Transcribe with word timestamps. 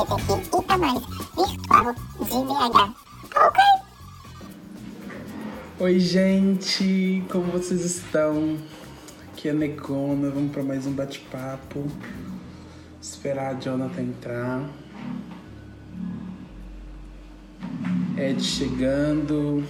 LGBTQ 0.00 0.64
e 0.72 0.78
mais 0.78 0.98
virtual 1.36 1.94
de 1.94 2.24
BH. 2.24 2.94
Ok? 3.36 3.62
Oi, 5.78 6.00
gente, 6.00 7.22
como 7.30 7.52
vocês 7.52 7.84
estão? 7.84 8.56
Aqui 9.28 9.50
é 9.50 9.52
Negona, 9.52 10.30
vamos 10.30 10.52
para 10.52 10.62
mais 10.62 10.86
um 10.86 10.92
bate-papo. 10.92 11.86
Esperar 13.00 13.56
a 13.56 13.60
Jonathan 13.60 14.00
entrar. 14.00 14.70
Ed 18.16 18.42
chegando. 18.42 19.62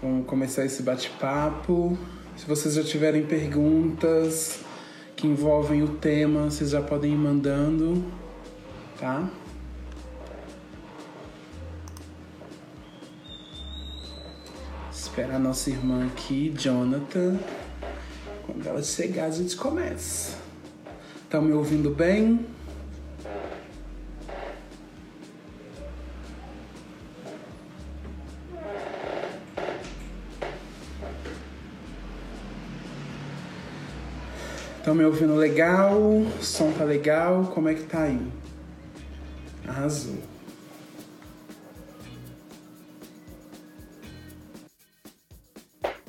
Vamos 0.00 0.26
começar 0.26 0.64
esse 0.64 0.82
bate-papo. 0.84 1.98
Se 2.40 2.46
vocês 2.46 2.72
já 2.72 2.82
tiverem 2.82 3.26
perguntas 3.26 4.60
que 5.14 5.26
envolvem 5.26 5.82
o 5.82 5.88
tema, 5.88 6.44
vocês 6.44 6.70
já 6.70 6.80
podem 6.80 7.12
ir 7.12 7.16
mandando, 7.16 8.02
tá? 8.98 9.28
Espera 14.90 15.36
a 15.36 15.38
nossa 15.38 15.68
irmã 15.68 16.06
aqui, 16.06 16.50
Jonathan. 16.56 17.38
Quando 18.46 18.66
ela 18.66 18.82
chegar, 18.82 19.26
a 19.26 19.30
gente 19.30 19.54
começa. 19.54 20.38
Estão 21.22 21.42
me 21.42 21.52
ouvindo 21.52 21.90
bem? 21.90 22.46
Estão 34.90 34.98
me 34.98 35.04
ouvindo 35.04 35.36
legal? 35.36 35.96
O 35.96 36.42
som 36.42 36.72
tá 36.72 36.82
legal? 36.82 37.44
Como 37.54 37.68
é 37.68 37.74
que 37.74 37.84
tá 37.84 38.02
aí? 38.02 38.20
Arrasou. 39.68 40.18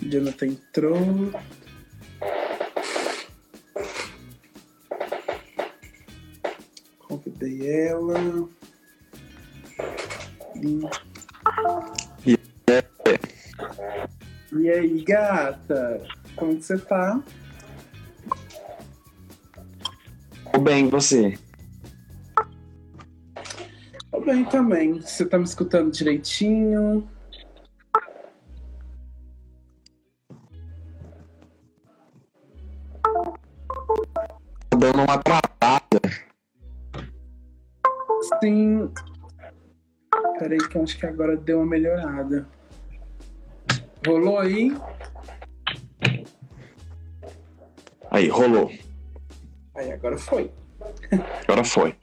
Jonathan 0.02 0.48
entrou. 0.48 1.32
Convidei 7.08 7.88
ela. 7.88 8.50
E... 10.56 10.82
aí, 14.72 15.04
gata? 15.04 16.02
Como 16.36 16.56
que 16.56 16.64
você 16.64 16.80
tá? 16.80 17.22
Tô 20.52 20.60
bem, 20.60 20.90
você? 20.90 21.38
Tô 24.12 24.20
bem 24.20 24.44
também. 24.46 25.00
Você 25.00 25.26
tá 25.26 25.38
me 25.38 25.46
escutando 25.46 25.92
direitinho? 25.92 27.08
Tá 34.70 34.78
dando 34.78 35.04
uma 35.04 35.18
travada. 35.18 36.02
Sim. 38.42 38.92
Peraí 40.38 40.58
que 40.58 40.76
eu 40.76 40.84
acho 40.84 40.98
que 40.98 41.06
agora 41.06 41.38
deu 41.38 41.60
uma 41.60 41.66
melhorada. 41.66 42.48
Rolou 44.06 44.38
aí? 44.40 44.76
Aí, 48.10 48.28
rolou. 48.28 48.70
Aí, 49.76 49.92
agora 49.92 50.17
foi. 50.17 50.52
Agora 51.43 51.64
foi. 51.64 51.95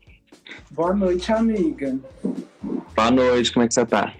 Boa 0.70 0.94
noite, 0.94 1.30
amiga. 1.32 1.98
Boa 2.94 3.10
noite, 3.10 3.52
como 3.52 3.64
é 3.64 3.68
que 3.68 3.74
você 3.74 3.84
tá? 3.84 4.14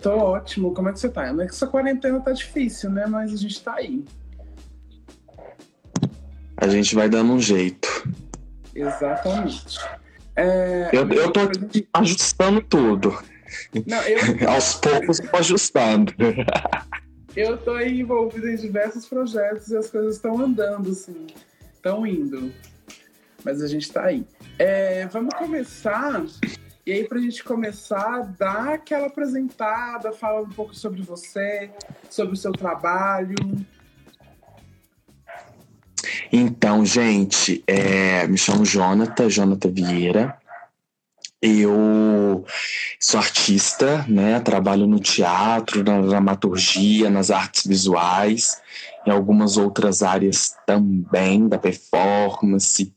Tô 0.00 0.10
ótimo. 0.16 0.72
Como 0.74 0.88
é 0.88 0.92
que 0.92 1.00
você 1.00 1.08
tá? 1.08 1.32
Não 1.32 1.42
é 1.42 1.46
que 1.46 1.52
essa 1.52 1.66
quarentena 1.66 2.20
tá 2.20 2.32
difícil, 2.32 2.90
né? 2.90 3.06
Mas 3.06 3.32
a 3.32 3.36
gente 3.36 3.60
tá 3.62 3.74
aí. 3.74 4.04
A 6.56 6.68
gente 6.68 6.94
vai 6.94 7.08
dando 7.08 7.32
um 7.32 7.40
jeito. 7.40 7.88
Exatamente. 8.74 9.78
É, 10.36 10.90
Eu, 10.92 11.08
eu 11.10 11.32
tô 11.32 11.40
gente- 11.52 11.88
ajustando 11.92 12.60
tudo. 12.62 13.18
Não, 13.86 14.00
eu, 14.02 14.18
Aos 14.50 14.74
poucos 14.74 15.18
eu 15.18 15.28
tô 15.28 15.36
ajustando. 15.36 16.14
eu 17.34 17.56
tô 17.58 17.72
aí 17.72 18.00
envolvido 18.00 18.48
em 18.48 18.54
diversos 18.56 19.06
projetos 19.06 19.68
e 19.68 19.76
as 19.76 19.90
coisas 19.90 20.16
estão 20.16 20.38
andando, 20.40 20.90
assim. 20.90 21.26
Estão 21.78 22.04
indo. 22.04 22.52
Mas 23.44 23.62
a 23.62 23.68
gente 23.68 23.90
tá 23.90 24.06
aí. 24.06 24.26
É, 24.58 25.06
vamos 25.06 25.32
começar. 25.34 26.24
E 26.84 26.92
aí, 26.92 27.04
pra 27.04 27.20
gente 27.20 27.44
começar, 27.44 28.22
dar 28.36 28.74
aquela 28.74 29.06
apresentada, 29.06 30.10
falar 30.10 30.40
um 30.40 30.48
pouco 30.48 30.74
sobre 30.74 31.02
você, 31.02 31.70
sobre 32.10 32.34
o 32.34 32.36
seu 32.36 32.50
trabalho. 32.50 33.36
Então, 36.32 36.84
gente, 36.84 37.62
é, 37.64 38.26
me 38.26 38.36
chamo 38.36 38.64
Jonathan, 38.64 39.30
Jonathan 39.30 39.70
Vieira. 39.70 40.36
Eu 41.40 42.44
sou 42.98 43.20
artista, 43.20 44.04
né? 44.08 44.40
Trabalho 44.40 44.86
no 44.86 44.98
teatro, 44.98 45.84
na 45.84 46.00
dramaturgia, 46.00 47.08
nas 47.08 47.30
artes 47.30 47.64
visuais, 47.64 48.60
em 49.06 49.10
algumas 49.10 49.56
outras 49.56 50.02
áreas 50.02 50.56
também, 50.66 51.46
da 51.46 51.56
performance. 51.56 52.92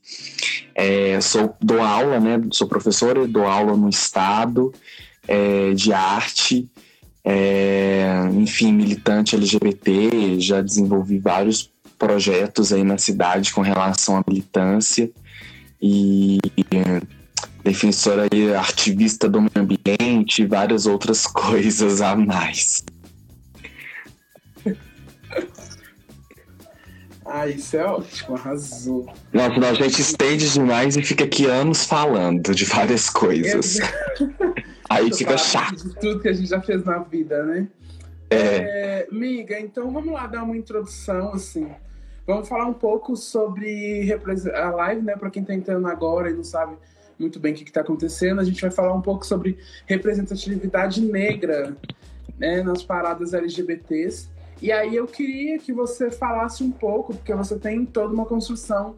É, 0.74 1.22
sou, 1.22 1.56
dou 1.62 1.82
aula, 1.82 2.20
né? 2.20 2.42
Sou 2.52 2.68
professora 2.68 3.28
dou 3.28 3.46
aula 3.46 3.78
no 3.78 3.90
estado 3.90 4.74
é, 5.28 5.74
de 5.74 5.94
arte. 5.94 6.68
É, 7.24 8.28
enfim, 8.34 8.74
militante 8.74 9.36
LGBT, 9.36 10.40
já 10.40 10.60
desenvolvi 10.60 11.20
vários 11.20 11.70
projetos 12.00 12.74
aí 12.74 12.84
na 12.84 12.98
cidade 12.98 13.54
com 13.54 13.62
relação 13.62 14.18
à 14.18 14.24
militância 14.28 15.12
e 15.80 16.40
defensora 17.64 18.28
e 18.34 18.54
ativista 18.54 19.30
do 19.30 19.42
meio 19.42 19.52
ambiente 19.56 20.42
e 20.42 20.46
várias 20.46 20.86
outras 20.86 21.26
coisas 21.28 22.02
a 22.02 22.16
mais. 22.16 22.84
Ah, 27.26 27.48
isso 27.48 27.78
é 27.78 27.86
ótimo, 27.86 28.36
arrasou. 28.36 29.14
Nossa, 29.32 29.58
não, 29.58 29.70
a 29.70 29.74
gente 29.74 30.02
estende 30.02 30.52
demais 30.52 30.98
e 30.98 31.02
fica 31.02 31.24
aqui 31.24 31.46
anos 31.46 31.86
falando 31.86 32.54
de 32.54 32.66
várias 32.66 33.10
coisas. 33.10 33.80
Aí 34.90 35.14
fica 35.14 35.38
chato. 35.38 35.76
De 35.76 35.96
tudo 35.98 36.20
que 36.20 36.28
a 36.28 36.34
gente 36.34 36.50
já 36.50 36.60
fez 36.62 36.84
na 36.84 37.00
vida, 37.00 37.42
né? 37.44 37.68
É, 38.30 38.38
É, 38.38 39.08
miga, 39.10 39.58
então 39.58 39.90
vamos 39.92 40.12
lá 40.12 40.28
dar 40.28 40.44
uma 40.44 40.58
introdução, 40.58 41.32
assim. 41.34 41.70
Vamos 42.28 42.50
falar 42.50 42.66
um 42.66 42.74
pouco 42.74 43.16
sobre 43.16 44.14
a 44.54 44.70
live, 44.72 45.02
né? 45.02 45.16
Para 45.16 45.30
quem 45.30 45.44
tá 45.44 45.54
entrando 45.54 45.88
agora 45.88 46.30
e 46.30 46.34
não 46.34 46.44
sabe 46.44 46.76
muito 47.22 47.40
bem 47.40 47.54
o 47.54 47.56
que, 47.56 47.64
que 47.64 47.72
tá 47.72 47.82
acontecendo, 47.82 48.42
a 48.42 48.44
gente 48.44 48.62
vai 48.62 48.72
falar 48.72 48.94
um 48.94 49.02
pouco 49.02 49.26
sobre 49.26 49.58
representatividade 49.86 51.02
negra 51.02 51.78
né, 52.38 52.62
nas 52.64 52.84
paradas 52.84 53.34
LGBTs. 53.34 54.28
E 54.62 54.72
aí 54.72 54.96
eu 54.96 55.08
queria 55.08 55.58
que 55.58 55.72
você 55.72 56.12
falasse 56.12 56.64
um 56.64 56.72
pouco, 56.72 57.16
porque 57.16 57.34
você 57.34 57.58
tem 57.58 57.86
toda 57.86 58.14
uma 58.14 58.26
construção 58.26 58.96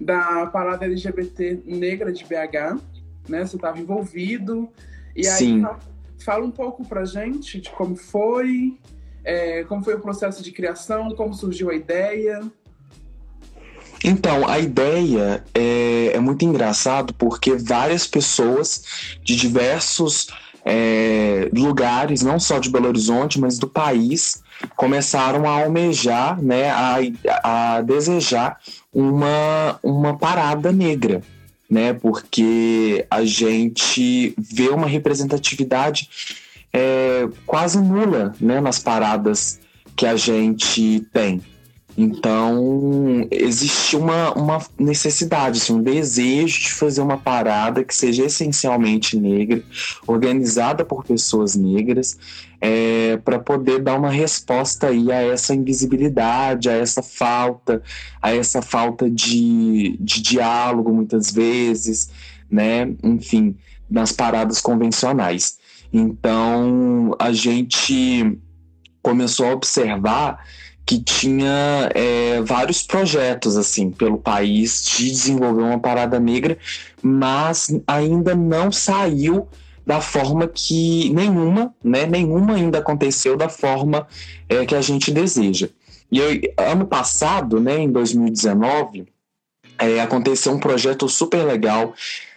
da 0.00 0.46
parada 0.46 0.84
LGBT 0.84 1.62
negra 1.64 2.12
de 2.12 2.24
BH, 2.24 2.80
né? 3.28 3.44
Você 3.46 3.56
estava 3.56 3.78
envolvido. 3.78 4.68
E 5.14 5.26
aí 5.26 5.32
Sim. 5.38 5.62
fa- 5.62 5.78
fala 6.18 6.44
um 6.44 6.50
pouco 6.50 6.86
pra 6.86 7.04
gente 7.04 7.60
de 7.60 7.70
como 7.70 7.96
foi, 7.96 8.78
é, 9.24 9.64
como 9.64 9.82
foi 9.82 9.94
o 9.94 10.00
processo 10.00 10.42
de 10.42 10.52
criação, 10.52 11.14
como 11.14 11.32
surgiu 11.32 11.70
a 11.70 11.74
ideia. 11.74 12.40
Então, 14.04 14.46
a 14.46 14.58
ideia 14.58 15.42
é, 15.54 16.12
é 16.14 16.20
muito 16.20 16.44
engraçado 16.44 17.14
porque 17.14 17.56
várias 17.56 18.06
pessoas 18.06 18.82
de 19.22 19.36
diversos 19.36 20.28
é, 20.64 21.48
lugares, 21.54 22.22
não 22.22 22.40
só 22.40 22.58
de 22.58 22.68
Belo 22.68 22.88
Horizonte, 22.88 23.40
mas 23.40 23.58
do 23.58 23.68
país, 23.68 24.42
começaram 24.74 25.46
a 25.46 25.62
almejar, 25.62 26.42
né, 26.42 26.70
a, 26.70 26.98
a 27.76 27.80
desejar 27.82 28.58
uma, 28.92 29.78
uma 29.82 30.16
parada 30.16 30.72
negra, 30.72 31.22
né, 31.70 31.92
porque 31.92 33.06
a 33.10 33.24
gente 33.24 34.34
vê 34.36 34.68
uma 34.68 34.88
representatividade 34.88 36.08
é, 36.72 37.28
quase 37.46 37.78
nula, 37.78 38.34
né, 38.40 38.60
nas 38.60 38.78
paradas 38.78 39.60
que 39.94 40.04
a 40.04 40.16
gente 40.16 41.00
tem. 41.12 41.40
Então, 41.96 43.26
existe 43.30 43.96
uma, 43.96 44.30
uma 44.34 44.62
necessidade, 44.78 45.58
assim, 45.58 45.72
um 45.72 45.82
desejo 45.82 46.60
de 46.60 46.72
fazer 46.72 47.00
uma 47.00 47.16
parada 47.16 47.82
que 47.82 47.94
seja 47.94 48.26
essencialmente 48.26 49.18
negra, 49.18 49.62
organizada 50.06 50.84
por 50.84 51.04
pessoas 51.04 51.56
negras, 51.56 52.18
é, 52.60 53.16
para 53.18 53.38
poder 53.38 53.80
dar 53.80 53.98
uma 53.98 54.10
resposta 54.10 54.88
aí 54.88 55.10
a 55.10 55.22
essa 55.22 55.54
invisibilidade, 55.54 56.68
a 56.68 56.74
essa 56.74 57.02
falta, 57.02 57.82
a 58.20 58.34
essa 58.34 58.60
falta 58.60 59.08
de, 59.08 59.96
de 59.98 60.20
diálogo, 60.20 60.92
muitas 60.92 61.30
vezes, 61.30 62.10
né? 62.50 62.94
Enfim, 63.02 63.56
nas 63.88 64.12
paradas 64.12 64.60
convencionais. 64.60 65.58
Então, 65.90 67.16
a 67.18 67.32
gente 67.32 68.38
começou 69.02 69.46
a 69.46 69.52
observar 69.52 70.44
que 70.86 71.00
tinha 71.00 71.90
é, 71.92 72.40
vários 72.42 72.84
projetos 72.84 73.56
assim 73.56 73.90
pelo 73.90 74.18
país 74.18 74.84
de 74.84 75.10
desenvolver 75.10 75.62
uma 75.62 75.80
parada 75.80 76.20
negra, 76.20 76.56
mas 77.02 77.76
ainda 77.88 78.36
não 78.36 78.70
saiu 78.70 79.48
da 79.84 80.00
forma 80.00 80.46
que 80.46 81.10
nenhuma, 81.10 81.74
né, 81.82 82.06
nenhuma 82.06 82.54
ainda 82.54 82.78
aconteceu 82.78 83.36
da 83.36 83.48
forma 83.48 84.06
é, 84.48 84.64
que 84.64 84.74
a 84.74 84.80
gente 84.80 85.10
deseja. 85.10 85.68
E 86.10 86.18
eu, 86.18 86.40
ano 86.56 86.86
passado, 86.86 87.60
né, 87.60 87.78
em 87.78 87.90
2019, 87.90 89.06
é, 89.78 90.00
aconteceu 90.00 90.52
um 90.52 90.58
projeto 90.58 91.08
super 91.08 91.44
legal 91.44 91.94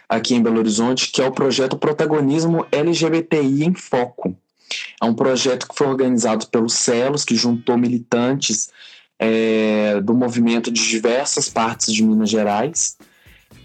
aqui 0.08 0.34
em 0.34 0.42
Belo 0.42 0.58
Horizonte, 0.58 1.10
que 1.12 1.22
é 1.22 1.26
o 1.26 1.32
projeto 1.32 1.78
Protagonismo 1.78 2.66
LGBTI 2.72 3.64
em 3.64 3.74
Foco. 3.74 4.36
É 5.00 5.04
um 5.04 5.14
projeto 5.14 5.68
que 5.68 5.74
foi 5.74 5.86
organizado 5.86 6.46
pelos 6.46 6.74
Celos, 6.74 7.24
que 7.24 7.34
juntou 7.34 7.76
militantes 7.76 8.70
é, 9.18 10.00
do 10.00 10.14
movimento 10.14 10.70
de 10.70 10.88
diversas 10.88 11.48
partes 11.48 11.92
de 11.92 12.02
Minas 12.02 12.30
Gerais, 12.30 12.96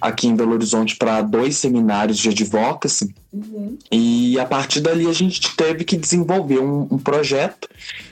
aqui 0.01 0.27
em 0.27 0.35
Belo 0.35 0.53
Horizonte, 0.53 0.95
para 0.97 1.21
dois 1.21 1.57
seminários 1.57 2.17
de 2.17 2.29
advocacy. 2.29 3.13
Uhum. 3.31 3.77
E 3.91 4.39
a 4.39 4.45
partir 4.45 4.81
dali 4.81 5.07
a 5.07 5.13
gente 5.13 5.55
teve 5.55 5.83
que 5.83 5.95
desenvolver 5.95 6.59
um, 6.59 6.87
um 6.91 6.97
projeto, 6.97 7.69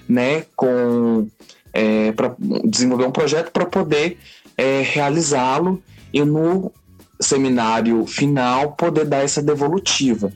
né, 0.07 0.45
com 0.55 1.27
é, 1.73 2.11
para 2.11 2.35
desenvolver 2.63 3.05
um 3.05 3.11
projeto 3.11 3.51
para 3.51 3.65
poder 3.65 4.17
é, 4.55 4.81
realizá-lo 4.81 5.81
e 6.13 6.23
no 6.23 6.71
seminário 7.19 8.05
final 8.05 8.73
poder 8.73 9.05
dar 9.05 9.23
essa 9.23 9.41
devolutiva. 9.41 10.31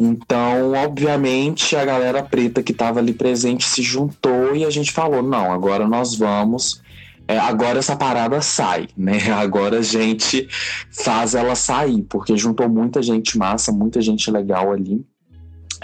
Então, 0.00 0.72
obviamente, 0.72 1.76
a 1.76 1.84
galera 1.84 2.22
preta 2.22 2.62
que 2.62 2.72
estava 2.72 3.00
ali 3.00 3.12
presente 3.12 3.66
se 3.66 3.82
juntou 3.82 4.56
e 4.56 4.64
a 4.64 4.70
gente 4.70 4.90
falou: 4.90 5.22
não, 5.22 5.52
agora 5.52 5.86
nós 5.86 6.14
vamos. 6.14 6.80
É, 7.28 7.38
agora 7.38 7.78
essa 7.78 7.94
parada 7.94 8.40
sai, 8.40 8.88
né? 8.96 9.30
Agora 9.30 9.80
a 9.80 9.82
gente 9.82 10.48
faz 10.90 11.34
ela 11.34 11.54
sair, 11.54 12.02
porque 12.08 12.34
juntou 12.34 12.66
muita 12.66 13.02
gente 13.02 13.36
massa, 13.36 13.70
muita 13.70 14.00
gente 14.00 14.30
legal 14.30 14.72
ali. 14.72 15.04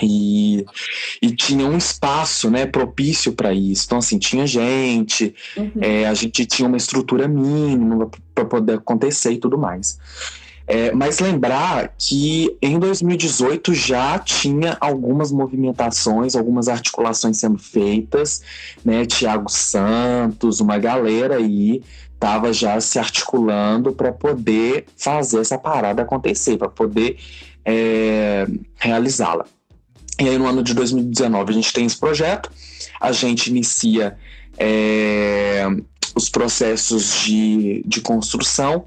E, 0.03 0.65
e 1.23 1.31
tinha 1.31 1.67
um 1.67 1.77
espaço 1.77 2.51
né, 2.51 2.67
propício 2.67 3.33
para 3.33 3.53
isso. 3.53 3.85
Então, 3.87 3.99
assim, 3.99 4.19
tinha 4.19 4.47
gente, 4.47 5.35
uhum. 5.57 5.73
é, 5.81 6.07
a 6.07 6.13
gente 6.13 6.45
tinha 6.45 6.69
uma 6.69 6.77
estrutura 6.77 7.27
mínima 7.29 8.11
para 8.35 8.45
poder 8.45 8.75
acontecer 8.75 9.33
e 9.33 9.39
tudo 9.39 9.57
mais. 9.57 9.99
É, 10.69 10.91
mas 10.91 11.21
lembrar 11.21 11.95
que 11.97 12.57
em 12.61 12.77
2018 12.79 13.73
já 13.73 14.19
tinha 14.19 14.77
algumas 14.81 15.31
movimentações, 15.31 16.35
algumas 16.35 16.67
articulações 16.67 17.39
sendo 17.39 17.59
feitas, 17.59 18.43
né? 18.85 19.07
Tiago 19.07 19.49
Santos, 19.49 20.59
uma 20.61 20.77
galera 20.77 21.37
aí 21.37 21.83
estava 22.13 22.53
já 22.53 22.81
se 22.81 22.99
articulando 22.99 23.93
para 23.93 24.11
poder 24.11 24.87
fazer 24.97 25.41
essa 25.41 25.57
parada 25.57 26.03
acontecer, 26.03 26.57
para 26.57 26.69
poder 26.69 27.17
é, 27.65 28.47
realizá-la. 28.75 29.45
E 30.19 30.29
aí 30.29 30.39
no 30.39 30.47
ano 30.47 30.63
de 30.63 30.75
2019 30.75 31.51
a 31.51 31.55
gente 31.55 31.73
tem 31.73 31.87
esse 31.87 31.99
projeto, 31.99 32.51
a 33.01 33.13
gente 33.13 33.51
inicia 33.51 34.17
é, 34.59 35.65
os 36.15 36.29
processos 36.31 37.21
de, 37.21 37.85
de 37.87 38.01
construção, 38.01 38.87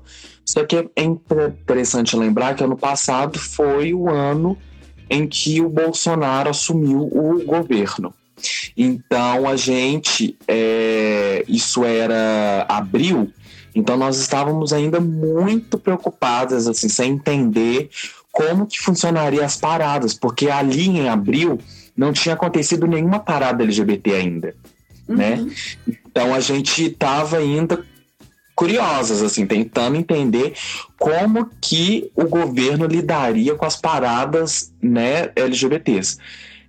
só 0.50 0.66
que 0.66 0.75
é 0.96 1.04
interessante 1.04 2.18
lembrar 2.18 2.56
que 2.56 2.63
ano 2.63 2.75
passado 2.75 3.38
foi 3.38 3.94
o 3.94 4.10
ano 4.10 4.57
em 5.07 5.28
que 5.28 5.62
o 5.62 5.69
Bolsonaro 5.69 6.50
assumiu 6.50 7.01
o 7.01 7.46
governo. 7.46 8.12
Então 8.75 9.48
a 9.48 9.56
gente, 9.56 10.36
é, 10.48 11.46
isso 11.48 11.86
era 11.86 12.66
abril, 12.68 13.31
então 13.75 13.96
nós 13.96 14.18
estávamos 14.18 14.74
ainda 14.74 15.00
muito 15.00 15.78
preocupadas, 15.78 16.68
assim, 16.68 16.90
sem 16.90 17.12
entender 17.12 17.92
como 18.31 18.66
que 18.66 18.80
funcionaria 18.80 19.46
as 19.46 19.56
paradas, 19.56 20.16
porque 20.16 20.50
ali 20.50 20.88
em 20.88 21.10
abril 21.10 21.60
não 21.96 22.12
tinha 22.12 22.34
acontecido 22.34 22.88
nenhuma 22.88 23.19
parada 23.19 23.63
LGBT 23.63 24.16
ainda, 24.16 24.56
né? 25.07 25.36
uhum. 25.36 25.46
né? 25.46 25.54
Então 25.88 26.34
a 26.34 26.40
gente 26.40 26.86
estava 26.86 27.38
ainda 27.38 27.86
curiosas, 28.59 29.23
assim, 29.23 29.47
tentando 29.47 29.95
entender 29.95 30.53
como 30.97 31.50
que 31.61 32.11
o 32.13 32.25
governo 32.25 32.85
lidaria 32.85 33.56
com 33.56 33.63
as 33.63 33.77
paradas, 33.77 34.73
né, 34.81 35.31
LGBTs. 35.33 36.17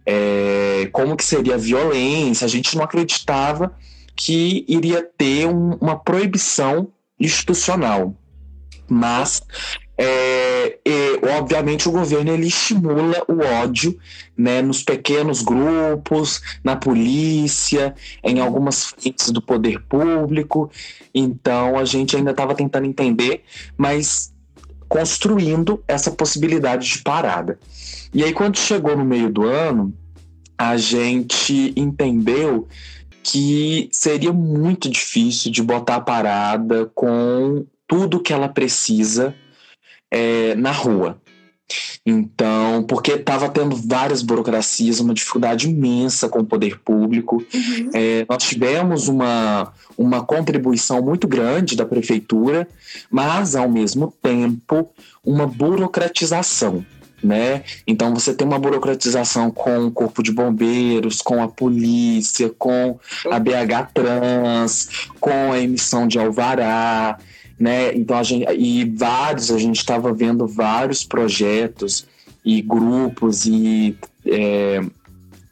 É, 0.06 0.88
como 0.92 1.16
que 1.16 1.24
seria 1.24 1.54
a 1.56 1.58
violência, 1.58 2.44
a 2.44 2.48
gente 2.48 2.76
não 2.76 2.84
acreditava 2.84 3.76
que 4.14 4.64
iria 4.68 5.02
ter 5.02 5.48
um, 5.48 5.70
uma 5.80 5.98
proibição 5.98 6.92
institucional. 7.18 8.14
Mas 8.88 9.42
é, 10.02 10.78
e, 10.82 11.20
obviamente 11.38 11.86
o 11.86 11.92
governo 11.92 12.32
ele 12.32 12.46
estimula 12.46 13.22
o 13.28 13.40
ódio 13.62 13.98
né, 14.34 14.62
nos 14.62 14.82
pequenos 14.82 15.42
grupos, 15.42 16.40
na 16.64 16.74
polícia, 16.74 17.94
em 18.24 18.40
algumas 18.40 18.86
frentes 18.86 19.30
do 19.30 19.42
poder 19.42 19.78
público. 19.82 20.70
Então 21.14 21.78
a 21.78 21.84
gente 21.84 22.16
ainda 22.16 22.30
estava 22.30 22.54
tentando 22.54 22.86
entender, 22.86 23.44
mas 23.76 24.32
construindo 24.88 25.84
essa 25.86 26.10
possibilidade 26.10 26.88
de 26.88 27.02
parada. 27.02 27.58
E 28.14 28.24
aí, 28.24 28.32
quando 28.32 28.56
chegou 28.56 28.96
no 28.96 29.04
meio 29.04 29.28
do 29.28 29.44
ano, 29.44 29.92
a 30.56 30.78
gente 30.78 31.74
entendeu 31.76 32.66
que 33.22 33.90
seria 33.92 34.32
muito 34.32 34.88
difícil 34.88 35.52
de 35.52 35.62
botar 35.62 35.96
a 35.96 36.00
parada 36.00 36.90
com 36.94 37.66
tudo 37.86 38.18
que 38.18 38.32
ela 38.32 38.48
precisa 38.48 39.34
é, 40.10 40.54
na 40.54 40.72
rua. 40.72 41.20
Então, 42.04 42.82
porque 42.88 43.12
estava 43.12 43.48
tendo 43.48 43.76
várias 43.76 44.22
burocracias, 44.22 45.00
uma 45.00 45.14
dificuldade 45.14 45.68
imensa 45.68 46.28
com 46.28 46.40
o 46.40 46.44
poder 46.44 46.80
público. 46.80 47.44
Uhum. 47.52 47.90
É, 47.94 48.26
nós 48.28 48.42
tivemos 48.42 49.08
uma, 49.08 49.72
uma 49.96 50.24
contribuição 50.24 51.02
muito 51.02 51.28
grande 51.28 51.76
da 51.76 51.84
prefeitura, 51.84 52.66
mas, 53.10 53.54
ao 53.54 53.68
mesmo 53.68 54.12
tempo, 54.22 54.90
uma 55.24 55.46
burocratização. 55.46 56.84
Né? 57.22 57.64
Então 57.86 58.14
você 58.14 58.32
tem 58.32 58.46
uma 58.46 58.58
burocratização 58.58 59.50
com 59.50 59.88
o 59.88 59.90
corpo 59.90 60.22
de 60.22 60.32
bombeiros, 60.32 61.20
com 61.20 61.42
a 61.42 61.48
polícia, 61.48 62.48
com 62.58 62.98
a 63.30 63.38
BH 63.38 63.92
Trans, 63.92 64.88
com 65.20 65.52
a 65.52 65.60
emissão 65.60 66.08
de 66.08 66.18
alvará 66.18 67.18
né? 67.60 67.94
Então 67.94 68.16
a 68.16 68.22
gente 68.22 68.50
e 68.54 68.86
vários 68.86 69.50
a 69.50 69.58
gente 69.58 69.76
estava 69.76 70.14
vendo 70.14 70.46
vários 70.46 71.04
projetos 71.04 72.06
e 72.42 72.62
grupos 72.62 73.44
e 73.44 73.94
é, 74.24 74.82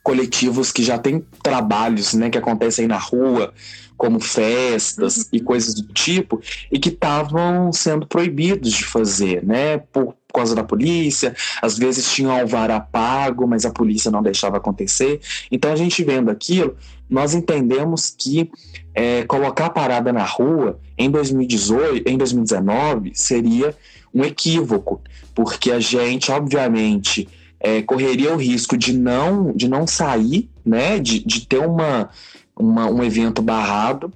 coletivos 0.09 0.73
que 0.73 0.83
já 0.83 0.97
têm 0.97 1.23
trabalhos, 1.43 2.15
né, 2.15 2.31
que 2.31 2.39
acontecem 2.39 2.87
na 2.87 2.97
rua, 2.97 3.53
como 3.95 4.19
festas 4.19 5.19
uhum. 5.19 5.25
e 5.35 5.41
coisas 5.41 5.75
do 5.75 5.93
tipo, 5.93 6.41
e 6.73 6.79
que 6.79 6.89
estavam 6.89 7.71
sendo 7.75 8.07
proibidos 8.07 8.73
de 8.73 8.87
fazer, 8.87 9.45
né, 9.45 9.77
por 9.93 10.17
causa 10.33 10.55
da 10.55 10.65
polícia, 10.65 11.37
às 11.61 11.77
vezes 11.77 12.11
tinham 12.11 12.33
alvará 12.33 12.81
pago, 12.81 13.47
mas 13.47 13.67
a 13.67 13.71
polícia 13.71 14.11
não 14.11 14.23
deixava 14.23 14.57
acontecer. 14.57 15.21
Então 15.53 15.71
a 15.71 15.77
gente 15.77 16.03
vendo 16.03 16.31
aquilo, 16.31 16.75
nós 17.11 17.35
entendemos 17.35 18.15
que 18.17 18.51
é, 18.95 19.25
colocar 19.25 19.67
a 19.67 19.71
parada 19.71 20.11
na 20.11 20.25
rua 20.25 20.81
em 20.97 21.11
2018, 21.11 22.09
em 22.09 22.17
2019 22.17 23.13
seria 23.15 23.77
um 24.15 24.25
equívoco, 24.25 25.03
porque 25.35 25.71
a 25.71 25.79
gente, 25.79 26.33
obviamente, 26.33 27.29
é, 27.61 27.83
correria 27.83 28.33
o 28.33 28.37
risco 28.37 28.77
de 28.77 28.93
não, 28.93 29.53
de 29.53 29.69
não 29.69 29.87
sair, 29.87 30.51
né, 30.65 30.99
de, 30.99 31.25
de 31.25 31.47
ter 31.47 31.59
uma, 31.59 32.11
uma, 32.57 32.87
um 32.87 33.03
evento 33.03 33.43
barrado 33.43 34.13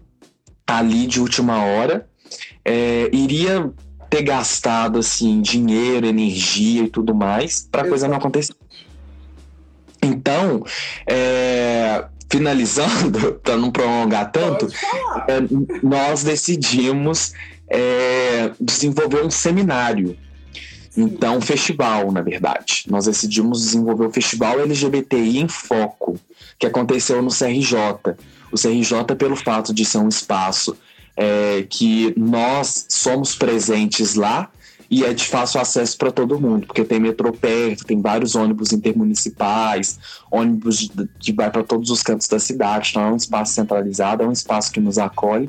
ali 0.67 1.07
de 1.07 1.21
última 1.21 1.65
hora, 1.65 2.07
é, 2.65 3.11
iria 3.13 3.71
ter 4.09 4.23
gastado 4.23 4.99
assim 4.99 5.41
dinheiro, 5.41 6.07
energia 6.07 6.85
e 6.85 6.89
tudo 6.89 7.15
mais 7.15 7.67
para 7.71 7.83
a 7.83 7.89
coisa 7.89 8.09
não 8.09 8.17
acontecer. 8.17 8.55
Então, 10.03 10.65
é, 11.07 12.05
finalizando, 12.31 13.35
para 13.43 13.57
não 13.57 13.71
prolongar 13.71 14.31
tanto, 14.31 14.69
é, 15.29 15.41
nós 15.83 16.25
decidimos 16.25 17.33
é, 17.69 18.51
desenvolver 18.61 19.25
um 19.25 19.31
seminário. 19.31 20.17
Então, 20.97 21.41
festival, 21.41 22.13
na 22.13 22.21
verdade. 22.21 22.85
Nós 22.89 23.07
decidimos 23.07 23.63
desenvolver 23.63 24.07
o 24.07 24.11
Festival 24.11 24.61
LGBTI 24.61 25.39
em 25.39 25.49
Foco, 25.49 26.19
que 26.59 26.67
aconteceu 26.67 27.23
no 27.23 27.31
CRJ. 27.31 28.17
O 28.53 28.57
CRJ, 28.57 29.17
pelo 29.17 29.37
fato 29.37 29.73
de 29.73 29.85
ser 29.85 29.99
um 29.99 30.09
espaço 30.09 30.77
é, 31.17 31.67
que 31.69 32.13
nós 32.17 32.87
somos 32.89 33.35
presentes 33.35 34.15
lá, 34.15 34.51
e 34.91 35.05
é 35.05 35.15
de 35.15 35.25
fácil 35.25 35.59
acesso 35.59 35.97
para 35.97 36.13
todo 36.13 36.39
mundo, 36.39 36.67
porque 36.67 36.85
tem 36.85 37.01
metrô 37.01 37.33
perto, 37.33 37.87
tem 37.87 37.99
vários 38.03 38.35
ônibus 38.35 38.75
intermunicipais, 38.75 39.99
ônibus 40.31 40.91
que 41.19 41.33
vai 41.33 41.51
para 41.51 41.63
todos 41.65 41.89
os 41.89 42.03
cantos 42.03 42.29
da 42.29 42.39
cidade, 42.39 42.91
então 42.91 43.03
é 43.03 43.11
um 43.11 43.17
espaço 43.17 43.55
centralizado, 43.55 44.23
é 44.23 44.27
um 44.27 44.33
espaço 44.33 44.71
que 44.71 44.81
nos 44.81 44.99
acolhe 44.99 45.49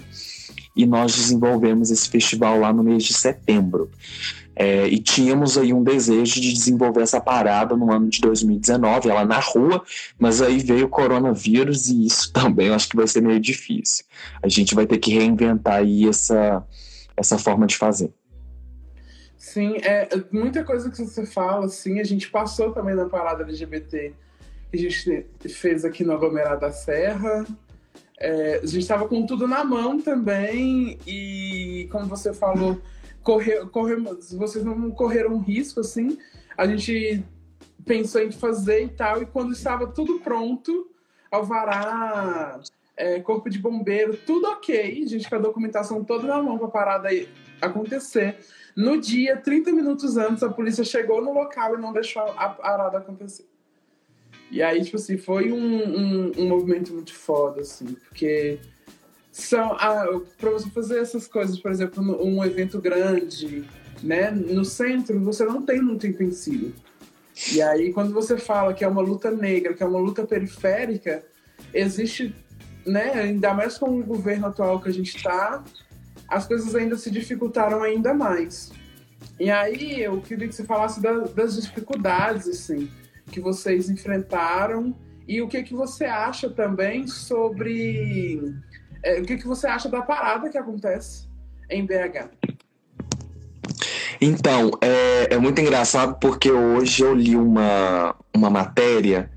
e 0.73 0.85
nós 0.85 1.13
desenvolvemos 1.13 1.91
esse 1.91 2.09
festival 2.09 2.57
lá 2.59 2.71
no 2.71 2.83
mês 2.83 3.03
de 3.03 3.13
setembro. 3.13 3.91
É, 4.55 4.87
e 4.87 4.99
tínhamos 4.99 5.57
aí 5.57 5.73
um 5.73 5.83
desejo 5.83 6.39
de 6.39 6.53
desenvolver 6.53 7.01
essa 7.01 7.19
parada 7.19 7.75
no 7.75 7.91
ano 7.91 8.07
de 8.07 8.21
2019, 8.21 9.09
ela 9.09 9.25
na 9.25 9.39
rua, 9.39 9.83
mas 10.19 10.41
aí 10.41 10.59
veio 10.59 10.85
o 10.85 10.89
coronavírus 10.89 11.87
e 11.87 12.05
isso 12.05 12.31
também 12.33 12.67
eu 12.67 12.75
acho 12.75 12.89
que 12.89 12.95
vai 12.95 13.07
ser 13.07 13.21
meio 13.21 13.39
difícil. 13.39 14.05
A 14.41 14.47
gente 14.47 14.75
vai 14.75 14.85
ter 14.85 14.97
que 14.97 15.13
reinventar 15.13 15.77
aí 15.77 16.07
essa, 16.07 16.63
essa 17.17 17.37
forma 17.37 17.65
de 17.65 17.77
fazer. 17.77 18.11
Sim, 19.37 19.77
é, 19.83 20.07
muita 20.31 20.63
coisa 20.63 20.89
que 20.89 20.97
você 20.97 21.25
fala, 21.25 21.65
assim, 21.65 21.99
a 21.99 22.03
gente 22.03 22.29
passou 22.29 22.71
também 22.71 22.95
na 22.95 23.05
parada 23.05 23.43
LGBT 23.43 24.13
que 24.71 24.77
a 24.77 24.89
gente 24.89 25.27
fez 25.49 25.85
aqui 25.85 26.03
no 26.03 26.13
aglomerado 26.13 26.61
da 26.61 26.71
Serra. 26.71 27.45
É, 28.19 28.59
a 28.63 28.65
gente 28.65 28.79
estava 28.79 29.07
com 29.07 29.25
tudo 29.25 29.47
na 29.47 29.63
mão 29.63 30.01
também 30.01 30.97
e, 31.05 31.87
como 31.91 32.05
você 32.05 32.33
falou, 32.33 32.81
correr, 33.23 33.65
vocês 34.37 34.63
não 34.63 34.91
correram 34.91 35.39
risco, 35.39 35.79
assim. 35.79 36.17
A 36.57 36.67
gente 36.67 37.23
pensou 37.85 38.21
em 38.21 38.31
fazer 38.31 38.83
e 38.83 38.89
tal, 38.89 39.21
e 39.21 39.25
quando 39.25 39.53
estava 39.53 39.87
tudo 39.87 40.19
pronto, 40.19 40.89
alvará, 41.31 42.59
é, 42.95 43.19
corpo 43.19 43.49
de 43.49 43.57
bombeiro, 43.57 44.17
tudo 44.25 44.47
ok, 44.47 45.03
a 45.03 45.07
gente 45.07 45.29
com 45.29 45.35
a 45.35 45.39
documentação 45.39 46.03
toda 46.03 46.27
na 46.27 46.41
mão 46.41 46.57
para 46.57 46.67
a 46.67 46.71
parada 46.71 47.09
acontecer. 47.61 48.37
No 48.75 48.99
dia, 48.99 49.37
30 49.37 49.71
minutos 49.71 50.17
antes, 50.17 50.43
a 50.43 50.49
polícia 50.49 50.83
chegou 50.83 51.23
no 51.23 51.33
local 51.33 51.75
e 51.77 51.81
não 51.81 51.93
deixou 51.93 52.23
a 52.37 52.49
parada 52.49 52.97
acontecer. 52.97 53.45
E 54.51 54.61
aí, 54.61 54.83
tipo 54.83 54.97
assim, 54.97 55.17
foi 55.17 55.51
um, 55.51 55.57
um, 55.57 56.31
um 56.37 56.47
movimento 56.47 56.93
muito 56.93 57.13
foda, 57.13 57.61
assim, 57.61 57.85
porque 57.85 58.59
são 59.33 59.73
ah, 59.73 60.21
para 60.37 60.51
você 60.51 60.69
fazer 60.69 60.99
essas 60.99 61.27
coisas, 61.27 61.59
por 61.59 61.71
exemplo, 61.71 62.23
um 62.23 62.45
evento 62.45 62.79
grande, 62.79 63.65
né, 64.03 64.29
no 64.29 64.63
centro, 64.63 65.19
você 65.19 65.43
não 65.43 65.63
tem 65.63 65.81
muito 65.81 66.05
empecilho. 66.05 66.71
E 67.51 67.59
aí, 67.59 67.91
quando 67.91 68.13
você 68.13 68.37
fala 68.37 68.75
que 68.75 68.83
é 68.83 68.87
uma 68.87 69.01
luta 69.01 69.31
negra, 69.31 69.73
que 69.73 69.81
é 69.81 69.85
uma 69.87 69.99
luta 69.99 70.23
periférica, 70.23 71.23
existe, 71.73 72.33
né, 72.85 73.11
ainda 73.13 73.55
mais 73.55 73.75
com 73.75 73.99
o 73.99 74.03
governo 74.03 74.45
atual 74.45 74.79
que 74.79 74.89
a 74.89 74.93
gente 74.93 75.17
está, 75.17 75.63
as 76.27 76.45
coisas 76.45 76.75
ainda 76.75 76.95
se 76.95 77.09
dificultaram 77.09 77.81
ainda 77.81 78.13
mais. 78.13 78.71
E 79.39 79.49
aí 79.49 80.03
eu 80.03 80.21
queria 80.21 80.47
que 80.47 80.53
você 80.53 80.63
falasse 80.63 81.01
da, 81.01 81.21
das 81.21 81.59
dificuldades 81.59 82.47
assim 82.47 82.87
que 83.31 83.39
vocês 83.39 83.89
enfrentaram 83.89 84.95
e 85.27 85.41
o 85.41 85.47
que 85.47 85.63
que 85.63 85.73
você 85.73 86.05
acha 86.05 86.49
também 86.49 87.07
sobre 87.07 88.53
é, 89.03 89.19
o 89.19 89.25
que 89.25 89.37
que 89.37 89.47
você 89.47 89.67
acha 89.67 89.89
da 89.89 90.01
parada 90.01 90.49
que 90.49 90.57
acontece 90.57 91.27
em 91.69 91.85
BH. 91.85 92.29
Então, 94.21 94.71
é, 94.81 95.33
é 95.33 95.37
muito 95.37 95.59
engraçado 95.59 96.17
porque 96.19 96.51
hoje 96.51 97.03
eu 97.03 97.13
li 97.13 97.35
uma, 97.35 98.15
uma 98.33 98.49
matéria 98.49 99.29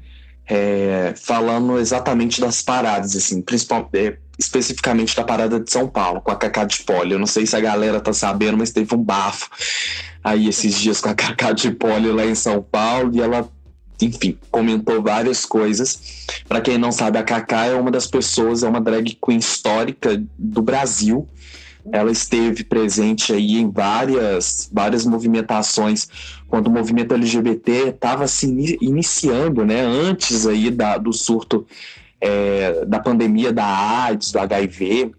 é, 0.49 1.13
falando 1.17 1.79
exatamente 1.79 2.41
das 2.41 2.63
paradas, 2.63 3.17
assim, 3.17 3.43
principalmente, 3.43 3.97
é, 3.97 4.19
especificamente 4.39 5.17
da 5.17 5.25
parada 5.25 5.59
de 5.59 5.71
São 5.71 5.89
Paulo, 5.89 6.21
com 6.21 6.31
a 6.31 6.37
Cacá 6.37 6.65
de 6.65 6.83
Poli. 6.83 7.13
Eu 7.13 7.19
não 7.19 7.27
sei 7.27 7.47
se 7.47 7.57
a 7.57 7.61
galera 7.61 8.01
tá 8.01 8.13
sabendo, 8.13 8.59
mas 8.59 8.71
teve 8.71 8.95
um 8.95 9.03
bafo 9.03 9.49
aí 10.23 10.49
esses 10.49 10.75
dias 10.75 11.01
com 11.01 11.09
a 11.09 11.15
Cacá 11.15 11.53
de 11.53 11.71
Poli 11.71 12.13
lá 12.13 12.25
em 12.25 12.35
São 12.35 12.63
Paulo 12.63 13.11
e 13.15 13.21
ela, 13.21 13.49
enfim, 14.01 14.39
comentou 14.51 15.03
várias 15.03 15.45
coisas. 15.45 16.27
Para 16.49 16.61
quem 16.61 16.79
não 16.79 16.93
sabe, 16.93 17.19
a 17.19 17.23
Cacá 17.23 17.67
é 17.67 17.75
uma 17.75 17.91
das 17.91 18.07
pessoas, 18.07 18.63
é 18.63 18.69
uma 18.69 18.81
drag 18.81 19.19
queen 19.25 19.39
histórica 19.39 20.23
do 20.39 20.63
Brasil. 20.63 21.27
Ela 21.93 22.11
esteve 22.11 22.65
presente 22.65 23.33
aí 23.33 23.57
em 23.57 23.71
várias, 23.71 24.69
várias 24.73 25.07
movimentações 25.07 26.09
quando 26.49 26.67
o 26.67 26.71
movimento 26.71 27.15
LGBT 27.15 27.91
estava 27.91 28.27
se 28.27 28.47
iniciando, 28.81 29.65
né, 29.65 29.81
antes 29.81 30.47
aí 30.47 30.71
da, 30.71 30.99
do 30.99 31.13
surto 31.13 31.65
é, 32.21 32.85
da 32.87 32.99
pandemia 32.99 33.53
da 33.53 33.65
AIDS, 33.65 34.33
do 34.33 34.39
HIV. 34.41 35.13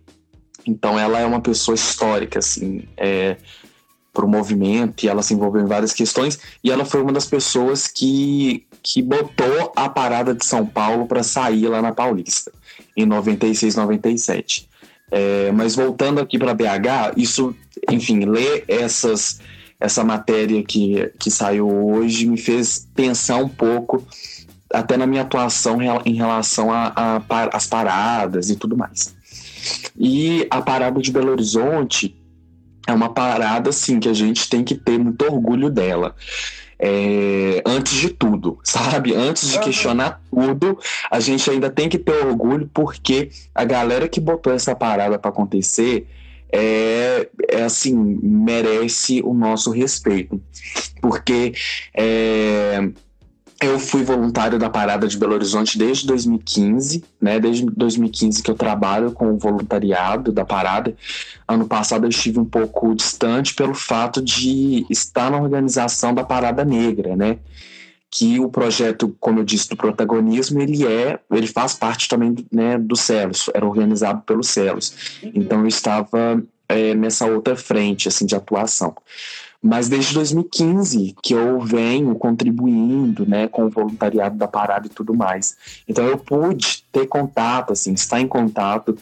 Então 0.66 1.00
ela 1.00 1.20
é 1.20 1.26
uma 1.26 1.40
pessoa 1.40 1.76
histórica, 1.76 2.40
assim, 2.40 2.84
é, 2.98 3.38
para 4.18 4.26
o 4.26 4.28
movimento, 4.28 5.04
e 5.04 5.08
ela 5.08 5.22
se 5.22 5.36
envolveu 5.36 5.62
em 5.62 5.68
várias 5.68 5.94
questões, 5.94 6.40
e 6.64 6.72
ela 6.72 6.84
foi 6.84 7.04
uma 7.04 7.14
das 7.14 7.28
pessoas 7.28 7.86
que, 7.86 8.66
que 8.82 9.00
botou 9.00 9.72
a 9.76 9.88
parada 9.88 10.34
de 10.34 10.44
São 10.44 10.66
Paulo 10.66 11.06
para 11.06 11.22
sair 11.22 11.68
lá 11.68 11.84
na 11.84 11.92
Paulista, 11.92 12.52
em 12.96 13.06
96, 13.06 13.76
97. 13.76 14.68
É, 15.12 15.52
mas 15.52 15.76
voltando 15.76 16.20
aqui 16.20 16.40
para 16.40 16.56
BH, 16.56 17.14
isso, 17.16 17.56
enfim, 17.92 18.26
ler 18.26 18.66
essas 18.68 19.40
essa 19.80 20.04
matéria 20.04 20.64
que, 20.64 21.12
que 21.20 21.30
saiu 21.30 21.70
hoje 21.70 22.26
me 22.26 22.36
fez 22.36 22.90
pensar 22.96 23.38
um 23.38 23.48
pouco 23.48 24.04
até 24.74 24.98
na 24.98 25.06
minha 25.06 25.22
atuação 25.22 25.78
em 26.04 26.16
relação 26.16 26.70
às 27.54 27.68
paradas 27.68 28.50
e 28.50 28.56
tudo 28.56 28.76
mais. 28.76 29.16
E 29.96 30.48
a 30.50 30.60
parada 30.64 31.00
de 31.00 31.12
Belo 31.12 31.30
Horizonte 31.30 32.18
é 32.88 32.94
uma 32.94 33.10
parada 33.14 33.70
assim 33.70 34.00
que 34.00 34.08
a 34.08 34.14
gente 34.14 34.50
tem 34.50 34.64
que 34.64 34.74
ter 34.74 34.98
muito 34.98 35.24
orgulho 35.26 35.70
dela. 35.70 36.16
É, 36.80 37.62
antes 37.66 37.94
de 37.94 38.10
tudo, 38.10 38.60
sabe? 38.64 39.14
Antes 39.14 39.50
de 39.50 39.60
questionar 39.60 40.22
tudo, 40.32 40.80
a 41.12 41.20
gente 41.20 41.50
ainda 41.50 41.70
tem 41.70 41.90
que 41.90 41.98
ter 41.98 42.26
orgulho 42.26 42.70
porque 42.74 43.30
a 43.54 43.66
galera 43.66 44.08
que 44.08 44.20
botou 44.20 44.54
essa 44.54 44.74
parada 44.74 45.20
para 45.20 45.30
acontecer 45.30 46.08
é, 46.50 47.28
é, 47.50 47.64
assim 47.64 47.94
merece 48.24 49.22
o 49.22 49.34
nosso 49.34 49.70
respeito, 49.72 50.42
porque 51.02 51.54
é, 51.94 52.90
eu 53.62 53.80
fui 53.80 54.04
voluntário 54.04 54.60
da 54.60 54.70
Parada 54.70 55.08
de 55.08 55.18
Belo 55.18 55.34
Horizonte 55.34 55.78
desde 55.78 56.06
2015, 56.06 57.04
né? 57.20 57.40
Desde 57.40 57.66
2015 57.66 58.44
que 58.44 58.52
eu 58.52 58.56
trabalho 58.56 59.12
com 59.12 59.32
o 59.32 59.38
voluntariado 59.38 60.32
da 60.32 60.46
Parada. 60.46 60.96
Ano 61.48 61.68
passado 61.68 62.06
eu 62.06 62.10
estive 62.10 62.40
um 62.40 62.46
pouco 62.46 62.94
distante 62.94 63.56
pelo 63.56 63.74
fato 63.74 64.22
de 64.22 64.86
estar 64.90 65.32
na 65.32 65.42
organização 65.42 66.14
da 66.14 66.24
Parada 66.24 66.64
Negra, 66.64 67.16
né? 67.16 67.40
Que 68.12 68.40
o 68.40 68.50
projeto, 68.50 69.16
como 69.20 69.40
eu 69.40 69.44
disse, 69.44 69.70
do 69.70 69.76
protagonismo, 69.76 70.62
ele 70.62 70.86
é, 70.86 71.20
ele 71.32 71.48
faz 71.48 71.74
parte 71.74 72.08
também 72.08 72.36
né, 72.52 72.78
do 72.78 72.96
Celos, 72.96 73.50
era 73.54 73.66
organizado 73.66 74.22
pelo 74.22 74.44
Celos. 74.44 75.20
Então 75.34 75.62
eu 75.62 75.68
estava 75.68 76.42
é, 76.70 76.94
nessa 76.94 77.26
outra 77.26 77.56
frente 77.56 78.08
assim 78.08 78.26
de 78.26 78.36
atuação. 78.36 78.96
Mas 79.62 79.90
desde 79.90 80.14
2015 80.14 81.16
que 81.22 81.34
eu 81.34 81.60
venho 81.60 82.14
contribuindo, 82.16 83.26
né, 83.28 83.48
com 83.48 83.66
o 83.66 83.70
voluntariado 83.70 84.38
da 84.38 84.48
parada 84.48 84.88
e 84.88 84.90
tudo 84.90 85.14
mais. 85.14 85.58
Então 85.88 86.06
eu 86.06 86.18
pude 86.18 86.84
ter 86.92 87.08
contato, 87.08 87.74
assim, 87.74 87.94
estar 87.94 88.22
em 88.22 88.28
contato 88.28 88.98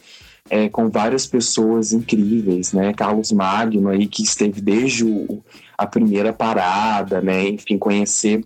é, 0.50 0.70
com 0.70 0.90
várias 0.90 1.26
pessoas 1.26 1.92
incríveis, 1.92 2.72
né? 2.72 2.94
Carlos 2.94 3.32
Magno 3.32 3.90
aí 3.90 4.08
que 4.08 4.24
esteve 4.24 4.62
desde 4.62 5.04
o, 5.04 5.44
a 5.78 5.88
primeira 5.88 6.32
parada, 6.32 7.22
né? 7.22 7.50
Enfim, 7.50 7.78
conhecer 7.78 8.46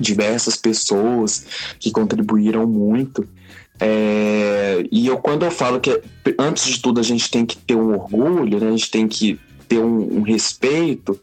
diversas 0.00 0.56
pessoas 0.56 1.46
que 1.78 1.90
contribuíram 1.90 2.66
muito. 2.66 3.28
É, 3.80 4.84
e 4.90 5.06
eu 5.06 5.18
quando 5.18 5.44
eu 5.44 5.50
falo 5.50 5.80
que 5.80 6.02
antes 6.38 6.64
de 6.64 6.80
tudo 6.80 6.98
a 6.98 7.02
gente 7.02 7.30
tem 7.30 7.46
que 7.46 7.56
ter 7.56 7.76
um 7.76 7.92
orgulho, 7.92 8.58
né? 8.58 8.68
A 8.68 8.72
gente 8.72 8.90
tem 8.90 9.06
que 9.06 9.38
ter 9.68 9.78
um, 9.78 10.18
um 10.18 10.22
respeito 10.22 11.20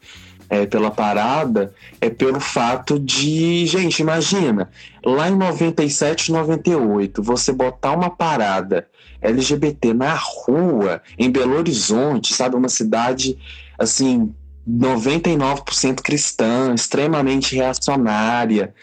é, 0.49 0.65
pela 0.65 0.91
parada 0.91 1.73
é 1.99 2.09
pelo 2.09 2.39
fato 2.39 2.99
de, 2.99 3.65
gente, 3.65 3.99
imagina, 3.99 4.69
lá 5.03 5.29
em 5.29 5.35
97, 5.35 6.31
98, 6.31 7.21
você 7.23 7.51
botar 7.51 7.91
uma 7.93 8.09
parada 8.09 8.87
LGBT 9.21 9.93
na 9.93 10.13
rua, 10.13 11.01
em 11.17 11.31
Belo 11.31 11.57
Horizonte, 11.57 12.33
sabe, 12.33 12.55
uma 12.55 12.69
cidade 12.69 13.37
assim 13.77 14.33
99% 14.67 16.01
cristã, 16.01 16.73
extremamente 16.73 17.55
reacionária, 17.55 18.73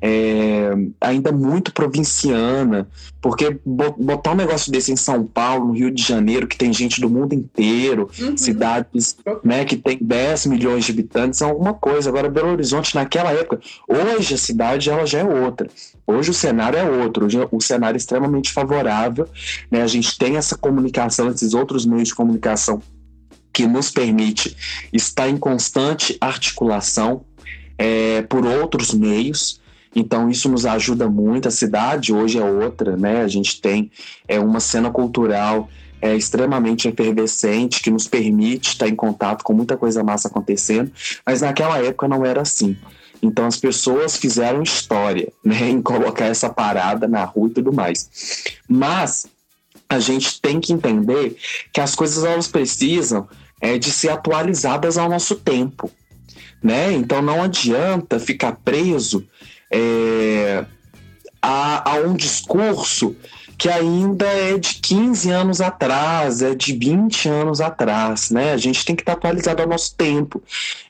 é, 0.00 0.70
ainda 1.00 1.32
muito 1.32 1.72
provinciana, 1.72 2.86
porque 3.20 3.58
botar 3.64 4.32
um 4.32 4.36
negócio 4.36 4.70
desse 4.70 4.92
em 4.92 4.96
São 4.96 5.24
Paulo, 5.26 5.68
no 5.68 5.72
Rio 5.72 5.90
de 5.90 6.02
Janeiro, 6.02 6.46
que 6.46 6.56
tem 6.56 6.72
gente 6.72 7.00
do 7.00 7.08
mundo 7.08 7.32
inteiro, 7.34 8.10
uhum. 8.20 8.36
cidades 8.36 9.16
né, 9.42 9.64
que 9.64 9.76
tem 9.76 9.98
10 10.00 10.46
milhões 10.46 10.84
de 10.84 10.92
habitantes, 10.92 11.40
é 11.40 11.44
alguma 11.44 11.74
coisa. 11.74 12.10
Agora, 12.10 12.28
Belo 12.28 12.50
Horizonte, 12.50 12.94
naquela 12.94 13.32
época, 13.32 13.60
hoje 13.88 14.34
a 14.34 14.38
cidade 14.38 14.90
ela 14.90 15.06
já 15.06 15.20
é 15.20 15.24
outra. 15.24 15.68
Hoje 16.06 16.30
o 16.30 16.34
cenário 16.34 16.78
é 16.78 16.88
outro, 16.88 17.26
hoje 17.26 17.38
o 17.50 17.60
cenário 17.60 17.96
é 17.96 17.98
extremamente 17.98 18.52
favorável. 18.52 19.26
Né? 19.70 19.82
A 19.82 19.86
gente 19.86 20.16
tem 20.16 20.36
essa 20.36 20.56
comunicação, 20.56 21.30
esses 21.30 21.54
outros 21.54 21.84
meios 21.84 22.08
de 22.08 22.14
comunicação 22.14 22.80
que 23.52 23.66
nos 23.66 23.90
permite 23.90 24.54
estar 24.92 25.28
em 25.28 25.38
constante 25.38 26.16
articulação 26.20 27.24
é, 27.78 28.22
por 28.22 28.44
outros 28.44 28.92
meios. 28.92 29.60
Então 29.96 30.28
isso 30.28 30.46
nos 30.50 30.66
ajuda 30.66 31.08
muito. 31.08 31.48
A 31.48 31.50
cidade 31.50 32.12
hoje 32.12 32.38
é 32.38 32.44
outra, 32.44 32.98
né? 32.98 33.22
A 33.22 33.28
gente 33.28 33.62
tem 33.62 33.90
é, 34.28 34.38
uma 34.38 34.60
cena 34.60 34.90
cultural 34.90 35.70
é, 36.02 36.14
extremamente 36.14 36.86
efervescente 36.86 37.82
que 37.82 37.90
nos 37.90 38.06
permite 38.06 38.68
estar 38.68 38.86
em 38.86 38.94
contato 38.94 39.42
com 39.42 39.54
muita 39.54 39.74
coisa 39.74 40.04
massa 40.04 40.28
acontecendo, 40.28 40.92
mas 41.24 41.40
naquela 41.40 41.78
época 41.78 42.06
não 42.06 42.26
era 42.26 42.42
assim. 42.42 42.76
Então 43.22 43.46
as 43.46 43.56
pessoas 43.56 44.18
fizeram 44.18 44.62
história, 44.62 45.32
né, 45.42 45.70
em 45.70 45.80
colocar 45.80 46.26
essa 46.26 46.50
parada 46.50 47.08
na 47.08 47.24
rua 47.24 47.48
e 47.48 47.54
tudo 47.54 47.72
mais. 47.72 48.44
Mas 48.68 49.26
a 49.88 49.98
gente 49.98 50.42
tem 50.42 50.60
que 50.60 50.74
entender 50.74 51.38
que 51.72 51.80
as 51.80 51.94
coisas 51.94 52.22
elas 52.22 52.48
precisam 52.48 53.26
é, 53.62 53.78
de 53.78 53.90
ser 53.90 54.10
atualizadas 54.10 54.98
ao 54.98 55.08
nosso 55.08 55.36
tempo, 55.36 55.90
né? 56.62 56.92
Então 56.92 57.22
não 57.22 57.42
adianta 57.42 58.18
ficar 58.18 58.52
preso 58.62 59.26
é, 59.76 60.64
a, 61.42 61.92
a 61.92 61.94
um 61.98 62.14
discurso 62.14 63.14
que 63.58 63.68
ainda 63.70 64.26
é 64.26 64.58
de 64.58 64.74
15 64.74 65.30
anos 65.30 65.60
atrás, 65.60 66.42
é 66.42 66.54
de 66.54 66.76
20 66.76 67.28
anos 67.28 67.60
atrás, 67.60 68.30
né? 68.30 68.52
A 68.52 68.56
gente 68.56 68.84
tem 68.84 68.94
que 68.94 69.02
estar 69.02 69.12
atualizado 69.12 69.62
ao 69.62 69.68
nosso 69.68 69.94
tempo. 69.94 70.42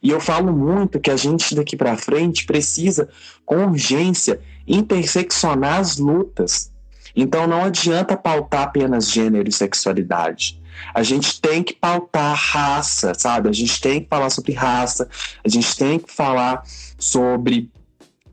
E 0.02 0.10
eu 0.10 0.20
falo 0.20 0.52
muito 0.52 0.98
que 0.98 1.10
a 1.10 1.16
gente 1.16 1.54
daqui 1.54 1.76
para 1.76 1.96
frente 1.96 2.44
precisa, 2.44 3.08
com 3.44 3.66
urgência, 3.66 4.40
interseccionar 4.66 5.78
as 5.78 5.96
lutas. 5.98 6.72
Então 7.14 7.46
não 7.46 7.64
adianta 7.64 8.16
pautar 8.16 8.62
apenas 8.62 9.10
gênero 9.10 9.48
e 9.48 9.52
sexualidade. 9.52 10.60
A 10.92 11.02
gente 11.02 11.40
tem 11.40 11.62
que 11.62 11.72
pautar 11.72 12.34
raça, 12.34 13.14
sabe? 13.14 13.48
A 13.48 13.52
gente 13.52 13.80
tem 13.80 14.00
que 14.00 14.08
falar 14.08 14.28
sobre 14.28 14.52
raça, 14.52 15.08
a 15.44 15.48
gente 15.48 15.76
tem 15.76 15.98
que 15.98 16.12
falar 16.12 16.62
sobre 16.98 17.70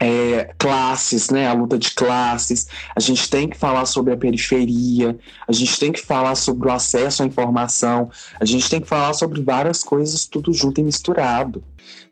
é, 0.03 0.53
classes, 0.57 1.29
né, 1.29 1.47
a 1.47 1.53
luta 1.53 1.79
de 1.79 1.91
classes, 1.91 2.67
a 2.93 2.99
gente 2.99 3.29
tem 3.29 3.47
que 3.47 3.57
falar 3.57 3.85
sobre 3.85 4.11
a 4.11 4.17
periferia, 4.17 5.17
a 5.47 5.51
gente 5.53 5.79
tem 5.79 5.93
que 5.93 6.01
falar 6.01 6.35
sobre 6.35 6.67
o 6.67 6.71
acesso 6.73 7.23
à 7.23 7.25
informação, 7.25 8.09
a 8.37 8.43
gente 8.43 8.69
tem 8.69 8.81
que 8.81 8.87
falar 8.87 9.13
sobre 9.13 9.41
várias 9.41 9.81
coisas 9.81 10.25
tudo 10.25 10.51
junto 10.51 10.81
e 10.81 10.83
misturado, 10.83 11.63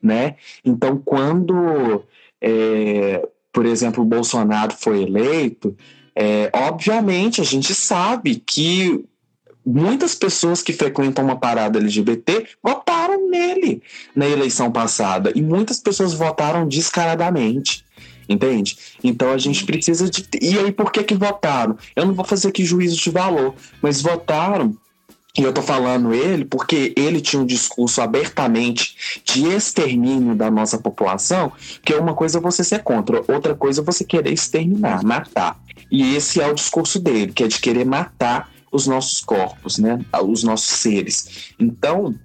né? 0.01 0.37
Então, 0.63 0.97
quando, 1.03 2.05
é, 2.39 3.27
por 3.51 3.65
exemplo, 3.65 4.01
o 4.01 4.07
Bolsonaro 4.07 4.73
foi 4.73 5.03
eleito, 5.03 5.75
é, 6.15 6.49
obviamente 6.53 7.41
a 7.41 7.45
gente 7.45 7.75
sabe 7.75 8.35
que 8.37 9.03
muitas 9.65 10.15
pessoas 10.15 10.63
que 10.63 10.71
frequentam 10.71 11.25
uma 11.25 11.35
parada 11.35 11.77
LGBT 11.77 12.47
votaram 12.63 13.00
nele 13.31 13.81
na 14.15 14.27
eleição 14.27 14.71
passada 14.71 15.31
e 15.33 15.41
muitas 15.41 15.79
pessoas 15.79 16.13
votaram 16.13 16.67
descaradamente. 16.67 17.85
Entende? 18.29 18.77
Então 19.03 19.31
a 19.31 19.37
gente 19.37 19.65
precisa 19.65 20.09
de. 20.09 20.25
E 20.39 20.57
aí, 20.57 20.71
por 20.71 20.91
que 20.91 21.03
que 21.03 21.15
votaram? 21.15 21.77
Eu 21.95 22.05
não 22.05 22.13
vou 22.13 22.23
fazer 22.23 22.49
aqui 22.49 22.63
juízo 22.63 22.95
de 22.95 23.09
valor, 23.09 23.55
mas 23.81 24.01
votaram 24.01 24.77
e 25.37 25.43
eu 25.43 25.53
tô 25.53 25.61
falando 25.61 26.13
ele 26.13 26.43
porque 26.43 26.93
ele 26.97 27.21
tinha 27.21 27.41
um 27.41 27.45
discurso 27.45 28.01
abertamente 28.01 29.21
de 29.23 29.47
extermínio 29.47 30.35
da 30.35 30.51
nossa 30.51 30.77
população, 30.77 31.53
que 31.83 31.93
é 31.93 31.97
uma 31.97 32.13
coisa 32.13 32.39
você 32.39 32.63
ser 32.63 32.83
contra, 32.83 33.23
outra 33.31 33.55
coisa 33.55 33.81
você 33.81 34.03
querer 34.03 34.33
exterminar, 34.33 35.03
matar. 35.03 35.57
E 35.89 36.15
esse 36.15 36.41
é 36.41 36.47
o 36.47 36.53
discurso 36.53 36.99
dele, 36.99 37.31
que 37.31 37.43
é 37.43 37.47
de 37.47 37.59
querer 37.59 37.85
matar 37.85 38.51
os 38.71 38.87
nossos 38.87 39.21
corpos, 39.21 39.77
né? 39.77 39.99
Os 40.23 40.43
nossos 40.43 40.79
seres. 40.79 41.53
Então, 41.59 42.15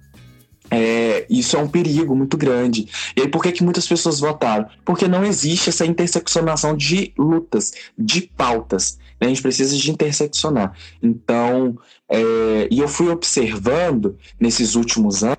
é, 0.69 1.25
isso 1.29 1.55
é 1.55 1.59
um 1.59 1.67
perigo 1.67 2.15
muito 2.15 2.37
grande. 2.37 2.87
E 3.15 3.21
aí, 3.21 3.27
por 3.27 3.41
que, 3.41 3.51
que 3.51 3.63
muitas 3.63 3.87
pessoas 3.87 4.19
votaram? 4.19 4.67
Porque 4.83 5.07
não 5.07 5.23
existe 5.23 5.69
essa 5.69 5.85
interseccionação 5.85 6.75
de 6.75 7.13
lutas, 7.17 7.73
de 7.97 8.21
pautas. 8.21 8.97
Né? 9.19 9.27
A 9.27 9.29
gente 9.29 9.41
precisa 9.41 9.75
de 9.75 9.91
interseccionar. 9.91 10.73
Então, 11.01 11.77
é, 12.09 12.67
e 12.69 12.79
eu 12.79 12.87
fui 12.87 13.09
observando 13.09 14.17
nesses 14.39 14.75
últimos 14.75 15.23
anos 15.23 15.37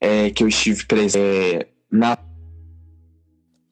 é, 0.00 0.30
que 0.30 0.42
eu 0.42 0.48
estive 0.48 0.84
presente 0.86 1.18
é, 1.18 1.68
na 1.90 2.18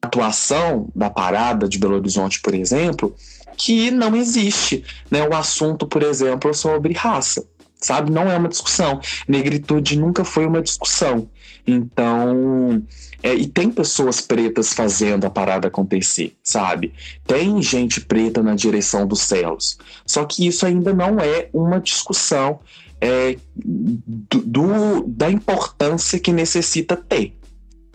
atuação 0.01 0.89
da 0.95 1.09
parada 1.09 1.67
de 1.67 1.77
Belo 1.77 1.95
Horizonte, 1.95 2.41
por 2.41 2.53
exemplo, 2.53 3.15
que 3.57 3.89
não 3.89 4.15
existe 4.15 4.83
né, 5.09 5.27
o 5.27 5.35
assunto, 5.35 5.87
por 5.87 6.03
exemplo, 6.03 6.53
sobre 6.53 6.93
raça, 6.93 7.45
sabe? 7.79 8.11
Não 8.11 8.29
é 8.29 8.37
uma 8.37 8.49
discussão. 8.49 8.99
Negritude 9.27 9.97
nunca 9.97 10.23
foi 10.23 10.45
uma 10.45 10.61
discussão. 10.61 11.29
Então, 11.65 12.81
é, 13.21 13.33
e 13.33 13.47
tem 13.47 13.69
pessoas 13.69 14.21
pretas 14.21 14.73
fazendo 14.73 15.25
a 15.25 15.29
parada 15.29 15.67
acontecer, 15.67 16.33
sabe? 16.41 16.93
Tem 17.25 17.61
gente 17.61 18.01
preta 18.01 18.41
na 18.41 18.55
direção 18.55 19.05
dos 19.05 19.21
céus. 19.21 19.77
Só 20.05 20.23
que 20.23 20.47
isso 20.47 20.65
ainda 20.65 20.93
não 20.93 21.19
é 21.19 21.49
uma 21.53 21.79
discussão 21.79 22.59
é, 23.01 23.37
do, 23.55 25.03
da 25.07 25.29
importância 25.29 26.19
que 26.19 26.31
necessita 26.31 26.95
ter 26.95 27.37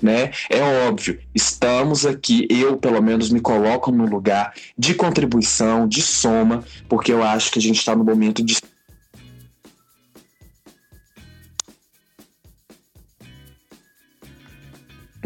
né? 0.03 0.33
É 0.51 0.61
óbvio, 0.89 1.19
estamos 1.33 2.05
aqui, 2.05 2.47
eu 2.51 2.77
pelo 2.77 3.01
menos 3.01 3.31
me 3.31 3.41
coloco 3.41 3.93
no 3.93 4.05
lugar 4.05 4.53
de 4.77 4.95
contribuição, 4.95 5.87
de 5.87 6.03
soma, 6.03 6.65
porque 6.89 7.13
eu 7.13 7.23
acho 7.23 7.53
que 7.53 7.59
a 7.59 7.63
gente 7.63 7.79
está 7.79 7.95
no 7.95 8.05
momento 8.05 8.43
de 8.43 8.57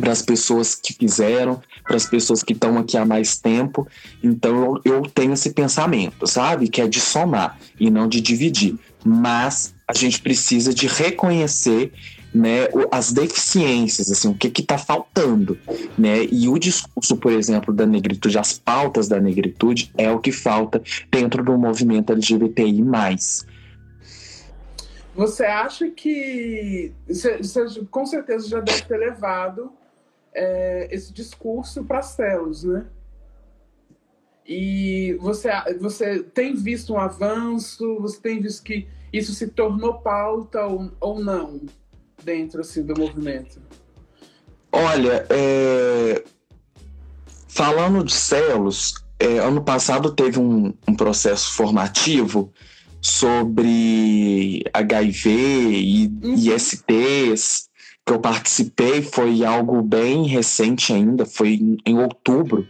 para 0.06 0.12
as 0.12 0.22
pessoas 0.22 0.76
que 0.76 0.92
fizeram, 0.92 1.60
para 1.82 1.96
as 1.96 2.06
pessoas 2.06 2.40
que 2.40 2.52
estão 2.52 2.78
aqui 2.78 2.96
há 2.96 3.04
mais 3.04 3.38
tempo. 3.38 3.88
Então 4.22 4.80
eu, 4.84 4.94
eu, 4.94 5.02
tenho 5.02 5.32
esse 5.32 5.50
pensamento, 5.50 6.28
sabe? 6.28 6.68
Que 6.68 6.80
é 6.80 6.86
de 6.86 7.00
somar 7.00 7.58
e 7.80 7.90
não 7.90 8.06
de 8.06 8.20
dividir. 8.20 8.78
Mas 9.04 9.74
a 9.88 9.92
gente 9.92 10.22
precisa 10.22 10.72
de 10.72 10.86
reconhecer 10.86 11.92
né, 12.32 12.68
as 12.92 13.12
deficiências, 13.12 14.08
assim, 14.08 14.28
o 14.28 14.34
que 14.34 14.46
está 14.60 14.78
faltando, 14.78 15.58
né? 15.98 16.24
E 16.30 16.48
o 16.48 16.56
discurso, 16.56 17.16
por 17.16 17.32
exemplo, 17.32 17.74
da 17.74 17.84
negritude, 17.84 18.38
as 18.38 18.56
pautas 18.56 19.08
da 19.08 19.18
negritude 19.18 19.90
é 19.98 20.08
o 20.12 20.20
que 20.20 20.30
falta 20.30 20.80
dentro 21.10 21.42
do 21.42 21.58
movimento 21.58 22.12
LGBTI+. 22.12 22.84
Você 25.16 25.44
acha 25.46 25.90
que 25.90 26.92
com 27.90 28.06
certeza 28.06 28.48
já 28.48 28.60
deve 28.60 28.82
ter 28.82 28.98
levado 28.98 29.72
é, 30.36 30.88
esse 30.94 31.12
discurso 31.12 31.84
para 31.84 32.02
células, 32.02 32.62
né? 32.62 32.86
E 34.46 35.16
você, 35.20 35.50
você 35.80 36.22
tem 36.22 36.54
visto 36.54 36.92
um 36.92 36.98
avanço? 36.98 37.98
Você 38.00 38.20
tem 38.20 38.40
visto 38.40 38.62
que 38.62 38.86
isso 39.12 39.34
se 39.34 39.48
tornou 39.48 39.94
pauta 39.94 40.64
ou, 40.66 40.92
ou 41.00 41.18
não? 41.18 41.62
dentro 42.26 42.60
assim, 42.60 42.82
do 42.82 42.98
movimento? 42.98 43.60
Olha, 44.72 45.24
é... 45.30 46.22
falando 47.48 48.04
de 48.04 48.12
celos, 48.12 48.94
é, 49.18 49.38
ano 49.38 49.62
passado 49.62 50.12
teve 50.12 50.38
um, 50.38 50.74
um, 50.86 50.94
processo 50.94 51.52
formativo 51.54 52.52
sobre 53.00 54.64
HIV 54.74 55.30
e 55.30 56.06
uhum. 56.22 56.34
ISTs 56.34 57.65
que 58.06 58.12
eu 58.12 58.20
participei, 58.20 59.02
foi 59.02 59.44
algo 59.44 59.82
bem 59.82 60.26
recente 60.26 60.92
ainda, 60.92 61.26
foi 61.26 61.60
em, 61.84 61.98
outubro 61.98 62.66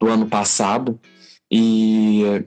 do 0.00 0.08
ano 0.08 0.26
passado. 0.26 0.98
E 1.50 2.44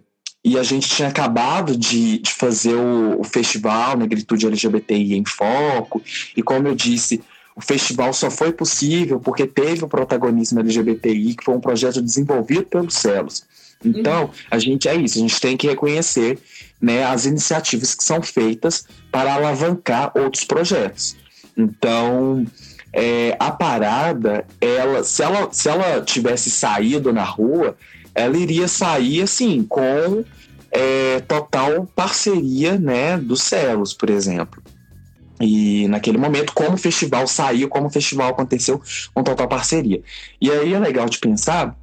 e 0.47 0.59
a 0.59 0.63
gente 0.63 0.87
tinha 0.87 1.07
acabado 1.07 1.75
de, 1.75 2.19
de 2.19 2.31
fazer 2.31 2.75
o, 2.75 3.19
o, 3.19 3.23
festival 3.23 3.97
Negritude 3.97 4.45
LGBTI 4.45 5.15
em 5.15 5.25
Foco, 5.25 5.99
e 6.37 6.43
como 6.43 6.67
eu 6.67 6.75
disse, 6.75 7.19
o 7.55 7.61
festival 7.61 8.13
só 8.13 8.29
foi 8.29 8.53
possível 8.53 9.19
porque 9.19 9.47
teve 9.47 9.83
o 9.83 9.87
protagonismo 9.87 10.59
LGBTI, 10.59 11.33
que 11.33 11.43
foi 11.43 11.55
um 11.55 11.59
projeto 11.59 11.99
desenvolvido 11.99 12.65
pelos 12.65 12.93
Celos. 12.93 13.43
Então, 13.83 14.25
uhum. 14.25 14.29
a 14.51 14.59
gente 14.59 14.87
é 14.87 14.95
isso, 14.95 15.17
a 15.17 15.21
gente 15.21 15.41
tem 15.41 15.57
que 15.57 15.65
reconhecer 15.65 16.37
né, 16.79 17.03
as 17.03 17.25
iniciativas 17.25 17.95
que 17.95 18.03
são 18.03 18.21
feitas 18.21 18.85
para 19.11 19.33
alavancar 19.33 20.11
outros 20.15 20.43
projetos. 20.43 21.17
Então, 21.57 22.45
é, 22.91 23.35
a 23.39 23.51
parada, 23.51 24.45
ela, 24.59 25.03
se 25.03 25.21
ela, 25.21 25.49
se 25.51 25.69
ela 25.69 26.01
tivesse 26.01 26.49
saído 26.49 27.11
na 27.11 27.23
rua, 27.23 27.75
ela 28.13 28.37
iria 28.37 28.67
sair 28.67 29.21
assim 29.21 29.63
com 29.63 30.23
é, 30.71 31.19
total 31.21 31.85
parceria, 31.95 32.77
né, 32.77 33.17
dos 33.17 33.41
Celos, 33.41 33.93
por 33.93 34.09
exemplo. 34.09 34.61
E 35.39 35.87
naquele 35.89 36.17
momento, 36.17 36.53
como 36.53 36.75
o 36.75 36.77
festival 36.77 37.27
saiu, 37.27 37.67
como 37.67 37.87
o 37.87 37.91
festival 37.91 38.29
aconteceu, 38.29 38.81
com 39.13 39.23
total 39.23 39.47
parceria. 39.47 40.01
E 40.39 40.49
aí 40.49 40.73
é 40.73 40.79
legal 40.79 41.09
de 41.09 41.19
pensar 41.19 41.77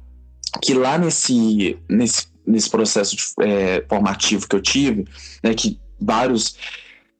que 0.61 0.73
lá 0.73 0.97
nesse, 0.97 1.77
nesse, 1.87 2.27
nesse 2.45 2.69
processo 2.69 3.15
de, 3.15 3.23
é, 3.41 3.85
formativo 3.87 4.47
que 4.47 4.55
eu 4.55 4.61
tive, 4.61 5.05
né, 5.43 5.53
que 5.53 5.79
vários 5.99 6.55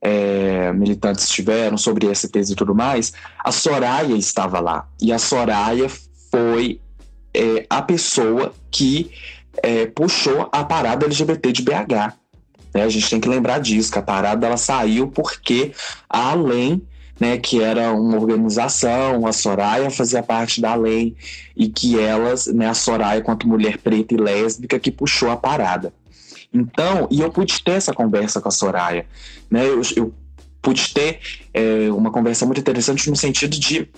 é, 0.04 0.74
militantes 0.74 1.30
tiveram 1.30 1.78
sobre 1.78 2.14
STs 2.14 2.50
e 2.50 2.56
tudo 2.56 2.76
mais, 2.76 3.14
a 3.42 3.52
Soraya 3.54 4.16
estava 4.16 4.60
lá. 4.60 4.86
E 5.02 5.14
a 5.14 5.18
Soraya 5.18 5.90
foi 6.30 6.82
é, 7.34 7.66
a 7.70 7.82
pessoa 7.82 8.54
que 8.70 9.12
é, 9.64 9.86
puxou 9.86 10.50
a 10.52 10.64
parada 10.66 11.06
LGBT 11.06 11.54
de 11.54 11.62
BH. 11.62 12.14
Né? 12.74 12.84
A 12.84 12.90
gente 12.90 13.10
tem 13.10 13.20
que 13.22 13.30
lembrar 13.30 13.60
disso, 13.60 13.92
que 13.92 14.00
a 14.00 14.02
parada 14.02 14.46
ela 14.46 14.58
saiu 14.58 15.08
porque 15.08 15.72
a 16.10 16.32
Além, 16.32 16.82
né, 17.18 17.38
que 17.38 17.62
era 17.62 17.94
uma 17.94 18.18
organização, 18.18 19.26
a 19.26 19.32
Soraya 19.32 19.90
fazia 19.90 20.22
parte 20.22 20.60
da 20.60 20.72
Além, 20.72 21.16
e 21.56 21.70
que 21.70 21.98
elas, 21.98 22.48
né, 22.48 22.68
a 22.68 22.74
Soraya, 22.74 23.22
quanto 23.22 23.48
mulher 23.48 23.78
preta 23.78 24.14
e 24.14 24.18
lésbica, 24.18 24.80
que 24.80 24.92
puxou 24.92 25.30
a 25.30 25.38
parada. 25.38 25.94
Então, 26.54 27.08
e 27.10 27.22
eu 27.22 27.32
pude 27.32 27.64
ter 27.64 27.72
essa 27.72 27.94
conversa 27.94 28.40
com 28.40 28.48
a 28.48 28.52
Soraya, 28.52 29.06
né? 29.50 29.66
Eu, 29.66 29.82
eu 29.96 30.14
pude 30.62 30.94
ter 30.94 31.20
é, 31.54 31.92
uma 31.92 32.12
conversa 32.12 32.46
muito 32.46 32.62
interessante 32.62 33.10
no 33.10 33.16
sentido 33.16 33.60
de 33.60 33.90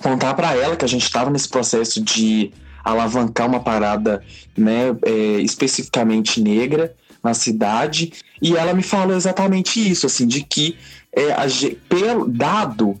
contar 0.00 0.34
para 0.34 0.54
ela 0.54 0.76
que 0.76 0.84
a 0.84 0.88
gente 0.88 1.02
estava 1.02 1.30
nesse 1.30 1.48
processo 1.48 2.02
de 2.02 2.52
alavancar 2.84 3.48
uma 3.48 3.60
parada, 3.60 4.22
né, 4.56 4.96
é, 5.04 5.10
especificamente 5.40 6.40
negra 6.40 6.94
na 7.22 7.34
cidade, 7.34 8.12
e 8.40 8.56
ela 8.56 8.72
me 8.72 8.82
falou 8.82 9.16
exatamente 9.16 9.90
isso, 9.90 10.06
assim, 10.06 10.26
de 10.26 10.42
que 10.42 10.78
é, 11.12 11.32
a, 11.32 11.46
pelo, 11.88 12.28
dado 12.28 13.00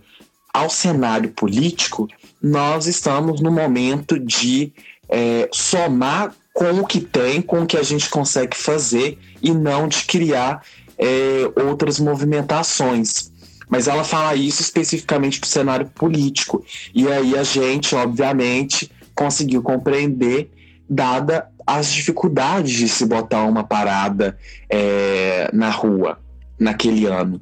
ao 0.52 0.68
cenário 0.68 1.30
político, 1.30 2.08
nós 2.42 2.86
estamos 2.86 3.40
no 3.40 3.52
momento 3.52 4.18
de 4.18 4.72
é, 5.08 5.48
somar 5.52 6.34
com 6.56 6.80
o 6.80 6.86
que 6.86 7.02
tem, 7.02 7.42
com 7.42 7.60
o 7.60 7.66
que 7.66 7.76
a 7.76 7.82
gente 7.82 8.08
consegue 8.08 8.56
fazer 8.56 9.18
e 9.42 9.52
não 9.52 9.86
de 9.86 10.04
criar 10.04 10.62
é, 10.96 11.42
outras 11.68 12.00
movimentações. 12.00 13.30
Mas 13.68 13.86
ela 13.86 14.02
fala 14.02 14.34
isso 14.34 14.62
especificamente 14.62 15.38
para 15.38 15.46
o 15.46 15.50
cenário 15.50 15.86
político. 15.94 16.64
E 16.94 17.06
aí 17.08 17.36
a 17.36 17.42
gente, 17.42 17.94
obviamente, 17.94 18.90
conseguiu 19.14 19.62
compreender, 19.62 20.50
dada 20.88 21.46
as 21.66 21.92
dificuldades 21.92 22.72
de 22.72 22.88
se 22.88 23.04
botar 23.04 23.44
uma 23.44 23.62
parada 23.62 24.38
é, 24.70 25.50
na 25.52 25.68
rua 25.68 26.18
naquele 26.58 27.04
ano. 27.04 27.38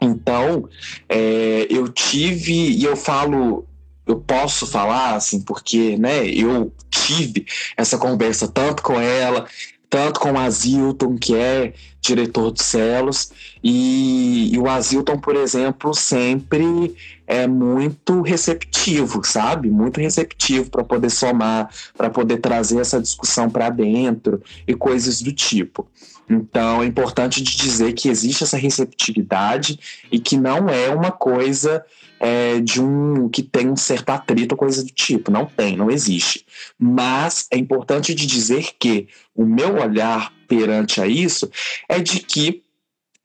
Então, 0.00 0.66
é, 1.06 1.66
eu 1.68 1.86
tive, 1.88 2.54
e 2.54 2.82
eu 2.82 2.96
falo 2.96 3.66
eu 4.08 4.16
posso 4.16 4.66
falar, 4.66 5.14
assim, 5.14 5.40
porque, 5.42 5.96
né, 5.98 6.26
eu 6.26 6.72
tive 6.90 7.46
essa 7.76 7.98
conversa 7.98 8.48
tanto 8.48 8.82
com 8.82 8.98
ela, 8.98 9.46
tanto 9.90 10.18
com 10.18 10.32
o 10.32 10.38
Azilton, 10.38 11.16
que 11.16 11.34
é 11.34 11.74
diretor 12.00 12.50
de 12.52 12.62
Celos, 12.62 13.30
e, 13.62 14.50
e 14.52 14.58
o 14.58 14.68
Azilton, 14.68 15.18
por 15.18 15.36
exemplo, 15.36 15.92
sempre 15.92 16.96
é 17.26 17.46
muito 17.46 18.22
receptivo, 18.22 19.22
sabe? 19.24 19.68
Muito 19.68 20.00
receptivo 20.00 20.70
para 20.70 20.84
poder 20.84 21.10
somar, 21.10 21.68
para 21.96 22.08
poder 22.08 22.38
trazer 22.38 22.80
essa 22.80 23.00
discussão 23.00 23.50
para 23.50 23.68
dentro 23.68 24.42
e 24.66 24.74
coisas 24.74 25.20
do 25.20 25.32
tipo. 25.32 25.86
Então, 26.28 26.82
é 26.82 26.86
importante 26.86 27.42
de 27.42 27.56
dizer 27.56 27.92
que 27.94 28.08
existe 28.08 28.44
essa 28.44 28.56
receptividade 28.56 29.78
e 30.12 30.18
que 30.18 30.36
não 30.36 30.68
é 30.68 30.90
uma 30.90 31.10
coisa 31.10 31.84
é, 32.20 32.60
de 32.60 32.80
um 32.80 33.28
que 33.28 33.42
tem 33.42 33.68
um 33.68 33.76
certo 33.76 34.10
atrito 34.10 34.52
ou 34.52 34.58
coisa 34.58 34.82
do 34.82 34.90
tipo. 34.90 35.30
Não 35.30 35.46
tem, 35.46 35.76
não 35.76 35.90
existe. 35.90 36.44
Mas 36.78 37.46
é 37.50 37.56
importante 37.56 38.14
de 38.14 38.26
dizer 38.26 38.70
que 38.78 39.08
o 39.34 39.44
meu 39.44 39.76
olhar 39.80 40.32
perante 40.46 41.00
a 41.00 41.06
isso 41.06 41.50
é 41.88 42.00
de 42.00 42.20
que 42.20 42.62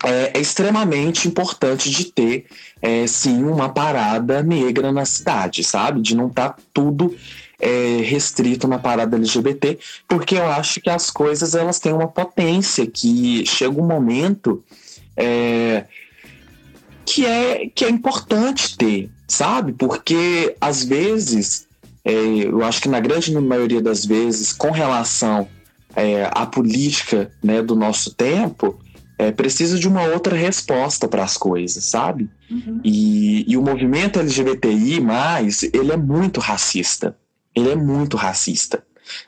é, 0.04 0.38
é 0.38 0.40
extremamente 0.40 1.28
importante 1.28 1.90
de 1.90 2.06
ter, 2.06 2.46
é, 2.82 3.08
sim, 3.08 3.44
uma 3.44 3.70
parada 3.70 4.44
negra 4.44 4.92
na 4.92 5.06
cidade, 5.06 5.64
sabe? 5.64 6.02
De 6.02 6.16
não 6.16 6.28
estar 6.28 6.50
tá 6.50 6.62
tudo 6.74 7.16
é, 7.64 8.02
restrito 8.02 8.68
na 8.68 8.78
parada 8.78 9.16
LGBT, 9.16 9.80
porque 10.06 10.36
eu 10.36 10.46
acho 10.46 10.82
que 10.82 10.90
as 10.90 11.10
coisas 11.10 11.56
elas 11.56 11.80
têm 11.80 11.94
uma 11.94 12.10
potência 12.10 12.86
que 12.86 13.46
chega 13.46 13.82
um 13.82 13.88
momento 13.88 14.62
é, 15.16 15.86
que 17.06 17.26
é 17.26 17.72
que 17.74 17.86
é 17.86 17.90
importante 17.90 18.76
ter, 18.78 19.10
sabe? 19.26 19.72
Porque 19.72 20.58
às 20.60 20.84
vezes, 20.84 21.66
é, 22.04 22.12
eu 22.12 22.62
acho 22.66 22.82
que 22.82 22.90
na 22.90 23.00
grande 23.00 23.34
maioria 23.40 23.82
das 23.82 24.06
vezes, 24.06 24.52
com 24.52 24.70
relação 24.70 25.48
é, 25.96 26.30
à 26.34 26.46
política 26.46 27.32
né, 27.42 27.62
do 27.62 27.78
nosso 27.78 28.14
tempo, 28.14 28.78
é, 29.18 29.32
precisa 29.32 29.80
de 29.80 29.88
uma 29.88 30.04
outra 30.04 30.36
resposta 30.36 31.08
para 31.08 31.24
as 31.24 31.38
coisas, 31.38 31.86
sabe? 31.86 32.30
Uhum. 32.52 32.82
E, 32.84 33.50
e 33.50 33.56
o 33.56 33.62
movimento 33.62 34.20
LGBTI, 34.20 35.00
ele 35.72 35.92
é 35.94 35.98
muito 35.98 36.42
racista. 36.42 37.16
Ele 37.56 37.72
é 37.72 37.76
muito 37.76 38.18
racista. 38.18 38.84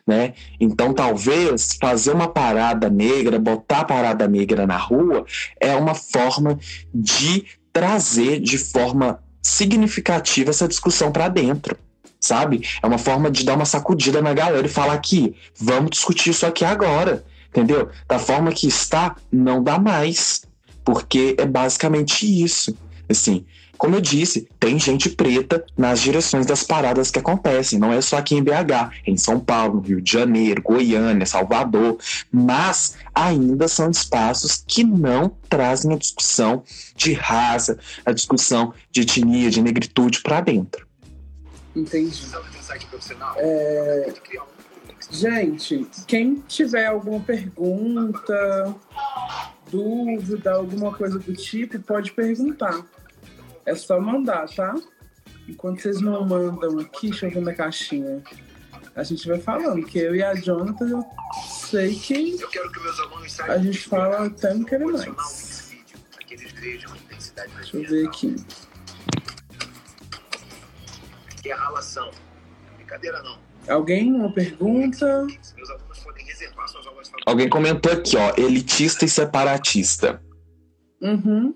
Né? 0.08 0.34
Então, 0.60 0.94
talvez 0.94 1.78
fazer 1.80 2.12
uma 2.12 2.28
parada 2.28 2.90
negra, 2.90 3.38
botar 3.38 3.82
a 3.82 3.86
parada 3.86 4.28
negra 4.28 4.66
na 4.66 4.78
rua, 4.78 5.26
é 5.60 5.76
uma 5.76 5.94
forma 5.94 6.58
de 6.94 7.46
trazer 7.74 8.40
de 8.40 8.58
forma 8.58 9.20
significativa 9.42 10.50
essa 10.50 10.68
discussão 10.68 11.12
para 11.12 11.28
dentro, 11.28 11.78
sabe? 12.20 12.66
É 12.82 12.88
uma 12.88 12.98
forma 12.98 13.30
de 13.30 13.44
dar 13.44 13.56
uma 13.56 13.66
sacudida 13.66 14.22
na 14.22 14.34
galera 14.34 14.66
e 14.66 14.70
falar 14.70 14.94
aqui, 14.94 15.36
vamos 15.60 15.92
discutir 15.92 16.32
isso 16.32 16.46
aqui 16.46 16.64
agora, 16.64 17.24
entendeu? 17.50 17.90
Da 18.08 18.18
forma 18.18 18.52
que 18.52 18.68
está, 18.68 19.16
não 19.32 19.62
dá 19.62 19.78
mais, 19.78 20.44
porque 20.84 21.36
é 21.38 21.46
basicamente 21.46 22.26
isso. 22.26 22.76
Assim, 23.08 23.46
como 23.86 23.98
eu 23.98 24.02
disse, 24.02 24.50
tem 24.60 24.80
gente 24.80 25.12
preta 25.12 25.64
nas 25.78 26.02
direções 26.02 26.48
das 26.48 26.64
paradas 26.64 27.12
que 27.12 27.20
acontecem. 27.20 27.78
Não 27.78 27.94
é 27.94 28.02
só 28.02 28.18
aqui 28.18 28.34
em 28.34 28.42
BH, 28.42 28.90
em 29.06 29.16
São 29.16 29.40
Paulo, 29.40 29.80
Rio 29.80 30.02
de 30.02 30.12
Janeiro, 30.12 30.60
Goiânia, 30.60 31.24
Salvador. 31.24 32.00
Mas 32.32 32.98
ainda 33.14 33.68
são 33.68 33.92
espaços 33.92 34.64
que 34.66 34.84
não 34.84 35.30
trazem 35.48 35.94
a 35.94 35.98
discussão 35.98 36.64
de 36.96 37.14
raça, 37.14 37.78
a 38.04 38.12
discussão 38.12 38.74
de 38.90 39.02
etnia, 39.02 39.52
de 39.52 39.62
negritude 39.62 40.24
para 40.24 40.42
dentro. 40.42 40.88
Entendi. 41.76 42.24
É... 43.38 44.14
Gente, 45.12 45.86
quem 46.08 46.44
tiver 46.48 46.88
alguma 46.88 47.20
pergunta, 47.20 48.76
dúvida, 49.70 50.54
alguma 50.54 50.92
coisa 50.92 51.20
do 51.20 51.34
tipo, 51.36 51.78
pode 51.82 52.14
perguntar. 52.14 52.84
É 53.66 53.76
só 53.76 54.00
mandar, 54.00 54.48
tá? 54.54 54.76
Enquanto 55.48 55.82
vocês 55.82 56.02
não 56.02 56.26
mandam 56.26 56.80
aqui, 56.80 57.10
deixa 57.10 57.28
eu 57.28 57.32
ver 57.32 57.42
na 57.42 57.54
caixinha. 57.54 58.24
A 58.96 59.04
gente 59.04 59.28
vai 59.28 59.40
falando, 59.40 59.86
que 59.86 60.00
eu 60.00 60.16
e 60.16 60.24
a 60.24 60.34
Jonathan, 60.34 60.88
eu 60.88 61.06
sei 61.50 61.96
que 61.96 62.38
a 63.48 63.58
gente 63.58 63.80
fala 63.90 64.28
até 64.28 64.54
não 64.54 64.64
querer 64.64 64.86
mais. 64.86 65.76
Deixa 67.56 67.78
eu 67.78 67.84
ver 67.84 68.08
aqui. 68.08 68.36
Que 71.42 71.52
é 71.52 71.54
ralação. 71.54 72.10
Brincadeira 72.76 73.22
não. 73.22 73.38
Alguém? 73.68 74.14
Uma 74.14 74.32
pergunta? 74.32 75.28
Alguém 77.26 77.50
comentou 77.50 77.92
aqui, 77.92 78.16
ó, 78.16 78.34
elitista 78.38 79.06
e 79.06 79.10
separatista. 79.10 80.22
Uhum. 81.02 81.54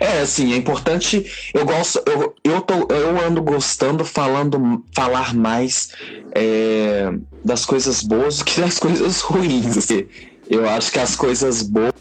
É, 0.00 0.20
assim, 0.20 0.52
é 0.52 0.56
importante. 0.56 1.50
Eu 1.52 1.64
gosto, 1.64 2.02
eu, 2.06 2.34
eu, 2.44 2.60
tô, 2.60 2.92
eu 2.94 3.20
ando 3.20 3.42
gostando 3.42 4.04
falando, 4.04 4.84
falar 4.94 5.34
mais 5.34 5.90
é, 6.32 7.12
das 7.44 7.64
coisas 7.64 8.02
boas 8.02 8.38
do 8.38 8.44
que 8.44 8.60
das 8.60 8.78
coisas 8.78 9.20
ruins. 9.22 9.76
Assim. 9.76 10.06
Eu 10.48 10.68
acho 10.68 10.92
que 10.92 10.98
as 10.98 11.16
coisas 11.16 11.62
boas. 11.62 11.92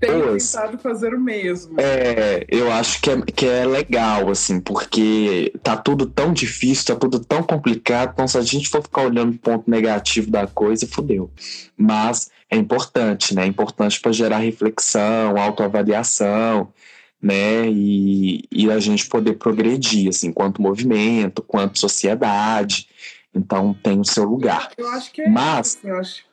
Tem 0.00 0.10
tentado 0.10 0.78
fazer 0.78 1.12
o 1.12 1.20
mesmo. 1.20 1.74
É, 1.76 2.46
eu 2.48 2.70
acho 2.70 3.00
que 3.00 3.10
é, 3.10 3.20
que 3.20 3.46
é 3.46 3.66
legal, 3.66 4.30
assim, 4.30 4.60
porque 4.60 5.52
tá 5.60 5.76
tudo 5.76 6.06
tão 6.06 6.32
difícil, 6.32 6.94
tá 6.94 6.94
tudo 6.94 7.18
tão 7.18 7.42
complicado, 7.42 8.12
então 8.12 8.28
se 8.28 8.38
a 8.38 8.42
gente 8.42 8.68
for 8.68 8.80
ficar 8.80 9.02
olhando 9.02 9.34
o 9.34 9.38
ponto 9.38 9.68
negativo 9.68 10.30
da 10.30 10.46
coisa, 10.46 10.86
fodeu. 10.86 11.28
Mas 11.76 12.30
é 12.50 12.56
importante, 12.56 13.34
né? 13.34 13.44
É 13.44 13.46
importante 13.46 14.00
para 14.00 14.12
gerar 14.12 14.38
reflexão, 14.38 15.36
autoavaliação, 15.36 16.72
né? 17.20 17.68
E, 17.68 18.44
e 18.50 18.70
a 18.70 18.78
gente 18.78 19.06
poder 19.06 19.34
progredir, 19.34 20.08
assim, 20.08 20.32
quanto 20.32 20.62
movimento, 20.62 21.42
quanto 21.42 21.78
sociedade. 21.78 22.88
Então 23.34 23.74
tem 23.74 24.00
o 24.00 24.04
seu 24.04 24.24
lugar. 24.24 24.70
Eu 24.76 24.88
acho 24.88 25.12
que 25.12 25.22
é 25.22 25.28
Mas, 25.28 25.68
isso, 25.68 25.78
assim, 25.78 25.88
eu 25.88 25.98
acho, 25.98 26.24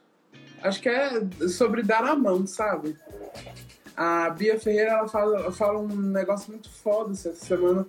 acho 0.64 0.82
que 0.82 0.90
é 0.90 1.48
sobre 1.50 1.84
dar 1.84 2.04
a 2.04 2.16
mão, 2.16 2.48
sabe? 2.48 2.96
A 3.96 4.30
Bia 4.30 4.60
Ferreira 4.60 4.92
ela 4.92 5.08
fala, 5.08 5.52
fala 5.52 5.80
um 5.80 5.88
negócio 5.88 6.52
muito 6.52 6.70
foda 6.70 7.12
essa 7.14 7.34
semana. 7.34 7.86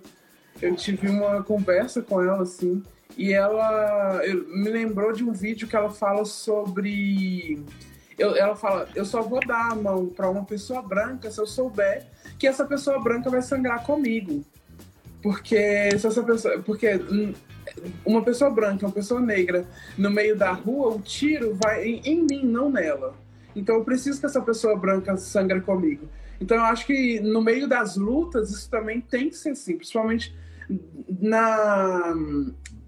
Eu 0.61 0.75
tive 0.75 1.07
uma 1.07 1.43
conversa 1.43 2.01
com 2.01 2.21
ela, 2.21 2.43
assim, 2.43 2.81
e 3.17 3.33
ela 3.33 4.21
me 4.47 4.69
lembrou 4.69 5.11
de 5.11 5.23
um 5.23 5.31
vídeo 5.31 5.67
que 5.67 5.75
ela 5.75 5.89
fala 5.89 6.25
sobre. 6.25 7.63
Eu, 8.17 8.35
ela 8.35 8.55
fala: 8.55 8.87
eu 8.95 9.05
só 9.05 9.21
vou 9.21 9.39
dar 9.45 9.71
a 9.71 9.75
mão 9.75 10.07
para 10.07 10.29
uma 10.29 10.43
pessoa 10.43 10.81
branca 10.81 11.29
se 11.29 11.39
eu 11.39 11.45
souber 11.45 12.05
que 12.39 12.47
essa 12.47 12.65
pessoa 12.65 12.99
branca 12.99 13.29
vai 13.29 13.41
sangrar 13.41 13.83
comigo. 13.83 14.43
Porque 15.21 15.97
se 15.97 16.07
essa 16.07 16.23
pessoa. 16.23 16.59
Porque 16.59 16.99
uma 18.05 18.23
pessoa 18.23 18.49
branca, 18.49 18.85
uma 18.85 18.91
pessoa 18.91 19.19
negra, 19.19 19.65
no 19.97 20.09
meio 20.09 20.35
da 20.35 20.51
rua, 20.51 20.95
o 20.95 21.01
tiro 21.01 21.57
vai 21.61 21.85
em, 21.85 22.01
em 22.05 22.25
mim, 22.29 22.45
não 22.45 22.69
nela. 22.71 23.15
Então 23.55 23.75
eu 23.75 23.83
preciso 23.83 24.19
que 24.19 24.25
essa 24.25 24.41
pessoa 24.41 24.75
branca 24.75 25.17
sangre 25.17 25.61
comigo. 25.61 26.07
Então 26.39 26.57
eu 26.57 26.63
acho 26.63 26.85
que 26.85 27.19
no 27.19 27.41
meio 27.41 27.67
das 27.67 27.97
lutas 27.97 28.51
isso 28.51 28.69
também 28.69 29.01
tem 29.01 29.29
que 29.29 29.35
ser 29.35 29.49
assim, 29.49 29.75
principalmente 29.75 30.35
na, 31.19 32.13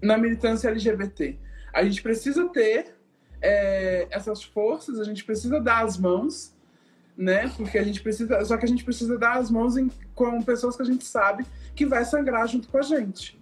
na 0.00 0.16
militância 0.16 0.68
LGBT. 0.68 1.36
A 1.72 1.84
gente 1.84 2.02
precisa 2.02 2.48
ter 2.48 2.94
é, 3.42 4.06
essas 4.10 4.42
forças, 4.42 4.98
a 5.00 5.04
gente 5.04 5.24
precisa 5.24 5.60
dar 5.60 5.84
as 5.84 5.96
mãos, 5.96 6.52
né? 7.16 7.50
Porque 7.56 7.78
a 7.78 7.82
gente 7.82 8.00
precisa. 8.00 8.44
Só 8.44 8.56
que 8.56 8.64
a 8.64 8.68
gente 8.68 8.84
precisa 8.84 9.18
dar 9.18 9.36
as 9.38 9.50
mãos 9.50 9.76
em, 9.76 9.90
com 10.14 10.40
pessoas 10.42 10.76
que 10.76 10.82
a 10.82 10.86
gente 10.86 11.04
sabe 11.04 11.44
que 11.74 11.86
vai 11.86 12.04
sangrar 12.04 12.46
junto 12.46 12.68
com 12.68 12.78
a 12.78 12.82
gente. 12.82 13.38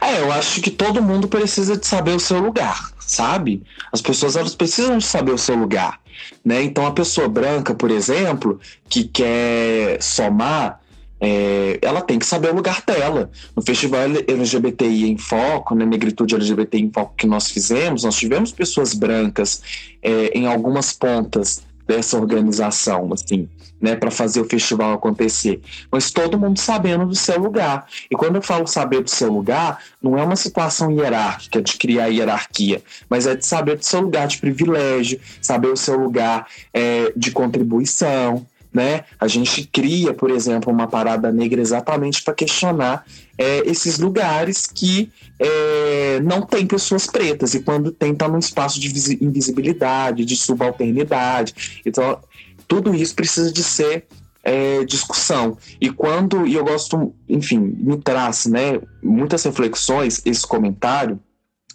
É, 0.00 0.20
eu 0.20 0.30
acho 0.32 0.60
que 0.60 0.70
todo 0.70 1.02
mundo 1.02 1.26
precisa 1.26 1.76
de 1.76 1.86
saber 1.86 2.12
o 2.12 2.20
seu 2.20 2.38
lugar, 2.38 2.92
sabe? 3.00 3.62
As 3.90 4.02
pessoas 4.02 4.36
elas 4.36 4.54
precisam 4.54 4.98
de 4.98 5.04
saber 5.04 5.32
o 5.32 5.38
seu 5.38 5.56
lugar, 5.56 6.00
né? 6.44 6.62
Então 6.62 6.86
a 6.86 6.92
pessoa 6.92 7.28
branca, 7.28 7.74
por 7.74 7.90
exemplo, 7.90 8.60
que 8.88 9.04
quer 9.04 10.02
somar, 10.02 10.80
é, 11.24 11.78
ela 11.80 12.02
tem 12.02 12.18
que 12.18 12.26
saber 12.26 12.50
o 12.50 12.54
lugar 12.54 12.82
dela. 12.86 13.30
No 13.56 13.62
Festival 13.62 14.00
LGBTI 14.28 15.10
em 15.10 15.16
Foco, 15.16 15.74
na 15.74 15.84
né, 15.84 15.92
Negritude 15.92 16.34
LGBTI 16.34 16.82
em 16.82 16.92
Foco 16.92 17.14
que 17.16 17.26
nós 17.26 17.50
fizemos, 17.50 18.04
nós 18.04 18.14
tivemos 18.14 18.52
pessoas 18.52 18.92
brancas 18.92 19.62
é, 20.02 20.26
em 20.38 20.46
algumas 20.46 20.92
pontas 20.92 21.62
dessa 21.86 22.18
organização, 22.18 23.10
assim, 23.12 23.48
né, 23.80 23.94
para 23.94 24.10
fazer 24.10 24.40
o 24.40 24.44
festival 24.44 24.92
acontecer. 24.92 25.60
Mas 25.90 26.10
todo 26.10 26.38
mundo 26.38 26.58
sabendo 26.58 27.06
do 27.06 27.14
seu 27.14 27.38
lugar. 27.38 27.86
E 28.10 28.16
quando 28.16 28.36
eu 28.36 28.42
falo 28.42 28.66
saber 28.66 29.02
do 29.02 29.10
seu 29.10 29.32
lugar, 29.32 29.78
não 30.02 30.18
é 30.18 30.22
uma 30.22 30.36
situação 30.36 30.90
hierárquica 30.90 31.62
de 31.62 31.74
criar 31.76 32.08
hierarquia, 32.08 32.82
mas 33.08 33.26
é 33.26 33.34
de 33.34 33.46
saber 33.46 33.76
do 33.76 33.84
seu 33.84 34.00
lugar 34.00 34.26
de 34.26 34.38
privilégio, 34.38 35.20
saber 35.40 35.68
o 35.68 35.76
seu 35.76 35.98
lugar 35.98 36.46
é, 36.72 37.12
de 37.16 37.30
contribuição, 37.30 38.46
né? 38.74 39.04
A 39.20 39.28
gente 39.28 39.68
cria, 39.72 40.12
por 40.12 40.32
exemplo, 40.32 40.72
uma 40.72 40.88
parada 40.88 41.30
negra 41.30 41.60
exatamente 41.60 42.20
para 42.24 42.34
questionar 42.34 43.06
é, 43.38 43.58
esses 43.64 44.00
lugares 44.00 44.66
que 44.66 45.12
é, 45.38 46.18
não 46.20 46.42
tem 46.42 46.66
pessoas 46.66 47.06
pretas 47.06 47.54
e 47.54 47.60
quando 47.62 47.92
tem 47.92 48.12
tá 48.12 48.26
num 48.26 48.38
espaço 48.38 48.80
de 48.80 48.88
invisibilidade, 49.24 50.24
de 50.24 50.36
subalternidade. 50.36 51.80
Então, 51.86 52.18
tudo 52.66 52.92
isso 52.92 53.14
precisa 53.14 53.52
de 53.52 53.62
ser 53.62 54.06
é, 54.42 54.84
discussão. 54.84 55.56
E 55.80 55.88
quando, 55.90 56.44
e 56.44 56.54
eu 56.54 56.64
gosto, 56.64 57.14
enfim, 57.28 57.58
me 57.58 57.96
traz 57.98 58.46
né, 58.46 58.80
muitas 59.00 59.44
reflexões 59.44 60.20
esse 60.26 60.44
comentário, 60.44 61.20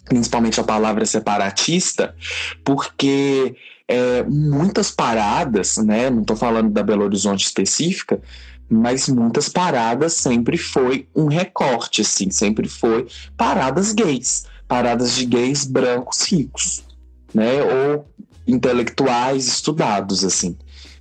principalmente 0.04 0.60
a 0.60 0.64
palavra 0.64 1.06
separatista, 1.06 2.14
porque 2.62 3.56
é, 3.90 4.22
muitas 4.22 4.92
paradas, 4.92 5.76
né? 5.78 6.08
Não 6.08 6.20
estou 6.20 6.36
falando 6.36 6.70
da 6.70 6.80
Belo 6.80 7.02
Horizonte 7.02 7.44
específica, 7.44 8.20
mas 8.68 9.08
muitas 9.08 9.48
paradas 9.48 10.12
sempre 10.12 10.56
foi 10.56 11.08
um 11.14 11.26
recorte, 11.26 12.02
assim, 12.02 12.30
sempre 12.30 12.68
foi 12.68 13.08
paradas 13.36 13.92
gays, 13.92 14.44
paradas 14.68 15.16
de 15.16 15.24
gays 15.24 15.64
brancos 15.64 16.22
ricos, 16.22 16.84
né? 17.34 17.64
Ou 17.64 18.06
intelectuais 18.46 19.48
estudados, 19.48 20.24
assim. 20.24 20.56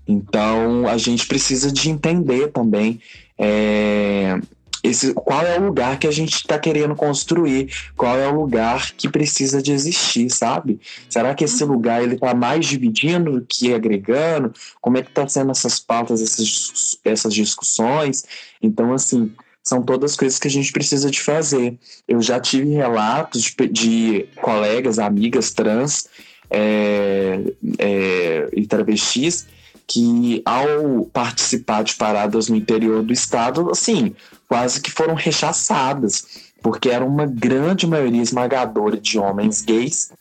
Então 0.07 0.87
a 0.87 0.97
gente 0.97 1.27
precisa 1.27 1.71
de 1.71 1.91
entender 1.91 2.47
também 2.47 2.99
é, 3.37 4.39
esse, 4.83 5.13
qual 5.13 5.45
é 5.45 5.59
o 5.59 5.65
lugar 5.65 5.99
que 5.99 6.07
a 6.07 6.11
gente 6.11 6.33
está 6.35 6.57
querendo 6.57 6.95
construir, 6.95 7.69
qual 7.97 8.17
é 8.17 8.27
o 8.27 8.35
lugar 8.35 8.91
que 8.93 9.09
precisa 9.09 9.61
de 9.61 9.71
existir, 9.71 10.29
sabe? 10.29 10.79
Será 11.09 11.35
que 11.35 11.43
esse 11.43 11.63
uhum. 11.63 11.71
lugar 11.73 12.01
ele 12.01 12.15
está 12.15 12.33
mais 12.33 12.65
dividindo 12.65 13.39
do 13.39 13.45
que 13.45 13.73
agregando? 13.73 14.53
Como 14.81 14.97
é 14.97 15.01
que 15.01 15.09
está 15.09 15.27
sendo 15.27 15.51
essas 15.51 15.79
pautas, 15.79 16.21
essas, 16.21 16.97
essas 17.03 17.33
discussões? 17.33 18.23
Então, 18.61 18.93
assim, 18.93 19.31
são 19.63 19.81
todas 19.81 20.15
coisas 20.15 20.39
que 20.39 20.47
a 20.47 20.51
gente 20.51 20.71
precisa 20.71 21.11
de 21.11 21.21
fazer. 21.21 21.77
Eu 22.07 22.21
já 22.21 22.39
tive 22.39 22.69
relatos 22.69 23.43
de, 23.43 23.67
de 23.67 24.25
colegas, 24.41 24.97
amigas 24.97 25.51
trans 25.51 26.07
é, 26.49 27.41
é, 27.77 28.49
e 28.53 28.65
travestis 28.65 29.47
que 29.89 30.43
ao 30.45 31.05
participar 31.05 31.83
de 31.83 31.95
paradas 31.95 32.47
no 32.47 32.55
interior 32.55 33.01
do 33.01 33.11
estado, 33.11 33.71
assim, 33.71 34.15
quase 34.47 34.79
que 34.79 34.91
foram 34.91 35.15
rechaçadas, 35.15 36.51
porque 36.61 36.89
era 36.89 37.03
uma 37.03 37.25
grande 37.25 37.87
maioria 37.87 38.21
esmagadora 38.21 38.97
de 38.97 39.17
homens 39.17 39.63
gays 39.63 40.11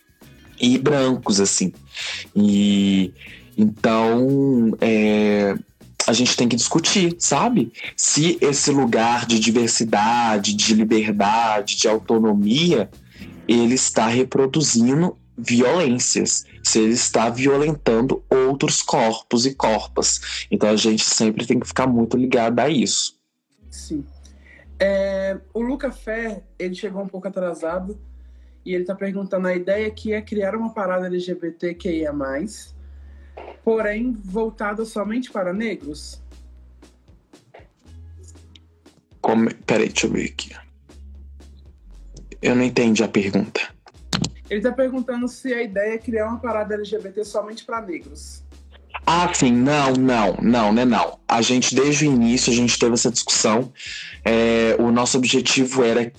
e 0.59 0.79
brancos, 0.79 1.39
assim. 1.39 1.75
E 2.35 3.13
então 3.59 4.75
é, 4.81 5.55
a 6.07 6.13
gente 6.15 6.35
tem 6.35 6.49
que 6.49 6.57
discutir, 6.57 7.15
sabe? 7.19 7.71
Se 7.95 8.39
esse 8.41 8.71
lugar 8.71 9.27
de 9.27 9.39
diversidade, 9.39 10.55
de 10.55 10.73
liberdade, 10.73 11.77
de 11.77 11.87
autonomia, 11.87 12.89
ele 13.47 13.75
está 13.75 14.07
reproduzindo 14.07 15.15
violências, 15.37 16.47
se 16.63 16.81
ele 16.81 16.93
está 16.93 17.29
violentando 17.29 18.25
outros 18.29 18.83
corpos 18.83 19.47
e 19.47 19.55
corpas. 19.55 20.47
Então 20.51 20.69
a 20.69 20.77
gente 20.77 21.05
sempre 21.05 21.47
tem 21.47 21.59
que 21.59 21.67
ficar 21.67 21.87
muito 21.87 22.17
ligado 22.17 22.61
a 22.61 22.69
isso. 22.69 23.19
Sim. 23.71 24.05
É, 24.81 25.39
o 25.53 25.61
Luca 25.61 25.91
Fé, 25.91 26.43
ele 26.59 26.75
chegou 26.75 27.03
um 27.03 27.09
pouco 27.09 27.27
atrasado 27.27 27.99
e 28.65 28.75
ele 28.75 28.83
está 28.83 28.95
perguntando 28.95 29.49
a 29.49 29.55
ideia 29.55 29.91
que 29.91 30.13
é 30.13 30.23
criar 30.23 30.55
uma 30.55 30.73
parada 30.73 31.07
LGBTQIA+, 31.07 32.13
porém 33.65 34.13
voltada 34.13 34.85
somente 34.85 35.31
para 35.31 35.53
negros. 35.53 36.23
Como... 39.21 39.53
Peraí, 39.65 39.89
deixa 39.89 40.07
eu 40.07 40.13
ver 40.13 40.27
aqui. 40.27 40.55
Eu 42.41 42.55
não 42.55 42.63
entendi 42.63 43.03
a 43.03 43.09
pergunta. 43.09 43.78
Ele 44.49 44.61
está 44.61 44.73
perguntando 44.73 45.29
se 45.29 45.53
a 45.53 45.63
ideia 45.63 45.95
é 45.95 45.99
criar 45.99 46.29
uma 46.29 46.39
parada 46.39 46.75
LGBT 46.75 47.25
somente 47.25 47.65
para 47.65 47.81
negros. 47.81 48.43
Ah, 49.07 49.33
sim, 49.33 49.53
não, 49.53 49.93
não, 49.93 50.37
não, 50.41 50.73
né, 50.73 50.85
não. 50.85 51.19
A 51.27 51.41
gente, 51.43 51.75
desde 51.75 52.07
o 52.07 52.13
início, 52.13 52.53
a 52.53 52.57
gente 52.57 52.79
teve 52.79 52.95
essa 52.95 53.11
discussão. 53.11 53.73
É, 54.25 54.77
o 54.79 54.91
nosso 54.91 55.17
objetivo 55.19 55.83
era 55.83 56.13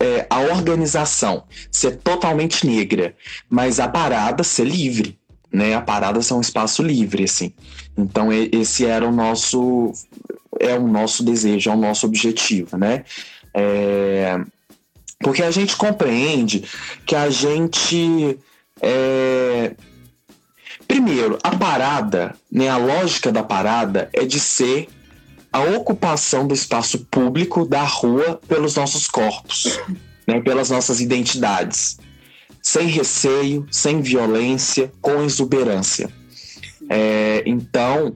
é, 0.00 0.26
a 0.28 0.40
organização 0.40 1.44
ser 1.70 1.96
totalmente 1.96 2.66
negra, 2.66 3.14
mas 3.48 3.80
a 3.80 3.88
parada 3.88 4.44
ser 4.44 4.64
livre, 4.64 5.18
né? 5.52 5.74
A 5.74 5.80
parada 5.80 6.20
ser 6.20 6.34
um 6.34 6.40
espaço 6.40 6.82
livre, 6.82 7.24
assim. 7.24 7.52
Então, 7.96 8.28
esse 8.32 8.84
era 8.84 9.06
o 9.06 9.12
nosso, 9.12 9.92
é 10.60 10.74
o 10.74 10.86
nosso 10.86 11.24
desejo, 11.24 11.70
é 11.70 11.74
o 11.74 11.78
nosso 11.78 12.06
objetivo, 12.06 12.76
né? 12.76 13.04
É, 13.54 14.38
porque 15.20 15.42
a 15.42 15.50
gente 15.50 15.76
compreende 15.76 16.64
que 17.04 17.14
a 17.14 17.28
gente. 17.30 18.38
É... 18.80 19.74
Primeiro, 20.86 21.38
a 21.42 21.54
parada, 21.54 22.34
né, 22.50 22.68
a 22.68 22.78
lógica 22.78 23.30
da 23.30 23.42
parada 23.42 24.08
é 24.12 24.24
de 24.24 24.40
ser 24.40 24.88
a 25.52 25.60
ocupação 25.60 26.46
do 26.46 26.54
espaço 26.54 27.00
público 27.10 27.66
da 27.66 27.82
rua 27.82 28.40
pelos 28.48 28.76
nossos 28.76 29.06
corpos, 29.06 29.78
né, 30.26 30.40
pelas 30.40 30.70
nossas 30.70 31.00
identidades, 31.00 31.98
sem 32.62 32.86
receio, 32.86 33.66
sem 33.70 34.00
violência, 34.00 34.90
com 35.00 35.22
exuberância. 35.22 36.10
É, 36.88 37.42
então, 37.44 38.14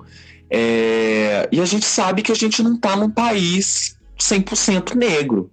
é, 0.50 1.48
e 1.52 1.60
a 1.60 1.64
gente 1.64 1.84
sabe 1.84 2.22
que 2.22 2.32
a 2.32 2.36
gente 2.36 2.62
não 2.62 2.74
está 2.74 2.96
num 2.96 3.10
país 3.10 3.96
100% 4.18 4.94
negro. 4.94 5.50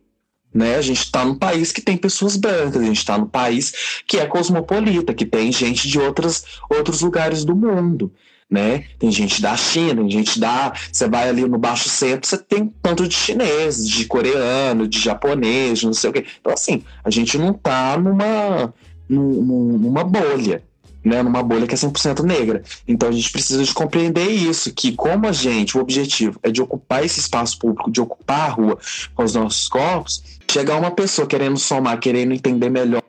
Né? 0.54 0.76
A 0.78 0.82
gente 0.82 1.04
está 1.04 1.24
num 1.24 1.36
país 1.36 1.72
que 1.72 1.82
tem 1.82 1.96
pessoas 1.96 2.36
brancas, 2.36 2.82
a 2.82 2.86
gente 2.86 2.98
está 2.98 3.18
num 3.18 3.28
país 3.28 4.02
que 4.08 4.18
é 4.18 4.26
cosmopolita, 4.26 5.14
que 5.14 5.26
tem 5.26 5.52
gente 5.52 5.88
de 5.88 6.00
outras, 6.00 6.44
outros 6.70 7.02
lugares 7.02 7.46
do 7.46 7.56
mundo. 7.56 8.12
né? 8.50 8.86
Tem 8.98 9.12
gente 9.12 9.42
da 9.42 9.56
China, 9.56 10.02
tem 10.02 10.10
gente 10.10 10.40
da. 10.40 10.74
Você 10.92 11.08
vai 11.08 11.30
ali 11.30 11.46
no 11.46 11.60
Baixo 11.60 11.88
Centro, 11.88 12.28
você 12.28 12.38
tem 12.38 12.74
tanto 12.82 13.08
de 13.08 13.14
chinês, 13.14 13.88
de 13.88 14.06
coreano, 14.06 14.88
de 14.88 15.00
japonês, 15.00 15.84
não 15.84 15.94
sei 15.94 16.10
o 16.10 16.14
quê. 16.14 16.26
Então, 16.42 16.52
assim, 16.52 16.84
a 17.04 17.12
gente 17.12 17.38
não 17.38 17.54
tá 17.54 17.96
numa, 17.98 18.74
numa 19.08 20.04
bolha, 20.04 20.64
né? 21.06 21.22
Numa 21.22 21.44
bolha 21.44 21.68
que 21.68 21.76
é 21.76 21.78
100% 21.78 22.24
negra. 22.24 22.64
Então, 22.88 23.10
a 23.10 23.12
gente 23.12 23.32
precisa 23.32 23.64
de 23.64 23.74
compreender 23.74 24.28
isso, 24.28 24.74
que 24.74 24.94
como 24.94 25.28
a 25.28 25.32
gente, 25.32 25.78
o 25.78 25.82
objetivo 25.82 26.40
é 26.42 26.50
de 26.50 26.60
ocupar 26.60 27.06
esse 27.06 27.20
espaço 27.20 27.60
público, 27.60 27.92
de 27.92 28.02
ocupar 28.02 28.50
a 28.50 28.54
rua 28.54 28.80
com 29.14 29.24
os 29.24 29.36
nossos 29.36 29.68
corpos, 29.70 30.39
chegar 30.52 30.78
uma 30.78 30.92
pessoa 30.92 31.28
querendo 31.28 31.58
somar, 31.58 32.00
querendo 32.00 32.34
entender 32.34 32.70
melhor, 32.70 33.04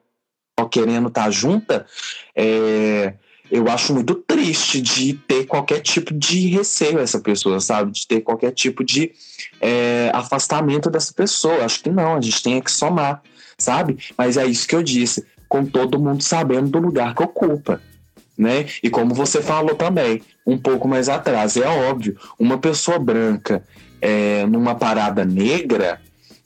querendo 0.70 1.08
estar 1.08 1.24
tá 1.24 1.30
junta, 1.30 1.86
é 2.34 3.14
eu 3.50 3.68
acho 3.68 3.92
muito 3.92 4.14
triste 4.14 4.80
de 4.80 5.14
ter 5.14 5.44
qualquer 5.44 5.80
tipo 5.80 6.14
de 6.14 6.46
receio 6.46 7.00
essa 7.00 7.18
pessoa, 7.18 7.58
sabe? 7.58 7.90
De 7.90 8.06
ter 8.06 8.20
qualquer 8.20 8.52
tipo 8.52 8.84
de 8.84 9.10
é, 9.60 10.10
afastamento 10.14 10.88
dessa 10.88 11.12
pessoa. 11.12 11.64
Acho 11.64 11.82
que 11.82 11.90
não, 11.90 12.14
a 12.14 12.20
gente 12.20 12.42
tem 12.42 12.60
que 12.60 12.70
somar, 12.70 13.20
sabe? 13.58 13.98
Mas 14.16 14.36
é 14.36 14.46
isso 14.46 14.68
que 14.68 14.76
eu 14.76 14.82
disse, 14.82 15.26
com 15.48 15.66
todo 15.66 15.98
mundo 15.98 16.22
sabendo 16.22 16.68
do 16.68 16.78
lugar 16.78 17.14
que 17.14 17.22
ocupa. 17.24 17.82
Né? 18.38 18.66
E 18.82 18.88
como 18.88 19.14
você 19.14 19.42
falou 19.42 19.74
também, 19.74 20.22
um 20.46 20.56
pouco 20.56 20.86
mais 20.86 21.08
atrás, 21.08 21.56
é 21.56 21.66
óbvio, 21.66 22.16
uma 22.38 22.56
pessoa 22.56 22.98
branca 22.98 23.62
é, 24.00 24.46
numa 24.46 24.74
parada 24.76 25.24
negra, 25.24 26.00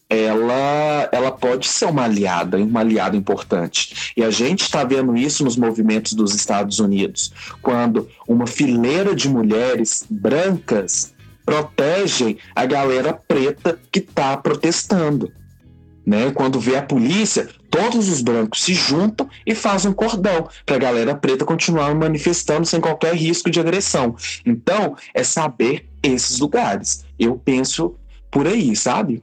ela, 0.08 1.08
ela 1.12 1.32
pode 1.32 1.66
ser 1.66 1.86
uma 1.86 2.04
aliada, 2.04 2.58
uma 2.58 2.80
aliada 2.80 3.16
importante. 3.16 4.12
E 4.16 4.22
a 4.22 4.30
gente 4.30 4.62
está 4.62 4.84
vendo 4.84 5.16
isso 5.16 5.44
nos 5.44 5.56
movimentos 5.56 6.12
dos 6.12 6.34
Estados 6.34 6.78
Unidos, 6.78 7.32
quando 7.62 8.08
uma 8.28 8.46
fileira 8.46 9.14
de 9.14 9.28
mulheres 9.28 10.04
brancas 10.08 11.14
protegem 11.44 12.38
a 12.54 12.64
galera 12.64 13.12
preta 13.12 13.78
que 13.90 13.98
está 13.98 14.36
protestando. 14.36 15.30
Né? 16.06 16.30
Quando 16.32 16.60
vê 16.60 16.76
a 16.76 16.82
polícia, 16.82 17.48
todos 17.70 18.08
os 18.08 18.20
brancos 18.20 18.62
se 18.62 18.74
juntam 18.74 19.28
e 19.46 19.54
fazem 19.54 19.90
um 19.90 19.94
cordão 19.94 20.48
para 20.66 20.76
a 20.76 20.78
galera 20.78 21.14
preta 21.14 21.44
continuar 21.44 21.94
manifestando 21.94 22.66
sem 22.66 22.80
qualquer 22.80 23.14
risco 23.14 23.50
de 23.50 23.58
agressão. 23.58 24.14
Então, 24.44 24.96
é 25.14 25.24
saber 25.24 25.88
esses 26.02 26.38
lugares. 26.38 27.04
Eu 27.18 27.38
penso 27.38 27.94
por 28.30 28.46
aí, 28.46 28.76
sabe? 28.76 29.22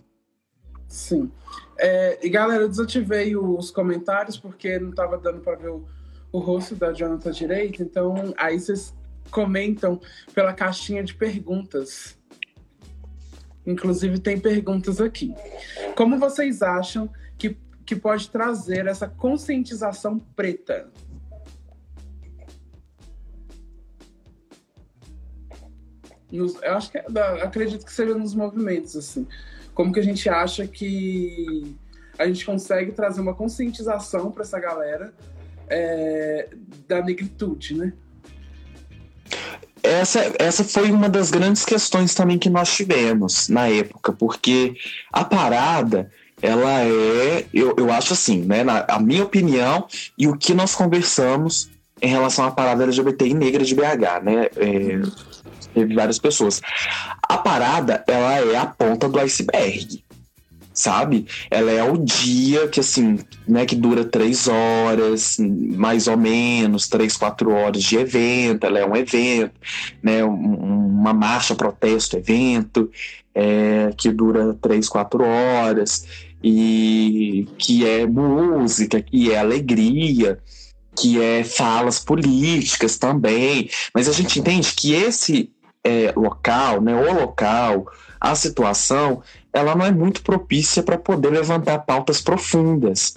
Sim. 0.92 1.32
É, 1.80 2.20
e 2.22 2.30
galera, 2.30 2.64
eu 2.64 2.70
desativei 2.70 3.34
os 3.34 3.72
comentários 3.72 4.38
porque 4.38 4.78
não 4.78 4.90
estava 4.90 5.18
dando 5.18 5.40
para 5.40 5.56
ver 5.56 5.70
o, 5.70 5.86
o 6.34 6.38
rosto 6.38 6.76
da 6.76 6.92
Jonathan 6.92 7.32
direito, 7.32 7.82
então 7.82 8.34
aí 8.36 8.60
vocês 8.60 8.94
comentam 9.32 10.02
pela 10.34 10.54
caixinha 10.54 11.02
de 11.02 11.14
perguntas. 11.16 12.20
Inclusive 13.66 14.20
tem 14.20 14.38
perguntas 14.38 15.00
aqui. 15.00 15.34
Como 15.96 16.20
vocês 16.20 16.62
acham 16.62 17.10
que, 17.38 17.58
que 17.86 17.96
pode 17.96 18.30
trazer 18.30 18.86
essa 18.86 19.08
conscientização 19.08 20.20
preta? 20.20 20.92
Nos, 26.30 26.62
eu 26.62 26.74
acho 26.74 26.92
que 26.92 26.98
é, 26.98 27.06
acredito 27.42 27.86
que 27.86 27.94
seja 27.94 28.14
nos 28.14 28.36
movimentos 28.36 28.98
assim 28.98 29.26
como 29.82 29.92
que 29.92 30.00
a 30.00 30.04
gente 30.04 30.30
acha 30.30 30.68
que 30.68 31.76
a 32.20 32.28
gente 32.28 32.46
consegue 32.46 32.92
trazer 32.92 33.20
uma 33.20 33.34
conscientização 33.34 34.30
para 34.32 34.44
essa 34.44 34.60
galera 34.60 35.12
é, 35.68 36.50
da 36.88 37.02
negritude, 37.02 37.76
né? 37.76 37.92
Essa, 39.82 40.32
essa 40.38 40.64
foi 40.64 40.92
uma 40.92 41.10
das 41.10 41.32
grandes 41.32 41.66
questões 41.66 42.14
também 42.14 42.38
que 42.38 42.48
nós 42.48 42.72
tivemos 42.72 43.50
na 43.50 43.70
época, 43.70 44.14
porque 44.14 44.76
a 45.12 45.26
parada, 45.26 46.12
ela 46.40 46.84
é, 46.84 47.48
eu, 47.52 47.74
eu 47.76 47.92
acho 47.92 48.14
assim, 48.14 48.44
né, 48.44 48.64
na, 48.64 48.86
a 48.88 49.00
minha 49.00 49.24
opinião 49.24 49.88
e 50.16 50.28
o 50.28 50.38
que 50.38 50.54
nós 50.54 50.76
conversamos 50.76 51.72
em 52.00 52.08
relação 52.08 52.46
à 52.46 52.52
parada 52.52 52.84
LGBTI 52.84 53.34
negra 53.34 53.66
de 53.66 53.74
BH, 53.74 54.24
né, 54.24 54.48
é, 54.58 55.02
teve 55.74 55.96
várias 55.96 56.20
pessoas. 56.20 56.62
A 57.32 57.38
parada, 57.38 58.04
ela 58.08 58.40
é 58.40 58.58
a 58.58 58.66
ponta 58.66 59.08
do 59.08 59.18
iceberg, 59.18 60.04
sabe? 60.74 61.26
Ela 61.50 61.72
é 61.72 61.82
o 61.82 61.96
dia 61.96 62.68
que, 62.68 62.82
assim, 62.82 63.20
né, 63.48 63.66
que 63.66 63.74
dura 63.74 64.04
três 64.04 64.50
horas, 64.50 65.38
mais 65.40 66.08
ou 66.08 66.18
menos, 66.18 66.90
três, 66.90 67.16
quatro 67.16 67.52
horas 67.52 67.84
de 67.84 67.96
evento. 67.96 68.66
Ela 68.66 68.80
é 68.80 68.86
um 68.86 68.98
evento, 68.98 69.54
né, 70.04 70.22
uma 70.26 71.14
marcha, 71.14 71.56
protesto, 71.56 72.18
evento, 72.18 72.92
é, 73.34 73.94
que 73.96 74.12
dura 74.12 74.54
três, 74.62 74.90
quatro 74.90 75.24
horas, 75.24 76.06
e 76.44 77.48
que 77.58 77.88
é 77.88 78.06
música, 78.06 79.02
que 79.02 79.32
é 79.32 79.40
alegria 79.40 80.38
que 80.94 81.22
é 81.22 81.42
falas 81.46 82.00
políticas 82.00 82.98
também, 82.98 83.70
mas 83.96 84.10
a 84.10 84.12
gente 84.12 84.38
entende 84.38 84.74
que 84.76 84.94
esse 84.94 85.50
é, 85.84 86.14
local, 86.16 86.82
né, 86.82 86.94
o 86.96 87.14
local, 87.14 87.92
a 88.20 88.36
situação, 88.36 89.22
ela 89.52 89.76
não 89.76 89.86
é 89.86 89.92
muito 89.92 90.22
propícia 90.22 90.84
para 90.84 90.98
poder 90.98 91.30
levantar 91.30 91.80
pautas 91.80 92.22
profundas. 92.22 93.16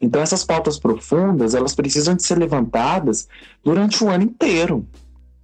Então 0.00 0.20
essas 0.20 0.44
pautas 0.44 0.78
profundas, 0.78 1.54
elas 1.54 1.74
precisam 1.74 2.14
de 2.14 2.22
ser 2.22 2.38
levantadas 2.38 3.28
durante 3.62 4.02
o 4.02 4.08
ano 4.08 4.24
inteiro, 4.24 4.86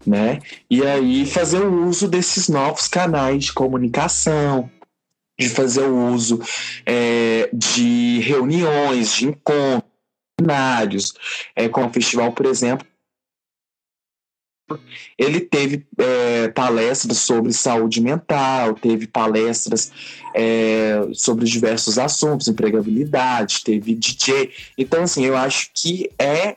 né? 0.04 0.40
E 0.68 0.84
aí 0.84 1.26
fazer 1.26 1.60
o 1.60 1.86
uso 1.86 2.08
desses 2.08 2.48
novos 2.48 2.88
canais 2.88 3.44
de 3.44 3.52
comunicação, 3.52 4.68
de 5.38 5.48
fazer 5.48 5.82
o 5.82 6.12
uso 6.12 6.40
é, 6.84 7.48
de 7.52 8.20
reuniões, 8.20 9.14
de 9.14 9.26
encontros, 9.26 9.96
seminários, 10.38 11.14
é, 11.54 11.68
como 11.68 11.86
o 11.88 11.92
festival, 11.92 12.32
por 12.32 12.46
exemplo, 12.46 12.86
ele 15.16 15.40
teve 15.40 15.86
é, 15.98 16.48
palestras 16.48 17.18
sobre 17.18 17.52
saúde 17.52 18.00
mental, 18.00 18.74
teve 18.74 19.06
palestras 19.06 19.92
é, 20.34 21.08
sobre 21.12 21.44
diversos 21.44 21.98
assuntos, 21.98 22.48
empregabilidade, 22.48 23.62
teve 23.64 23.94
DJ. 23.94 24.50
Então, 24.76 25.04
assim, 25.04 25.24
eu 25.24 25.36
acho 25.36 25.70
que 25.74 26.10
é 26.18 26.56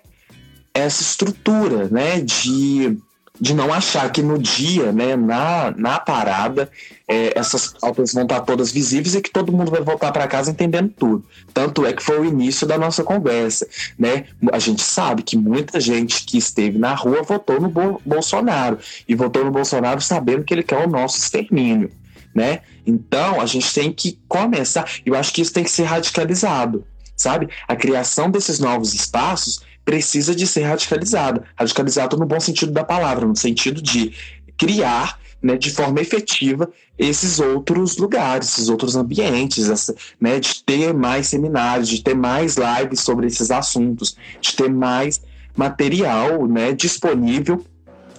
essa 0.74 1.02
estrutura, 1.02 1.88
né, 1.90 2.22
de 2.22 2.98
de 3.40 3.54
não 3.54 3.74
achar 3.74 4.12
que 4.12 4.22
no 4.22 4.38
dia, 4.38 4.92
né, 4.92 5.16
na, 5.16 5.72
na 5.72 6.00
parada, 6.00 6.70
é, 7.08 7.38
essas 7.38 7.68
pautas 7.68 8.14
vão 8.14 8.24
estar 8.24 8.42
todas 8.42 8.72
visíveis 8.72 9.16
e 9.16 9.22
que 9.22 9.32
todo 9.32 9.52
mundo 9.52 9.72
vai 9.72 9.82
voltar 9.82 10.12
para 10.12 10.28
casa 10.28 10.52
entendendo 10.52 10.90
tudo. 10.90 11.26
Tanto 11.54 11.86
é 11.86 11.94
que 11.94 12.04
foi 12.04 12.20
o 12.20 12.26
início 12.26 12.68
da 12.68 12.78
nossa 12.78 13.04
conversa, 13.04 13.68
né? 13.98 14.26
A 14.52 14.60
gente 14.60 14.84
sabe 14.84 15.24
que 15.24 15.38
muita 15.38 15.80
gente 15.80 16.26
que 16.26 16.38
esteve 16.38 16.78
na 16.78 16.94
rua 16.94 17.24
votou 17.24 17.62
no 17.62 17.70
Bo 17.70 18.02
Bolsonaro 18.06 18.78
e 19.08 19.16
votou 19.16 19.46
no 19.46 19.52
Bolsonaro 19.52 20.02
sabendo 20.02 20.44
que 20.44 20.54
ele 20.54 20.64
quer 20.64 20.86
o 20.86 20.90
nosso 20.90 21.18
extermínio, 21.18 21.90
né? 22.36 22.60
Então 22.86 23.40
a 23.40 23.46
gente 23.46 23.74
tem 23.74 23.92
que 23.92 24.20
começar. 24.28 24.86
Eu 25.06 25.16
acho 25.16 25.34
que 25.34 25.42
isso 25.42 25.54
tem 25.54 25.64
que 25.64 25.72
ser 25.72 25.84
radicalizado, 25.84 26.86
sabe? 27.16 27.48
A 27.68 27.76
criação 27.76 28.30
desses 28.30 28.60
novos 28.60 28.94
espaços 28.94 29.62
precisa 29.90 30.36
de 30.36 30.46
ser 30.46 30.66
radicalizada. 30.66 31.46
Radicalizado 31.58 32.16
no 32.16 32.28
bom 32.28 32.40
sentido 32.40 32.72
da 32.72 32.84
palavra, 32.84 33.26
no 33.26 33.36
sentido 33.36 33.82
de 33.82 34.14
criar 34.56 35.18
né, 35.42 35.58
de 35.58 35.72
forma 35.72 36.00
efetiva 36.00 36.70
esses 36.96 37.40
outros 37.40 37.98
lugares, 37.98 38.50
esses 38.50 38.70
outros 38.70 38.96
ambientes, 38.96 39.68
essa, 39.68 39.96
né, 40.22 40.40
de 40.40 40.64
ter 40.64 40.94
mais 40.94 41.26
seminários, 41.26 41.90
de 41.90 42.04
ter 42.04 42.14
mais 42.14 42.56
lives 42.56 43.00
sobre 43.00 43.26
esses 43.26 43.50
assuntos, 43.50 44.16
de 44.40 44.56
ter 44.56 44.70
mais 44.70 45.24
material 45.58 46.46
né, 46.46 46.72
disponível 46.72 47.66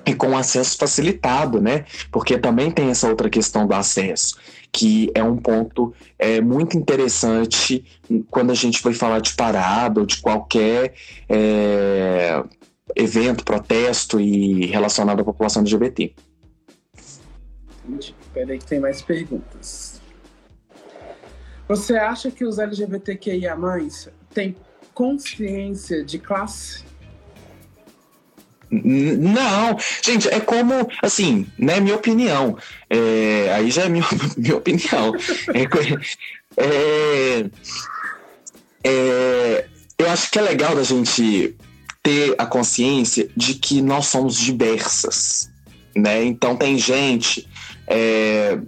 e 0.05 0.13
com 0.13 0.37
acesso 0.37 0.77
facilitado, 0.77 1.61
né? 1.61 1.85
Porque 2.11 2.37
também 2.37 2.73
tem 2.73 2.91
essa 2.91 3.09
outra 3.09 3.31
questão 3.31 3.65
do 3.65 3.75
acesso 3.75 4.35
que 4.73 5.11
é 5.15 5.23
um 5.23 5.37
ponto 5.37 5.93
é, 6.19 6.41
muito 6.41 6.77
interessante 6.77 7.85
quando 8.31 8.51
a 8.51 8.55
gente 8.55 8.83
vai 8.83 8.93
falar 8.93 9.21
de 9.21 9.35
parada 9.35 10.01
ou 10.01 10.07
de 10.07 10.21
qualquer 10.21 10.95
é, 11.29 12.43
evento, 12.95 13.45
protesto 13.45 14.21
e 14.21 14.67
relacionado 14.67 15.21
à 15.21 15.25
população 15.25 15.63
LGBT. 15.63 16.15
Espera 17.99 18.53
aí 18.53 18.59
que 18.59 18.67
tem 18.67 18.81
mais 18.81 19.03
perguntas. 19.03 20.01
Você 21.67 21.97
acha 21.97 22.31
que 22.31 22.45
os 22.45 22.59
LGBTQIA+, 22.59 23.57
têm 24.35 24.57
consciência 24.93 26.05
de 26.05 26.19
classe? 26.19 26.85
Não, 28.71 29.77
gente, 30.03 30.29
é 30.29 30.39
como, 30.39 30.89
assim, 31.03 31.47
né, 31.59 31.81
minha 31.81 31.97
opinião. 31.97 32.57
É, 32.89 33.53
aí 33.55 33.71
já 33.71 33.83
é 33.83 33.89
minha, 33.89 34.05
minha 34.37 34.57
opinião. 34.57 35.15
É, 35.53 35.63
é, 36.57 37.51
é, 38.85 39.67
eu 39.99 40.11
acho 40.11 40.31
que 40.31 40.39
é 40.39 40.43
legal 40.43 40.75
da 40.75 40.83
gente 40.83 41.57
ter 42.03 42.35
a 42.39 42.47
consciência 42.47 43.29
de 43.37 43.55
que 43.55 43.83
nós 43.83 44.07
somos 44.07 44.37
diversas, 44.37 45.51
né? 45.95 46.25
Então 46.25 46.57
tem 46.57 46.79
gente 46.79 47.47
é, 47.87 48.59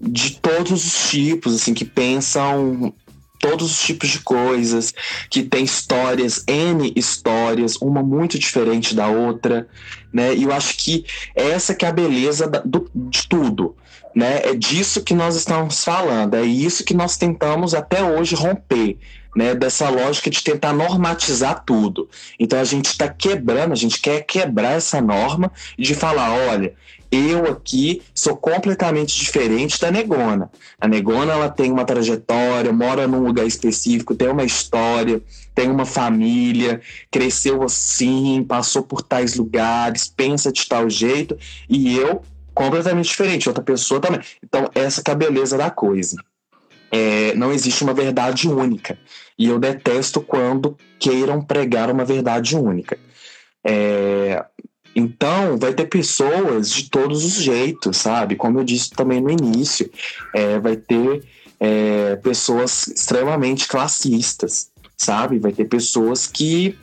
de 0.00 0.38
todos 0.40 0.72
os 0.72 1.10
tipos, 1.10 1.54
assim, 1.54 1.74
que 1.74 1.84
pensam 1.84 2.94
todos 3.40 3.72
os 3.72 3.82
tipos 3.82 4.10
de 4.10 4.20
coisas, 4.20 4.94
que 5.28 5.42
tem 5.42 5.64
histórias, 5.64 6.44
N 6.46 6.92
histórias, 6.94 7.76
uma 7.76 8.02
muito 8.02 8.38
diferente 8.38 8.94
da 8.94 9.08
outra, 9.08 9.66
né? 10.12 10.34
E 10.34 10.44
eu 10.44 10.52
acho 10.52 10.76
que 10.76 11.04
essa 11.34 11.74
que 11.74 11.84
é 11.84 11.88
a 11.88 11.92
beleza 11.92 12.46
da, 12.46 12.60
do, 12.60 12.88
de 12.94 13.26
tudo, 13.26 13.74
né? 14.14 14.42
É 14.44 14.54
disso 14.54 15.02
que 15.02 15.14
nós 15.14 15.34
estamos 15.34 15.82
falando, 15.82 16.34
é 16.34 16.42
isso 16.42 16.84
que 16.84 16.94
nós 16.94 17.16
tentamos 17.16 17.74
até 17.74 18.04
hoje 18.04 18.34
romper, 18.34 18.98
né, 19.34 19.54
dessa 19.54 19.88
lógica 19.88 20.28
de 20.28 20.42
tentar 20.42 20.72
normatizar 20.72 21.64
tudo. 21.64 22.08
Então 22.38 22.58
a 22.58 22.64
gente 22.64 22.86
está 22.86 23.08
quebrando, 23.08 23.72
a 23.72 23.76
gente 23.76 24.00
quer 24.00 24.22
quebrar 24.22 24.72
essa 24.72 25.00
norma 25.00 25.52
de 25.78 25.94
falar, 25.94 26.32
olha, 26.32 26.74
eu 27.10 27.46
aqui 27.46 28.02
sou 28.14 28.36
completamente 28.36 29.18
diferente 29.18 29.80
da 29.80 29.90
Negona. 29.90 30.50
A 30.80 30.86
Negona 30.86 31.32
ela 31.32 31.48
tem 31.48 31.72
uma 31.72 31.84
trajetória, 31.84 32.72
mora 32.72 33.06
num 33.06 33.24
lugar 33.24 33.46
específico, 33.46 34.14
tem 34.14 34.28
uma 34.28 34.44
história, 34.44 35.20
tem 35.54 35.68
uma 35.68 35.84
família, 35.84 36.80
cresceu 37.10 37.62
assim, 37.62 38.44
passou 38.46 38.82
por 38.82 39.02
tais 39.02 39.34
lugares, 39.34 40.06
pensa 40.06 40.52
de 40.52 40.66
tal 40.66 40.88
jeito, 40.88 41.36
e 41.68 41.96
eu 41.96 42.22
completamente 42.54 43.08
diferente, 43.08 43.48
outra 43.48 43.64
pessoa 43.64 44.00
também. 44.00 44.20
Então 44.42 44.70
essa 44.74 45.02
é 45.06 45.10
a 45.10 45.14
beleza 45.14 45.56
da 45.56 45.70
coisa. 45.70 46.16
É, 46.92 47.34
não 47.34 47.52
existe 47.52 47.82
uma 47.84 47.94
verdade 47.94 48.48
única. 48.48 48.98
E 49.38 49.46
eu 49.46 49.58
detesto 49.58 50.20
quando 50.20 50.76
queiram 50.98 51.40
pregar 51.40 51.90
uma 51.90 52.04
verdade 52.04 52.56
única. 52.56 52.98
É, 53.64 54.44
então, 54.94 55.56
vai 55.56 55.72
ter 55.72 55.86
pessoas 55.86 56.70
de 56.70 56.90
todos 56.90 57.24
os 57.24 57.34
jeitos, 57.34 57.96
sabe? 57.96 58.36
Como 58.36 58.58
eu 58.58 58.64
disse 58.64 58.90
também 58.90 59.20
no 59.20 59.30
início, 59.30 59.90
é, 60.34 60.58
vai 60.58 60.76
ter 60.76 61.24
é, 61.60 62.16
pessoas 62.16 62.88
extremamente 62.88 63.68
classistas, 63.68 64.70
sabe? 64.96 65.38
Vai 65.38 65.52
ter 65.52 65.66
pessoas 65.66 66.26
que 66.26 66.76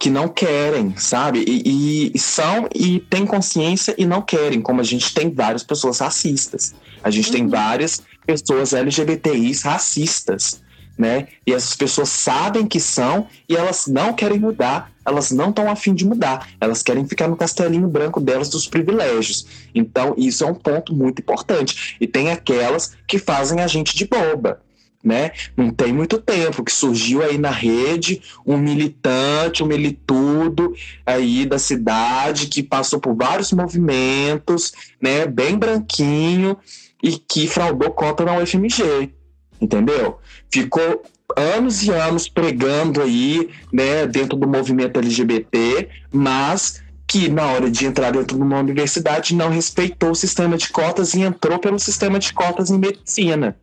que 0.00 0.10
não 0.10 0.28
querem, 0.28 0.96
sabe? 0.96 1.44
E, 1.44 2.12
e, 2.14 2.18
são 2.20 2.68
e 2.72 3.00
têm 3.00 3.26
consciência 3.26 3.96
e 3.98 4.06
não 4.06 4.22
querem, 4.22 4.60
como 4.60 4.80
a 4.80 4.84
gente 4.84 5.12
tem 5.12 5.28
várias 5.28 5.64
pessoas 5.64 5.98
racistas. 5.98 6.72
A 7.02 7.10
gente 7.10 7.26
uhum. 7.26 7.32
tem 7.32 7.48
várias 7.48 8.00
pessoas 8.24 8.72
LGBTIs 8.72 9.62
racistas, 9.62 10.62
né? 10.98 11.28
E 11.46 11.54
essas 11.54 11.76
pessoas 11.76 12.08
sabem 12.08 12.66
que 12.66 12.80
são 12.80 13.28
e 13.48 13.54
elas 13.54 13.86
não 13.86 14.12
querem 14.12 14.40
mudar, 14.40 14.90
elas 15.06 15.30
não 15.30 15.50
estão 15.50 15.70
afim 15.70 15.94
de 15.94 16.04
mudar, 16.04 16.48
elas 16.60 16.82
querem 16.82 17.06
ficar 17.06 17.28
no 17.28 17.36
castelinho 17.36 17.86
branco 17.86 18.20
delas 18.20 18.48
dos 18.48 18.66
privilégios. 18.66 19.46
Então, 19.72 20.14
isso 20.18 20.42
é 20.42 20.46
um 20.46 20.54
ponto 20.54 20.92
muito 20.92 21.20
importante. 21.20 21.96
E 22.00 22.06
tem 22.06 22.30
aquelas 22.30 22.96
que 23.06 23.18
fazem 23.18 23.60
a 23.60 23.66
gente 23.68 23.96
de 23.96 24.06
boba. 24.06 24.60
Né? 25.02 25.30
Não 25.56 25.70
tem 25.70 25.92
muito 25.92 26.18
tempo 26.18 26.64
que 26.64 26.72
surgiu 26.72 27.22
aí 27.22 27.38
na 27.38 27.52
rede 27.52 28.20
um 28.44 28.56
militante, 28.56 29.62
um 29.62 29.66
militudo 29.66 30.74
aí 31.06 31.46
da 31.46 31.56
cidade 31.56 32.48
que 32.48 32.64
passou 32.64 32.98
por 32.98 33.14
vários 33.14 33.52
movimentos, 33.52 34.72
né, 35.00 35.24
bem 35.24 35.56
branquinho 35.56 36.58
e 37.00 37.12
que 37.12 37.46
fraudou 37.46 37.92
cota 37.92 38.24
na 38.24 38.38
UFMG 38.38 39.14
entendeu? 39.60 40.18
Ficou 40.50 41.02
anos 41.36 41.82
e 41.82 41.90
anos 41.90 42.28
pregando 42.28 43.02
aí, 43.02 43.50
né, 43.72 44.06
dentro 44.06 44.36
do 44.36 44.48
movimento 44.48 44.98
LGBT, 44.98 45.88
mas 46.12 46.82
que 47.06 47.28
na 47.28 47.46
hora 47.46 47.70
de 47.70 47.86
entrar 47.86 48.12
dentro 48.12 48.36
de 48.36 48.42
uma 48.42 48.58
universidade 48.58 49.34
não 49.34 49.48
respeitou 49.48 50.10
o 50.10 50.14
sistema 50.14 50.56
de 50.56 50.68
cotas 50.68 51.14
e 51.14 51.22
entrou 51.22 51.58
pelo 51.58 51.78
sistema 51.78 52.18
de 52.18 52.32
cotas 52.32 52.70
em 52.70 52.78
medicina. 52.78 53.56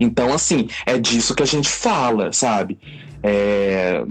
Então, 0.00 0.32
assim, 0.32 0.68
é 0.84 0.98
disso 0.98 1.34
que 1.34 1.44
a 1.44 1.46
gente 1.46 1.68
fala, 1.68 2.32
sabe? 2.32 2.78
É... 3.22 4.04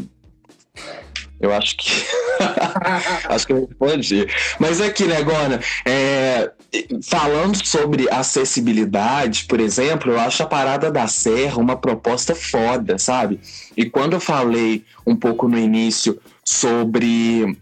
Eu 1.41 1.53
acho 1.53 1.76
que. 1.76 1.91
acho 3.28 3.45
que 3.45 3.51
eu 3.51 3.67
respondi. 3.67 4.26
Mas 4.57 4.80
aqui, 4.80 5.03
né, 5.03 5.21
Gona? 5.21 5.59
É 5.86 6.51
falando 7.03 7.63
sobre 7.65 8.09
acessibilidade, 8.09 9.45
por 9.45 9.59
exemplo, 9.59 10.11
eu 10.11 10.19
acho 10.19 10.41
a 10.41 10.47
Parada 10.47 10.91
da 10.91 11.07
Serra 11.07 11.59
uma 11.59 11.76
proposta 11.76 12.34
foda, 12.34 12.97
sabe? 12.97 13.39
E 13.78 13.86
quando 13.86 14.13
eu 14.13 14.19
falei 14.19 14.84
um 15.05 15.15
pouco 15.15 15.47
no 15.47 15.57
início 15.57 16.19
sobre 16.43 17.57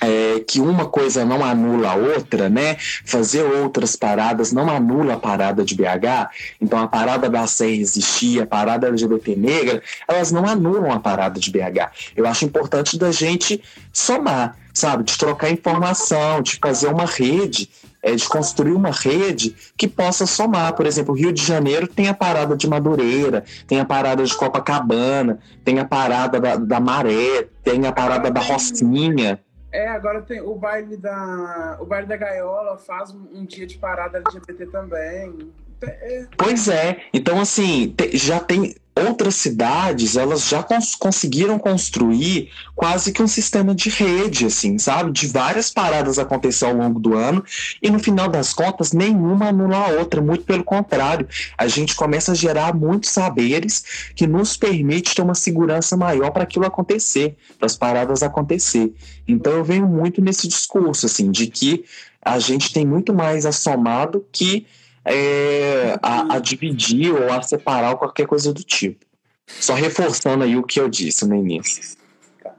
é, 0.00 0.40
que 0.40 0.60
uma 0.60 0.86
coisa 0.86 1.24
não 1.24 1.44
anula 1.44 1.90
a 1.90 1.94
outra, 1.94 2.48
né? 2.48 2.76
Fazer 3.04 3.42
outras 3.42 3.96
paradas 3.96 4.52
não 4.52 4.70
anula 4.70 5.14
a 5.14 5.18
parada 5.18 5.64
de 5.64 5.74
BH. 5.74 6.30
Então 6.60 6.78
a 6.78 6.88
parada 6.88 7.28
da 7.28 7.46
Serra 7.46 7.72
existia, 7.72 8.44
a 8.44 8.46
parada 8.46 8.88
LGBT 8.88 9.36
negra, 9.36 9.82
elas 10.06 10.32
não 10.32 10.46
anulam 10.46 10.92
a 10.92 11.00
parada 11.00 11.38
de 11.38 11.50
BH. 11.50 11.90
Eu 12.16 12.26
acho 12.26 12.44
importante 12.44 12.96
da 12.96 13.10
gente 13.10 13.62
somar, 13.92 14.56
sabe? 14.72 15.04
De 15.04 15.18
trocar 15.18 15.50
informação, 15.50 16.40
de 16.40 16.56
fazer 16.56 16.88
uma 16.88 17.04
rede 17.04 17.68
é 18.02 18.14
de 18.14 18.28
construir 18.28 18.72
uma 18.72 18.90
rede 18.90 19.54
que 19.76 19.88
possa 19.88 20.26
somar. 20.26 20.74
Por 20.74 20.86
exemplo, 20.86 21.14
o 21.14 21.16
Rio 21.16 21.32
de 21.32 21.44
Janeiro 21.44 21.86
tem 21.86 22.08
a 22.08 22.14
parada 22.14 22.56
de 22.56 22.68
Madureira, 22.68 23.44
tem 23.66 23.80
a 23.80 23.84
parada 23.84 24.24
de 24.24 24.36
Copacabana, 24.36 25.38
tem 25.64 25.78
a 25.78 25.84
parada 25.84 26.40
da, 26.40 26.56
da 26.56 26.80
Maré, 26.80 27.48
tem 27.62 27.86
a 27.86 27.92
parada 27.92 28.30
da 28.30 28.40
Rocinha. 28.40 29.40
É, 29.70 29.86
agora 29.88 30.22
tem 30.22 30.40
o 30.40 30.54
baile 30.54 30.96
da 30.96 31.76
o 31.80 31.84
baile 31.84 32.06
da 32.06 32.16
Gaiola 32.16 32.78
faz 32.78 33.10
um 33.10 33.44
dia 33.44 33.66
de 33.66 33.76
parada 33.76 34.18
LGBT 34.18 34.66
também. 34.66 35.52
É. 35.82 36.26
Pois 36.36 36.68
é. 36.68 37.02
Então 37.12 37.38
assim, 37.38 37.94
já 38.14 38.40
tem 38.40 38.74
outras 39.06 39.36
cidades, 39.36 40.16
elas 40.16 40.48
já 40.48 40.62
cons 40.62 40.94
conseguiram 40.94 41.58
construir 41.58 42.50
quase 42.74 43.12
que 43.12 43.22
um 43.22 43.26
sistema 43.26 43.74
de 43.74 43.90
rede, 43.90 44.46
assim, 44.46 44.78
sabe? 44.78 45.12
De 45.12 45.26
várias 45.26 45.70
paradas 45.70 46.18
acontecer 46.18 46.64
ao 46.64 46.74
longo 46.74 46.98
do 47.00 47.16
ano 47.16 47.44
e 47.82 47.90
no 47.90 47.98
final 47.98 48.28
das 48.28 48.52
contas 48.52 48.92
nenhuma 48.92 49.48
anula 49.48 49.76
a 49.76 49.88
outra, 49.88 50.20
muito 50.20 50.44
pelo 50.44 50.64
contrário, 50.64 51.28
a 51.56 51.66
gente 51.66 51.94
começa 51.94 52.32
a 52.32 52.34
gerar 52.34 52.74
muitos 52.74 53.10
saberes 53.10 54.12
que 54.14 54.26
nos 54.26 54.56
permite 54.56 55.14
ter 55.14 55.22
uma 55.22 55.34
segurança 55.34 55.96
maior 55.96 56.30
para 56.30 56.44
aquilo 56.44 56.66
acontecer, 56.66 57.36
para 57.58 57.66
as 57.66 57.76
paradas 57.76 58.22
acontecer. 58.22 58.92
Então 59.26 59.52
eu 59.52 59.64
venho 59.64 59.86
muito 59.86 60.22
nesse 60.22 60.46
discurso, 60.48 61.06
assim, 61.06 61.30
de 61.30 61.46
que 61.46 61.84
a 62.22 62.38
gente 62.38 62.72
tem 62.72 62.86
muito 62.86 63.14
mais 63.14 63.46
a 63.46 63.52
somar 63.52 64.10
do 64.10 64.24
que 64.32 64.66
é, 65.12 65.98
a, 66.02 66.36
a, 66.36 66.38
dividir 66.38 67.12
ou 67.12 67.32
a 67.32 67.42
separar 67.42 67.90
ou 67.90 67.98
qualquer 67.98 68.26
coisa 68.26 68.52
do 68.52 68.62
tipo. 68.62 69.04
Só 69.46 69.74
reforçando 69.74 70.44
aí 70.44 70.56
o 70.56 70.62
que 70.62 70.78
eu 70.78 70.88
disse 70.88 71.26
no 71.26 71.34
início. 71.34 71.96
Tá. 72.42 72.54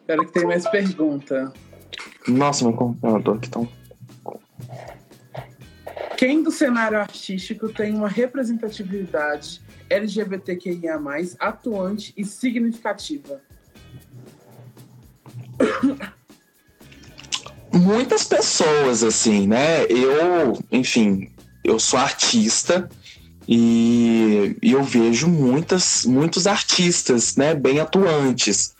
Espero 0.00 0.26
que 0.26 0.32
tenha 0.32 0.46
mais 0.46 0.68
pergunta. 0.68 1.52
Nossa, 2.28 2.64
meu 2.64 2.74
computador 2.74 3.36
aqui 3.36 3.48
tá 3.48 3.60
Quem 6.16 6.42
do 6.42 6.50
cenário 6.50 6.98
artístico 6.98 7.68
tem 7.72 7.94
uma 7.94 8.08
representatividade 8.08 9.62
LGBTQIA+, 9.88 11.00
atuante 11.38 12.12
e 12.16 12.24
significativa? 12.24 13.40
Muitas 17.72 18.24
pessoas, 18.24 19.02
assim, 19.02 19.46
né? 19.46 19.84
Eu, 19.88 20.58
enfim, 20.70 21.28
eu 21.64 21.78
sou 21.78 21.98
artista 21.98 22.88
e, 23.48 24.56
eu 24.62 24.82
vejo 24.82 25.28
muitas, 25.28 26.04
muitos 26.04 26.46
artistas, 26.46 27.36
né, 27.36 27.54
bem 27.54 27.80
atuantes 27.80 28.74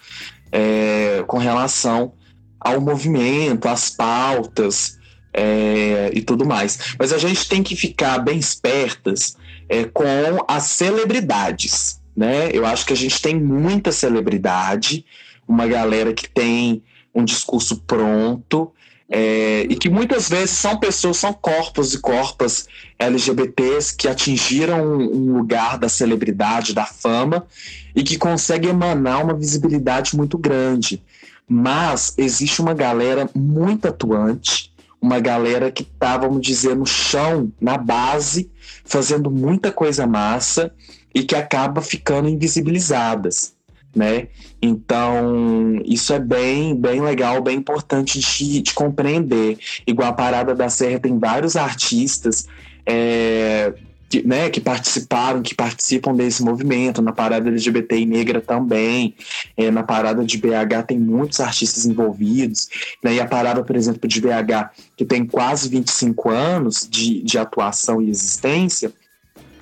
é, 0.51 1.25
com 1.27 1.39
relação 1.39 2.13
ao 2.61 2.81
movimento, 2.81 3.67
às 3.67 3.91
pautas 3.91 4.99
é, 5.33 6.11
e 6.15 6.23
tudo 6.23 6.45
mais. 6.45 6.95
Mas 6.99 7.13
a 7.13 7.19
gente 7.19 7.49
tem 7.49 7.63
que 7.63 7.75
ficar 7.75 8.19
bem 8.19 8.39
espertas 8.39 9.37
é, 9.69 9.85
com 9.85 10.05
as 10.47 10.65
celebridades, 10.65 12.01
né? 12.17 12.51
Eu 12.53 12.67
acho 12.67 12.87
que 12.87 12.93
a 12.93 12.97
gente 12.97 13.21
tem 13.21 13.41
muita 13.41 13.91
celebridade, 13.91 15.05
uma 15.49 15.67
galera 15.67 16.13
que 16.13 16.29
tem 16.29 16.83
um 17.15 17.25
discurso 17.25 17.83
pronto, 17.87 18.73
é, 19.09 19.67
e 19.69 19.77
que 19.77 19.89
muitas 19.89 20.29
vezes 20.29 20.51
são 20.51 20.79
pessoas, 20.79 21.19
são 21.19 21.33
corpos 21.33 21.95
e 21.95 21.99
corpas 21.99 22.67
LGBTs 22.99 23.95
que 23.97 24.09
atingiram 24.09 24.83
um 24.83 25.37
lugar 25.37 25.79
da 25.79 25.89
celebridade, 25.89 26.75
da 26.75 26.87
fama, 26.87 27.47
e 27.95 28.03
que 28.03 28.17
conseguem 28.17 28.71
emanar 28.71 29.25
uma 29.25 29.35
visibilidade 29.35 30.17
muito 30.17 30.39
grande. 30.39 31.03
Mas 31.49 32.15
existe 32.17 32.61
uma 32.61 32.73
galera 32.73 33.29
muito 33.35 33.87
atuante, 33.87 34.73
uma 35.01 35.19
galera 35.19 35.71
que 35.71 35.83
está, 35.83 36.17
vamos 36.17 36.41
dizer, 36.41 36.77
no 36.77 36.87
chão, 36.87 37.53
na 37.61 37.77
base, 37.77 38.51
fazendo 38.85 39.31
muita 39.31 39.73
coisa 39.73 40.07
massa 40.07 40.73
e 41.15 41.23
que 41.25 41.35
acaba 41.35 41.83
ficando 41.83 42.29
invisibilizadas. 42.29 43.53
Né? 43.95 44.29
Então, 44.61 45.81
isso 45.85 46.13
é 46.13 46.19
bem, 46.19 46.75
bem 46.75 47.01
legal, 47.01 47.43
bem 47.43 47.59
importante 47.59 48.19
de, 48.19 48.61
de 48.61 48.75
compreender. 48.75 49.59
Igual 49.87 50.09
a 50.09 50.15
Parada 50.15 50.55
da 50.55 50.69
Serra 50.69 50.99
tem 50.99 51.19
vários 51.19 51.57
artistas 51.57 52.47
é, 52.87 53.73
que, 54.13 54.27
né, 54.27 54.51
que 54.51 54.61
participaram, 54.61 55.41
que 55.41 55.55
participam 55.55 56.15
desse 56.15 56.43
movimento, 56.43 57.01
na 57.01 57.13
Parada 57.13 57.49
LGBT 57.49 57.99
e 57.99 58.05
Negra 58.05 58.43
também, 58.43 59.15
é, 59.57 59.71
na 59.71 59.83
Parada 59.83 60.23
de 60.23 60.37
BH 60.37 60.87
tem 60.87 60.99
muitos 60.99 61.41
artistas 61.41 61.87
envolvidos, 61.87 62.69
né, 63.03 63.15
e 63.15 63.21
a 63.21 63.27
Parada, 63.27 63.65
por 63.65 63.75
exemplo, 63.75 64.07
de 64.07 64.21
BH, 64.21 64.71
que 64.97 65.07
tem 65.07 65.25
quase 65.25 65.69
25 65.71 66.29
anos 66.29 66.87
de, 66.91 67.23
de 67.23 67.39
atuação 67.39 68.03
e 68.03 68.11
existência, 68.11 68.93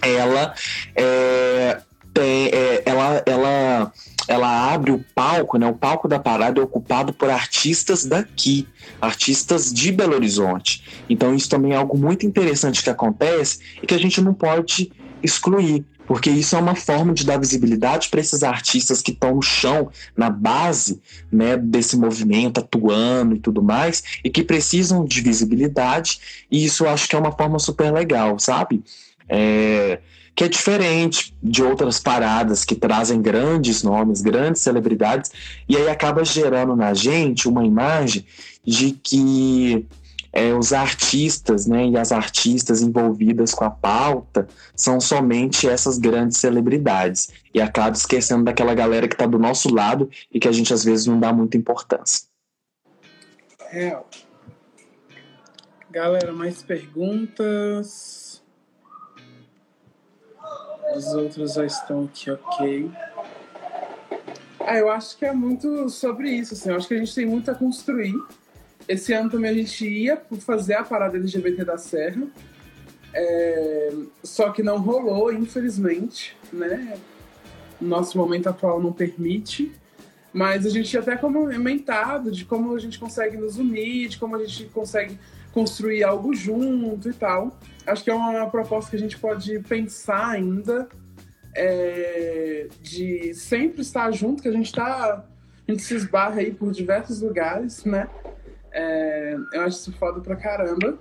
ela 0.03 0.53
é, 0.97 1.81
tem, 2.21 2.49
é, 2.49 2.83
ela, 2.85 3.23
ela 3.25 3.93
ela 4.29 4.73
abre 4.73 4.93
o 4.93 5.05
palco, 5.15 5.59
né? 5.59 5.67
O 5.67 5.75
palco 5.75 6.07
da 6.07 6.19
parada 6.19 6.61
é 6.61 6.63
ocupado 6.63 7.13
por 7.13 7.31
artistas 7.31 8.05
daqui, 8.05 8.69
artistas 9.01 9.73
de 9.73 9.91
Belo 9.91 10.15
Horizonte. 10.15 10.85
Então 11.09 11.35
isso 11.35 11.49
também 11.49 11.73
é 11.73 11.77
algo 11.77 11.99
muito 11.99 12.27
interessante 12.27 12.83
que 12.83 12.91
acontece 12.91 13.59
e 13.83 13.87
que 13.87 13.95
a 13.95 13.99
gente 13.99 14.21
não 14.21 14.33
pode 14.33 14.93
excluir, 15.21 15.85
porque 16.07 16.31
isso 16.31 16.55
é 16.55 16.61
uma 16.61 16.77
forma 16.77 17.13
de 17.13 17.25
dar 17.25 17.39
visibilidade 17.39 18.09
para 18.09 18.21
esses 18.21 18.45
artistas 18.45 19.03
que 19.03 19.11
estão 19.11 19.35
no 19.35 19.43
chão, 19.43 19.91
na 20.17 20.31
base, 20.31 21.01
né, 21.33 21.57
desse 21.57 21.97
movimento, 21.97 22.61
atuando 22.61 23.35
e 23.35 23.41
tudo 23.41 23.63
mais, 23.63 24.05
e 24.23 24.31
que 24.31 24.45
precisam 24.45 25.05
de 25.05 25.21
visibilidade. 25.23 26.21
E 26.51 26.65
isso 26.65 26.85
eu 26.85 26.91
acho 26.91 27.09
que 27.09 27.17
é 27.17 27.19
uma 27.19 27.33
forma 27.33 27.59
super 27.59 27.93
legal, 27.93 28.39
sabe? 28.39 28.85
É, 29.29 29.99
que 30.35 30.45
é 30.45 30.49
diferente 30.49 31.35
de 31.43 31.63
outras 31.63 32.01
paradas 32.01 32.65
que 32.65 32.75
trazem 32.75 33.21
grandes 33.21 33.83
nomes, 33.83 34.23
grandes 34.23 34.63
celebridades, 34.63 35.31
e 35.69 35.77
aí 35.77 35.89
acaba 35.89 36.25
gerando 36.25 36.75
na 36.75 36.95
gente 36.95 37.49
uma 37.49 37.65
imagem 37.65 38.25
de 38.65 38.93
que 38.93 39.87
é, 40.33 40.55
os 40.55 40.73
artistas 40.73 41.67
né, 41.67 41.89
e 41.89 41.97
as 41.97 42.13
artistas 42.13 42.83
envolvidas 42.83 43.53
com 43.53 43.65
a 43.65 43.71
pauta 43.71 44.47
são 44.77 45.01
somente 45.01 45.69
essas 45.69 45.99
grandes 45.99 46.39
celebridades. 46.39 47.31
E 47.53 47.61
acaba 47.61 47.97
esquecendo 47.97 48.45
daquela 48.45 48.75
galera 48.75 49.09
que 49.09 49.15
está 49.15 49.27
do 49.27 49.39
nosso 49.39 49.73
lado 49.75 50.09
e 50.33 50.39
que 50.39 50.49
a 50.49 50.53
gente 50.53 50.73
às 50.73 50.85
vezes 50.85 51.07
não 51.07 51.19
dá 51.19 51.33
muita 51.33 51.57
importância. 51.57 52.25
É. 53.73 53.99
Galera, 55.91 56.33
mais 56.33 56.63
perguntas? 56.63 58.20
Os 60.95 61.07
outros 61.15 61.55
já 61.55 61.65
estão 61.65 62.05
aqui, 62.05 62.31
ok. 62.31 62.91
Ah, 64.61 64.77
eu 64.77 64.91
acho 64.91 65.17
que 65.17 65.25
é 65.25 65.33
muito 65.33 65.89
sobre 65.89 66.31
isso, 66.31 66.55
assim. 66.55 66.71
Eu 66.71 66.77
acho 66.77 66.87
que 66.87 66.95
a 66.95 66.99
gente 66.99 67.15
tem 67.15 67.27
muito 67.27 67.51
a 67.51 67.55
construir. 67.55 68.15
Esse 68.87 69.13
ano 69.13 69.31
também 69.31 69.51
a 69.51 69.55
gente 69.55 69.87
ia 69.87 70.21
fazer 70.41 70.75
a 70.75 70.85
parada 70.85 71.17
LGBT 71.17 71.65
da 71.65 71.79
Serra. 71.79 72.23
É... 73.15 73.93
Só 74.23 74.51
que 74.51 74.63
não 74.63 74.79
rolou, 74.79 75.33
infelizmente, 75.33 76.37
né? 76.53 76.99
Nosso 77.81 78.19
momento 78.19 78.49
atual 78.49 78.81
não 78.81 78.93
permite. 78.93 79.73
Mas 80.33 80.65
a 80.65 80.71
gente 80.71 80.89
tinha 80.89 81.03
até 81.03 81.17
comentado 81.17 82.31
de 82.31 82.45
como 82.45 82.75
a 82.75 82.79
gente 82.79 82.99
consegue 82.99 83.37
nos 83.37 83.57
unir, 83.57 84.09
de 84.09 84.19
como 84.19 84.37
a 84.37 84.45
gente 84.45 84.67
consegue 84.67 85.19
construir 85.53 86.05
algo 86.05 86.35
junto 86.35 87.09
e 87.09 87.13
tal. 87.13 87.59
Acho 87.91 88.05
que 88.05 88.11
é 88.11 88.15
uma, 88.15 88.49
proposta 88.49 88.91
que 88.91 88.97
a 88.97 89.01
gente 89.01 89.19
pode 89.19 89.59
pensar 89.61 90.29
ainda 90.29 90.89
é, 91.55 92.69
de 92.81 93.35
sempre 93.35 93.83
estar 93.83 94.11
junto, 94.13 94.43
que 94.43 94.49
a 94.49 94.53
gente 94.53 94.67
está 94.67 95.25
a 95.69 95.73
gente 95.73 95.83
se 95.83 95.95
esbarra 95.95 96.41
aí 96.41 96.53
por 96.53 96.73
diversos 96.73 97.21
lugares, 97.21 97.85
né? 97.85 98.09
É, 98.73 99.37
eu 99.53 99.61
acho 99.63 99.79
isso 99.79 99.93
foda 99.93 100.21
pra 100.21 100.35
caramba. 100.35 100.99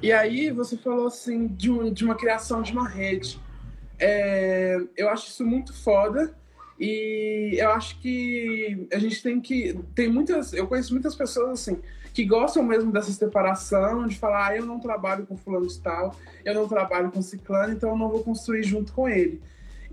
E 0.00 0.12
aí 0.12 0.50
você 0.50 0.76
falou 0.76 1.08
assim 1.08 1.48
de, 1.48 1.70
um, 1.70 1.92
de 1.92 2.04
uma 2.04 2.14
criação 2.14 2.62
de 2.62 2.72
uma 2.72 2.88
rede. 2.88 3.40
É, 3.98 4.76
eu 4.96 5.08
acho 5.08 5.28
isso 5.28 5.44
muito 5.44 5.74
foda 5.74 6.32
e 6.78 7.56
eu 7.58 7.70
acho 7.72 7.98
que 8.00 8.86
a 8.92 8.98
gente 8.98 9.20
tem 9.20 9.40
que 9.40 9.76
tem 9.96 10.08
muitas 10.08 10.52
eu 10.52 10.68
conheço 10.68 10.92
muitas 10.92 11.16
pessoas 11.16 11.50
assim 11.60 11.80
que 12.18 12.24
gostam 12.24 12.64
mesmo 12.64 12.90
dessa 12.90 13.12
separação, 13.12 14.04
de 14.04 14.18
falar, 14.18 14.48
ah, 14.48 14.56
eu 14.56 14.66
não 14.66 14.80
trabalho 14.80 15.24
com 15.24 15.36
fulano 15.36 15.68
de 15.68 15.78
tal, 15.78 16.16
eu 16.44 16.52
não 16.52 16.66
trabalho 16.66 17.12
com 17.12 17.22
ciclano, 17.22 17.72
então 17.72 17.90
eu 17.90 17.96
não 17.96 18.08
vou 18.08 18.24
construir 18.24 18.64
junto 18.64 18.92
com 18.92 19.08
ele. 19.08 19.40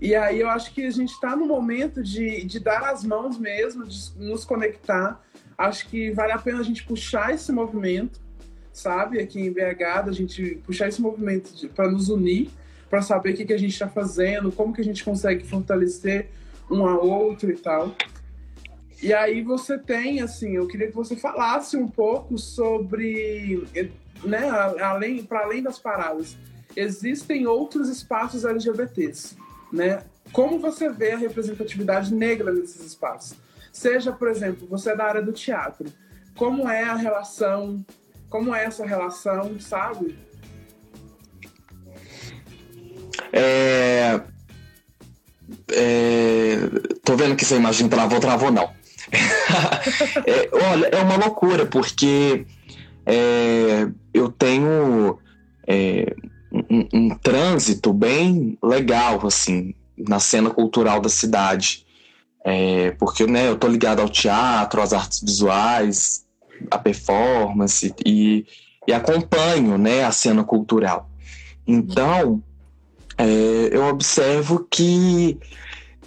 E 0.00 0.12
aí 0.12 0.40
eu 0.40 0.50
acho 0.50 0.74
que 0.74 0.84
a 0.84 0.90
gente 0.90 1.12
está 1.12 1.36
no 1.36 1.46
momento 1.46 2.02
de, 2.02 2.44
de 2.44 2.58
dar 2.58 2.90
as 2.90 3.04
mãos 3.04 3.38
mesmo, 3.38 3.86
de 3.86 3.96
nos 4.16 4.44
conectar. 4.44 5.24
Acho 5.56 5.88
que 5.88 6.10
vale 6.10 6.32
a 6.32 6.38
pena 6.38 6.58
a 6.58 6.64
gente 6.64 6.82
puxar 6.84 7.32
esse 7.32 7.52
movimento, 7.52 8.20
sabe, 8.72 9.20
aqui 9.20 9.40
em 9.40 9.52
BH, 9.52 10.08
a 10.08 10.12
gente 10.12 10.60
puxar 10.66 10.88
esse 10.88 11.00
movimento 11.00 11.68
para 11.76 11.88
nos 11.88 12.08
unir, 12.08 12.50
para 12.90 13.02
saber 13.02 13.34
o 13.34 13.36
que, 13.36 13.44
que 13.44 13.52
a 13.52 13.58
gente 13.58 13.72
está 13.72 13.86
fazendo, 13.86 14.50
como 14.50 14.74
que 14.74 14.80
a 14.80 14.84
gente 14.84 15.04
consegue 15.04 15.46
fortalecer 15.46 16.30
um 16.68 16.84
ao 16.84 17.06
outro 17.06 17.48
e 17.52 17.56
tal. 17.56 17.94
E 19.02 19.12
aí 19.12 19.42
você 19.42 19.78
tem, 19.78 20.20
assim, 20.20 20.56
eu 20.56 20.66
queria 20.66 20.88
que 20.88 20.94
você 20.94 21.16
falasse 21.16 21.76
um 21.76 21.86
pouco 21.86 22.38
sobre, 22.38 23.66
né, 24.24 24.48
além, 24.80 25.22
para 25.22 25.40
além 25.40 25.62
das 25.62 25.78
paradas, 25.78 26.36
existem 26.74 27.46
outros 27.46 27.88
espaços 27.88 28.44
LGBTs, 28.44 29.36
né? 29.72 30.02
Como 30.32 30.58
você 30.58 30.88
vê 30.88 31.12
a 31.12 31.18
representatividade 31.18 32.14
negra 32.14 32.52
nesses 32.52 32.84
espaços? 32.84 33.36
Seja, 33.72 34.12
por 34.12 34.28
exemplo, 34.28 34.66
você 34.66 34.90
é 34.90 34.96
da 34.96 35.04
área 35.04 35.22
do 35.22 35.32
teatro, 35.32 35.86
como 36.34 36.68
é 36.68 36.82
a 36.82 36.94
relação, 36.94 37.84
como 38.28 38.54
é 38.54 38.64
essa 38.64 38.84
relação, 38.84 39.60
sabe? 39.60 40.18
É, 43.32 44.20
é, 45.72 46.56
tô 47.04 47.16
vendo 47.16 47.36
que 47.36 47.44
essa 47.44 47.56
imagem 47.56 47.88
travou, 47.88 48.20
travou 48.20 48.50
não. 48.50 48.75
é, 50.26 50.48
olha, 50.70 50.86
é 50.86 51.02
uma 51.02 51.16
loucura, 51.16 51.66
porque 51.66 52.46
é, 53.04 53.88
eu 54.12 54.28
tenho 54.30 55.18
é, 55.66 56.14
um, 56.52 56.88
um, 56.92 57.08
trânsito 57.16 57.92
bem 57.92 58.58
legal, 58.62 59.24
assim, 59.26 59.74
na 59.96 60.18
cena 60.18 60.50
cultural 60.50 61.00
da 61.00 61.08
cidade. 61.08 61.86
É, 62.44 62.92
porque 62.92 63.26
né, 63.26 63.48
eu 63.48 63.56
tô 63.56 63.66
ligado 63.66 64.00
ao 64.00 64.08
teatro, 64.08 64.80
às 64.80 64.92
artes 64.92 65.20
visuais, 65.20 66.24
à 66.70 66.78
performance 66.78 67.92
e, 68.04 68.46
e 68.86 68.92
acompanho 68.92 69.76
né, 69.76 70.04
a 70.04 70.12
cena 70.12 70.44
cultural. 70.44 71.10
Então, 71.66 72.42
é, 73.18 73.68
eu 73.72 73.86
observo 73.86 74.66
que, 74.70 75.38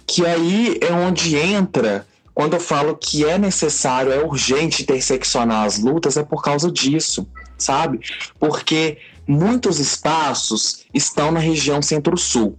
que 0.06 0.24
aí 0.24 0.78
é 0.80 0.92
onde 0.92 1.36
entra 1.36 2.06
quando 2.34 2.54
eu 2.54 2.60
falo 2.60 2.96
que 2.96 3.24
é 3.24 3.38
necessário, 3.38 4.12
é 4.12 4.24
urgente 4.24 4.82
interseccionar 4.82 5.64
as 5.64 5.78
lutas, 5.78 6.16
é 6.16 6.22
por 6.22 6.42
causa 6.42 6.70
disso, 6.70 7.26
sabe? 7.58 8.00
Porque 8.38 8.98
muitos 9.26 9.78
espaços 9.78 10.84
estão 10.92 11.30
na 11.30 11.40
região 11.40 11.82
centro-sul. 11.82 12.56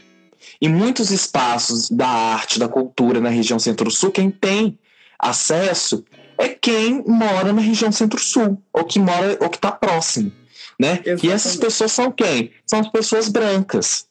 E 0.62 0.70
muitos 0.70 1.10
espaços 1.10 1.90
da 1.90 2.08
arte, 2.08 2.60
da 2.60 2.68
cultura 2.68 3.20
na 3.20 3.30
região 3.30 3.58
centro-sul, 3.58 4.12
quem 4.12 4.30
tem 4.30 4.78
acesso 5.18 6.04
é 6.38 6.50
quem 6.50 7.04
mora 7.08 7.54
na 7.54 7.62
região 7.62 7.92
centro-sul, 7.92 8.62
ou 8.74 8.84
que 8.84 9.00
mora, 9.00 9.38
ou 9.40 9.50
que 9.50 9.58
está 9.58 9.72
próximo, 9.72 10.32
né? 10.80 10.94
Exatamente. 10.94 11.28
E 11.28 11.32
essas 11.32 11.56
pessoas 11.56 11.92
são 11.92 12.12
quem? 12.12 12.52
São 12.66 12.80
as 12.80 12.88
pessoas 12.90 13.28
brancas, 13.28 14.06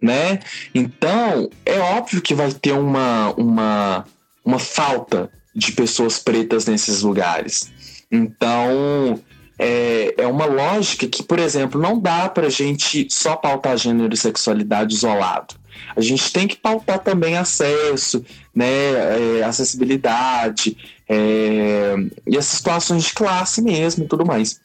né? 0.00 0.40
Então, 0.74 1.50
é 1.64 1.78
óbvio 1.78 2.22
que 2.22 2.34
vai 2.34 2.52
ter 2.52 2.72
uma, 2.72 3.32
uma 3.34 4.04
uma 4.46 4.60
falta 4.60 5.28
de 5.52 5.72
pessoas 5.72 6.20
pretas 6.20 6.66
nesses 6.66 7.02
lugares. 7.02 7.72
Então, 8.10 9.20
é, 9.58 10.14
é 10.18 10.26
uma 10.26 10.46
lógica 10.46 11.08
que, 11.08 11.22
por 11.22 11.40
exemplo, 11.40 11.80
não 11.80 11.98
dá 11.98 12.28
para 12.28 12.46
a 12.46 12.50
gente 12.50 13.08
só 13.10 13.34
pautar 13.34 13.76
gênero 13.76 14.14
e 14.14 14.16
sexualidade 14.16 14.94
isolado. 14.94 15.56
A 15.96 16.00
gente 16.00 16.32
tem 16.32 16.46
que 16.46 16.56
pautar 16.56 17.00
também 17.00 17.36
acesso, 17.36 18.24
né, 18.54 19.38
é, 19.38 19.42
acessibilidade 19.42 20.76
é, 21.08 21.94
e 22.26 22.36
as 22.36 22.46
situações 22.46 23.04
de 23.04 23.12
classe 23.12 23.60
mesmo 23.60 24.04
e 24.04 24.06
tudo 24.06 24.24
mais. 24.24 24.60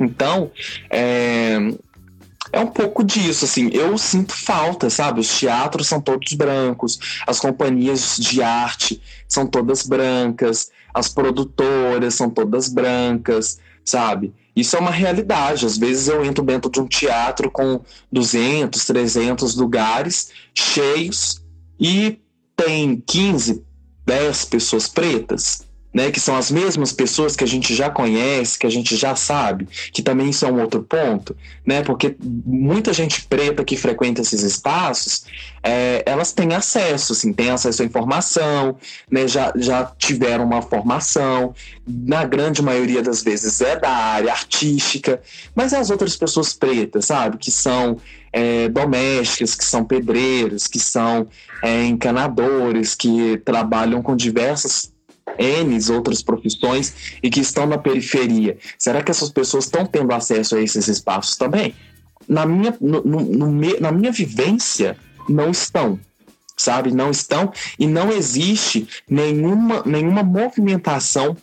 Então, 0.00 0.50
é, 0.90 1.58
é 2.52 2.60
um 2.60 2.66
pouco 2.66 3.02
disso, 3.02 3.46
assim. 3.46 3.70
Eu 3.72 3.96
sinto 3.96 4.34
falta, 4.34 4.90
sabe? 4.90 5.20
Os 5.20 5.38
teatros 5.38 5.88
são 5.88 6.00
todos 6.00 6.32
brancos, 6.34 6.98
as 7.26 7.40
companhias 7.40 8.16
de 8.18 8.42
arte 8.42 9.00
são 9.26 9.46
todas 9.46 9.86
brancas, 9.86 10.70
as 10.92 11.08
produtoras 11.08 12.14
são 12.14 12.28
todas 12.28 12.68
brancas, 12.68 13.58
sabe? 13.84 14.34
Isso 14.54 14.76
é 14.76 14.80
uma 14.80 14.90
realidade. 14.90 15.64
Às 15.64 15.78
vezes 15.78 16.08
eu 16.08 16.24
entro 16.24 16.44
dentro 16.44 16.70
de 16.70 16.80
um 16.80 16.86
teatro 16.86 17.50
com 17.50 17.80
200, 18.12 18.84
300 18.84 19.56
lugares 19.56 20.30
cheios 20.54 21.42
e 21.80 22.20
tem 22.54 23.02
15, 23.06 23.64
10 24.04 24.44
pessoas 24.44 24.86
pretas, 24.88 25.66
né, 25.92 26.10
que 26.10 26.18
são 26.18 26.36
as 26.36 26.50
mesmas 26.50 26.92
pessoas 26.92 27.36
que 27.36 27.44
a 27.44 27.46
gente 27.46 27.74
já 27.74 27.90
conhece, 27.90 28.58
que 28.58 28.66
a 28.66 28.70
gente 28.70 28.96
já 28.96 29.14
sabe, 29.14 29.68
que 29.92 30.02
também 30.02 30.30
isso 30.30 30.46
é 30.46 30.50
um 30.50 30.60
outro 30.60 30.82
ponto, 30.82 31.36
né, 31.66 31.82
porque 31.82 32.16
muita 32.20 32.92
gente 32.92 33.22
preta 33.24 33.64
que 33.64 33.76
frequenta 33.76 34.22
esses 34.22 34.42
espaços, 34.42 35.24
é, 35.62 36.02
elas 36.06 36.32
têm 36.32 36.54
acesso, 36.54 37.12
assim, 37.12 37.32
têm 37.32 37.50
acesso 37.50 37.82
à 37.82 37.84
informação, 37.84 38.76
né, 39.10 39.28
já, 39.28 39.52
já 39.56 39.84
tiveram 39.98 40.44
uma 40.44 40.62
formação, 40.62 41.54
na 41.86 42.24
grande 42.24 42.62
maioria 42.62 43.02
das 43.02 43.22
vezes 43.22 43.60
é 43.60 43.78
da 43.78 43.90
área 43.90 44.32
artística, 44.32 45.20
mas 45.54 45.74
as 45.74 45.90
outras 45.90 46.16
pessoas 46.16 46.52
pretas, 46.54 47.06
sabe, 47.06 47.36
que 47.36 47.50
são 47.50 47.98
é, 48.32 48.68
domésticas, 48.68 49.54
que 49.54 49.64
são 49.64 49.84
pedreiros, 49.84 50.66
que 50.66 50.78
são 50.78 51.28
é, 51.62 51.84
encanadores, 51.84 52.94
que 52.94 53.40
trabalham 53.44 54.02
com 54.02 54.16
diversas 54.16 54.91
N 55.38 55.78
outras 55.90 56.22
profissões 56.22 57.18
e 57.22 57.30
que 57.30 57.40
estão 57.40 57.66
na 57.66 57.78
periferia. 57.78 58.56
Será 58.78 59.02
que 59.02 59.10
essas 59.10 59.30
pessoas 59.30 59.64
estão 59.64 59.86
tendo 59.86 60.12
acesso 60.12 60.56
a 60.56 60.62
esses 60.62 60.88
espaços 60.88 61.36
também? 61.36 61.74
Na 62.28 62.46
minha, 62.46 62.74
no, 62.80 63.02
no, 63.02 63.20
no, 63.20 63.80
na 63.80 63.92
minha 63.92 64.12
vivência, 64.12 64.96
não 65.28 65.50
estão. 65.50 65.98
Sabe? 66.56 66.92
Não 66.92 67.10
estão. 67.10 67.52
E 67.78 67.86
não 67.86 68.12
existe 68.12 68.86
nenhuma, 69.08 69.82
nenhuma 69.84 70.22
movimentação 70.22 71.36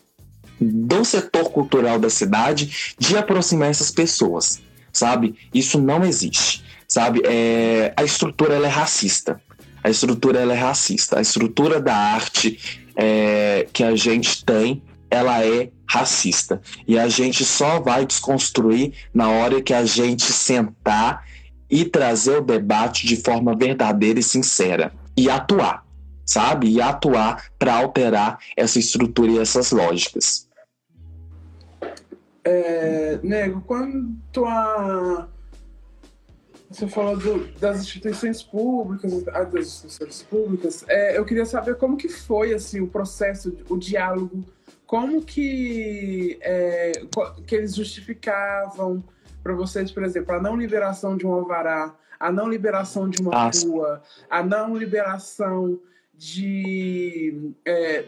do 0.60 1.06
setor 1.06 1.52
cultural 1.52 2.00
da 2.00 2.10
cidade 2.10 2.96
de 2.98 3.18
aproximar 3.18 3.70
essas 3.70 3.92
pessoas. 3.92 4.62
Sabe? 4.92 5.36
Isso 5.54 5.80
não 5.80 6.04
existe. 6.04 6.64
Sabe? 6.88 7.22
É, 7.26 7.94
a 7.96 8.04
estrutura 8.04 8.56
ela 8.56 8.68
é 8.68 8.70
racista. 8.70 9.42
A 9.84 9.90
estrutura 9.90 10.40
ela 10.40 10.54
é 10.54 10.58
racista. 10.58 11.20
A 11.20 11.22
estrutura 11.22 11.80
da 11.80 11.96
arte 11.96 12.60
é, 13.02 13.66
que 13.72 13.82
a 13.82 13.96
gente 13.96 14.44
tem, 14.44 14.84
ela 15.10 15.44
é 15.46 15.72
racista. 15.88 16.62
E 16.86 17.00
a 17.00 17.08
gente 17.08 17.46
só 17.46 17.80
vai 17.80 18.06
desconstruir 18.06 18.94
na 19.14 19.30
hora 19.30 19.62
que 19.62 19.74
a 19.74 19.86
gente 19.86 20.24
sentar 20.24 21.26
e 21.70 21.86
trazer 21.86 22.40
o 22.40 22.42
debate 22.42 23.08
de 23.08 23.16
forma 23.16 23.56
verdadeira 23.56 24.20
e 24.20 24.24
sincera. 24.24 24.92
E 25.16 25.30
atuar, 25.30 25.86
sabe? 26.26 26.70
E 26.70 26.82
atuar 26.82 27.46
para 27.58 27.74
alterar 27.74 28.40
essa 28.58 28.78
estrutura 28.78 29.32
e 29.32 29.40
essas 29.40 29.72
lógicas. 29.72 30.50
É, 32.44 33.18
nego, 33.24 33.62
quanto 33.62 34.46
a 34.46 35.28
você 36.70 36.88
falou 36.88 37.18
do, 37.18 37.48
das 37.60 37.80
instituições 37.82 38.44
públicas, 38.44 39.28
ah, 39.30 39.44
das 39.44 39.66
instituições 39.66 40.24
públicas. 40.24 40.86
É, 40.88 41.18
eu 41.18 41.26
queria 41.26 41.46
saber 41.46 41.76
como 41.76 41.98
que 41.98 42.08
foi 42.08 42.54
assim 42.54 42.80
o 42.80 42.88
processo, 42.88 43.58
o 43.68 43.78
diálogo, 43.78 44.46
como 44.86 45.24
que 45.24 46.38
é, 46.42 46.92
que 47.48 47.56
eles 47.56 47.74
justificavam 47.76 49.04
para 49.42 49.54
vocês, 49.54 49.92
por 49.92 50.04
exemplo, 50.04 50.36
a 50.36 50.42
não 50.42 50.56
liberação 50.56 51.18
de 51.18 51.26
um 51.26 51.32
alvará, 51.32 51.96
a 52.20 52.32
não 52.32 52.48
liberação 52.48 53.10
de 53.10 53.20
uma 53.22 53.34
ah, 53.34 53.52
rua, 53.64 54.04
a 54.30 54.44
não 54.44 54.78
liberação 54.78 55.80
de 56.14 57.52
é, 57.66 58.06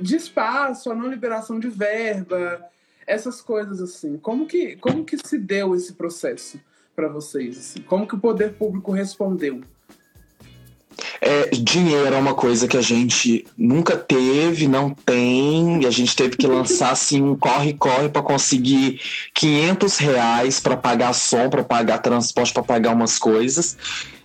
de 0.00 0.16
espaço, 0.16 0.90
a 0.90 0.94
não 0.94 1.08
liberação 1.08 1.60
de 1.60 1.68
verba, 1.68 2.60
essas 3.06 3.40
coisas 3.40 3.80
assim. 3.80 4.16
Como 4.18 4.46
que 4.46 4.76
como 4.76 5.04
que 5.04 5.16
se 5.16 5.38
deu 5.38 5.76
esse 5.76 5.92
processo? 5.92 6.58
Para 6.94 7.08
vocês? 7.08 7.58
Assim? 7.58 7.80
Como 7.82 8.06
que 8.06 8.14
o 8.14 8.18
poder 8.18 8.54
público 8.54 8.92
respondeu? 8.92 9.60
É, 11.20 11.50
dinheiro 11.50 12.14
é 12.14 12.18
uma 12.18 12.34
coisa 12.34 12.66
que 12.66 12.76
a 12.76 12.80
gente 12.80 13.46
nunca 13.56 13.96
teve, 13.96 14.66
não 14.66 14.90
tem, 14.90 15.82
e 15.82 15.86
a 15.86 15.90
gente 15.90 16.16
teve 16.16 16.36
que 16.36 16.46
lançar 16.46 16.92
assim 16.92 17.22
um 17.22 17.36
corre-corre 17.36 18.08
para 18.08 18.22
conseguir 18.22 19.00
500 19.34 19.98
reais 19.98 20.60
para 20.60 20.76
pagar 20.76 21.12
som, 21.12 21.50
para 21.50 21.62
pagar 21.62 21.98
transporte, 21.98 22.52
para 22.52 22.62
pagar 22.62 22.94
umas 22.94 23.18
coisas. 23.18 23.76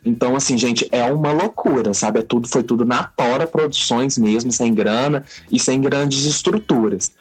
Então, 0.05 0.35
assim, 0.35 0.57
gente, 0.57 0.87
é 0.91 1.03
uma 1.11 1.31
loucura, 1.31 1.93
sabe? 1.93 2.19
É 2.19 2.21
tudo, 2.21 2.47
foi 2.47 2.63
tudo 2.63 2.85
na 2.85 3.03
tora 3.03 3.47
produções 3.47 4.17
mesmo, 4.17 4.51
sem 4.51 4.73
grana 4.73 5.25
e 5.51 5.59
sem 5.59 5.81
grandes 5.81 6.25
estruturas. 6.25 7.11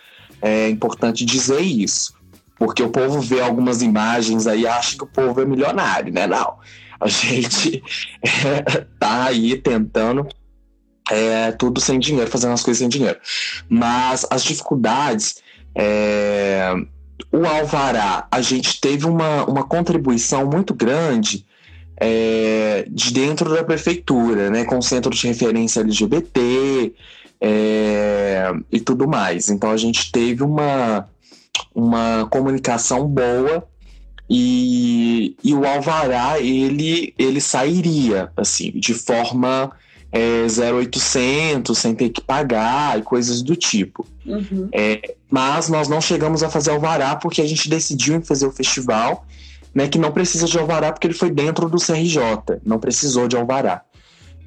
É 0.40 0.68
importante 0.68 1.24
dizer 1.24 1.60
isso. 1.60 2.14
Porque 2.58 2.82
o 2.82 2.90
povo 2.90 3.20
vê 3.20 3.40
algumas 3.40 3.82
imagens 3.82 4.46
aí 4.46 4.62
e 4.62 4.66
acha 4.66 4.96
que 4.96 5.04
o 5.04 5.08
povo 5.08 5.40
é 5.40 5.44
milionário, 5.44 6.12
né? 6.12 6.26
Não. 6.26 6.58
A 7.00 7.08
gente 7.08 7.82
é, 8.22 8.86
tá 8.98 9.24
aí 9.24 9.56
tentando 9.56 10.26
é, 11.10 11.52
tudo 11.52 11.80
sem 11.80 11.98
dinheiro, 11.98 12.30
fazendo 12.30 12.52
as 12.52 12.62
coisas 12.62 12.78
sem 12.78 12.88
dinheiro. 12.88 13.18
Mas 13.68 14.26
as 14.30 14.44
dificuldades. 14.44 15.42
É, 15.74 16.72
o 17.30 17.44
Alvará, 17.46 18.26
a 18.30 18.40
gente 18.40 18.80
teve 18.80 19.06
uma, 19.06 19.44
uma 19.44 19.64
contribuição 19.64 20.46
muito 20.46 20.72
grande 20.72 21.44
é, 21.96 22.86
de 22.88 23.12
dentro 23.12 23.52
da 23.52 23.64
prefeitura, 23.64 24.50
né, 24.50 24.64
com 24.64 24.78
o 24.78 24.82
centro 24.82 25.10
de 25.10 25.26
referência 25.26 25.80
LGBT 25.80 26.92
é, 27.40 28.52
e 28.70 28.80
tudo 28.80 29.08
mais. 29.08 29.48
Então 29.48 29.70
a 29.70 29.76
gente 29.76 30.10
teve 30.10 30.42
uma, 30.42 31.08
uma 31.74 32.26
comunicação 32.30 33.06
boa 33.06 33.66
e, 34.28 35.36
e 35.44 35.54
o 35.54 35.66
alvará 35.66 36.38
ele 36.40 37.12
ele 37.18 37.40
sairia 37.40 38.30
assim 38.36 38.70
de 38.74 38.94
forma 38.94 39.70
é, 40.10 40.46
0800 40.72 41.76
sem 41.76 41.94
ter 41.94 42.08
que 42.08 42.20
pagar 42.20 42.98
e 42.98 43.02
coisas 43.02 43.42
do 43.42 43.54
tipo 43.54 44.06
uhum. 44.24 44.68
é, 44.72 45.14
mas 45.30 45.68
nós 45.68 45.88
não 45.88 46.00
chegamos 46.00 46.42
a 46.42 46.48
fazer 46.48 46.70
alvará 46.70 47.16
porque 47.16 47.42
a 47.42 47.46
gente 47.46 47.68
decidiu 47.68 48.14
em 48.16 48.22
fazer 48.22 48.46
o 48.46 48.52
festival 48.52 49.26
né 49.74 49.88
que 49.88 49.98
não 49.98 50.10
precisa 50.10 50.46
de 50.46 50.58
alvará 50.58 50.90
porque 50.90 51.06
ele 51.06 51.14
foi 51.14 51.30
dentro 51.30 51.68
do 51.68 51.76
CRJ 51.76 52.60
não 52.64 52.78
precisou 52.78 53.28
de 53.28 53.36
alvará 53.36 53.82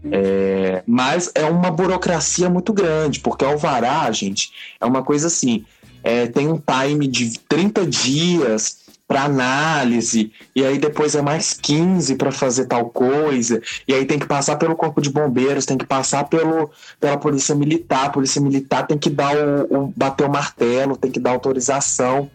uhum. 0.04 0.10
é, 0.12 0.84
mas 0.88 1.32
é 1.36 1.46
uma 1.46 1.70
burocracia 1.70 2.50
muito 2.50 2.74
grande 2.74 3.20
porque 3.20 3.46
alvará 3.46 4.12
gente 4.12 4.52
é 4.82 4.86
uma 4.86 5.04
coisa 5.04 5.28
assim 5.28 5.64
é, 6.08 6.26
tem 6.26 6.48
um 6.48 6.58
time 6.58 7.06
de 7.06 7.38
30 7.50 7.86
dias 7.86 8.78
para 9.06 9.24
análise, 9.24 10.32
e 10.56 10.64
aí 10.64 10.78
depois 10.78 11.16
é 11.16 11.22
mais 11.22 11.54
15 11.54 12.16
para 12.16 12.32
fazer 12.32 12.66
tal 12.66 12.90
coisa, 12.90 13.62
e 13.86 13.94
aí 13.94 14.06
tem 14.06 14.18
que 14.18 14.26
passar 14.26 14.56
pelo 14.56 14.76
corpo 14.76 15.02
de 15.02 15.10
bombeiros, 15.10 15.66
tem 15.66 15.78
que 15.78 15.86
passar 15.86 16.24
pelo, 16.26 16.72
pela 16.98 17.18
polícia 17.18 17.54
militar, 17.54 18.06
a 18.06 18.10
polícia 18.10 18.42
militar 18.42 18.88
tem 18.88 18.98
que 18.98 19.10
dar 19.10 19.36
o, 19.36 19.86
o 19.86 19.94
bater 19.96 20.26
o 20.26 20.32
martelo, 20.32 20.96
tem 20.96 21.12
que 21.12 21.20
dar 21.20 21.32
autorização. 21.32 22.30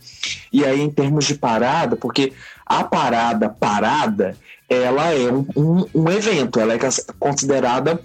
E 0.52 0.66
aí, 0.66 0.80
em 0.80 0.90
termos 0.90 1.24
de 1.24 1.34
parada, 1.34 1.96
porque 1.96 2.34
a 2.66 2.84
parada 2.84 3.48
parada, 3.48 4.36
ela 4.68 5.14
é 5.14 5.32
um, 5.32 5.46
um, 5.56 5.86
um 5.94 6.10
evento, 6.10 6.60
ela 6.60 6.74
é 6.74 6.78
considerada 7.18 7.98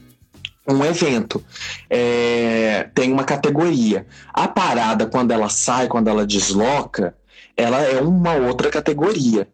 um 0.68 0.84
evento 0.84 1.44
é, 1.90 2.90
tem 2.94 3.12
uma 3.12 3.24
categoria. 3.24 4.06
A 4.34 4.48
parada, 4.48 5.06
quando 5.06 5.32
ela 5.32 5.50
sai, 5.50 5.88
quando 5.88 6.10
ela 6.10 6.26
desloca, 6.26 7.16
ela 7.56 7.82
é 7.82 8.02
uma 8.02 8.34
outra 8.34 8.70
categoria. 8.70 9.48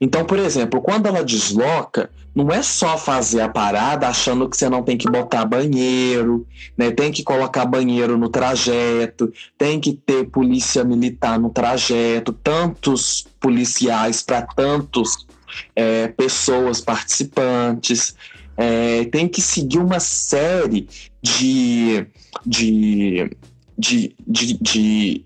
Então, 0.00 0.24
por 0.24 0.38
exemplo, 0.38 0.80
quando 0.80 1.06
ela 1.06 1.22
desloca, 1.22 2.10
não 2.34 2.50
é 2.50 2.62
só 2.62 2.96
fazer 2.96 3.40
a 3.40 3.48
parada 3.48 4.08
achando 4.08 4.48
que 4.48 4.56
você 4.56 4.68
não 4.68 4.82
tem 4.82 4.96
que 4.96 5.10
botar 5.10 5.44
banheiro, 5.44 6.46
né? 6.76 6.90
tem 6.90 7.10
que 7.10 7.22
colocar 7.22 7.66
banheiro 7.66 8.16
no 8.16 8.28
trajeto, 8.28 9.32
tem 9.58 9.80
que 9.80 9.92
ter 9.92 10.30
polícia 10.30 10.84
militar 10.84 11.38
no 11.38 11.50
trajeto, 11.50 12.32
tantos 12.32 13.26
policiais 13.40 14.22
para 14.22 14.42
tantos 14.42 15.26
é, 15.74 16.08
pessoas 16.08 16.80
participantes 16.80 18.14
é, 18.60 19.06
tem 19.06 19.26
que 19.26 19.40
seguir 19.40 19.78
uma 19.78 19.98
série 19.98 20.86
de, 21.22 22.06
de, 22.44 23.30
de, 23.78 24.14
de, 24.26 24.58
de, 24.60 25.24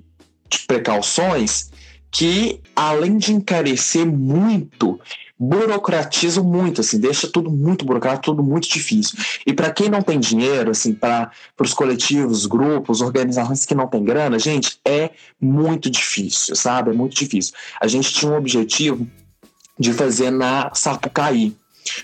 de 0.49 0.59
precauções 0.69 1.73
que, 2.13 2.61
além 2.77 3.19
de 3.19 3.33
encarecer 3.33 4.07
muito, 4.07 5.01
burocratizam 5.37 6.45
muito, 6.45 6.81
assim, 6.81 7.01
deixa 7.01 7.27
tudo 7.27 7.51
muito 7.51 7.85
burocrático, 7.85 8.27
tudo 8.27 8.45
muito 8.45 8.69
difícil. 8.69 9.19
E 9.45 9.53
para 9.53 9.73
quem 9.73 9.89
não 9.89 10.01
tem 10.01 10.21
dinheiro, 10.21 10.71
assim, 10.71 10.95
para 10.95 11.33
os 11.59 11.75
coletivos, 11.75 12.47
grupos, 12.47 13.01
organizações 13.01 13.67
que 13.67 13.75
não 13.75 13.89
têm 13.89 14.05
grana, 14.05 14.39
gente, 14.39 14.79
é 14.85 15.11
muito 15.41 15.91
difícil, 15.91 16.55
sabe? 16.55 16.91
É 16.91 16.95
muito 16.95 17.17
difícil. 17.17 17.53
A 17.81 17.89
gente 17.89 18.13
tinha 18.13 18.31
um 18.31 18.37
objetivo 18.37 19.09
de 19.77 19.93
fazer 19.93 20.31
na 20.31 20.71
Sapucaí, 20.73 21.57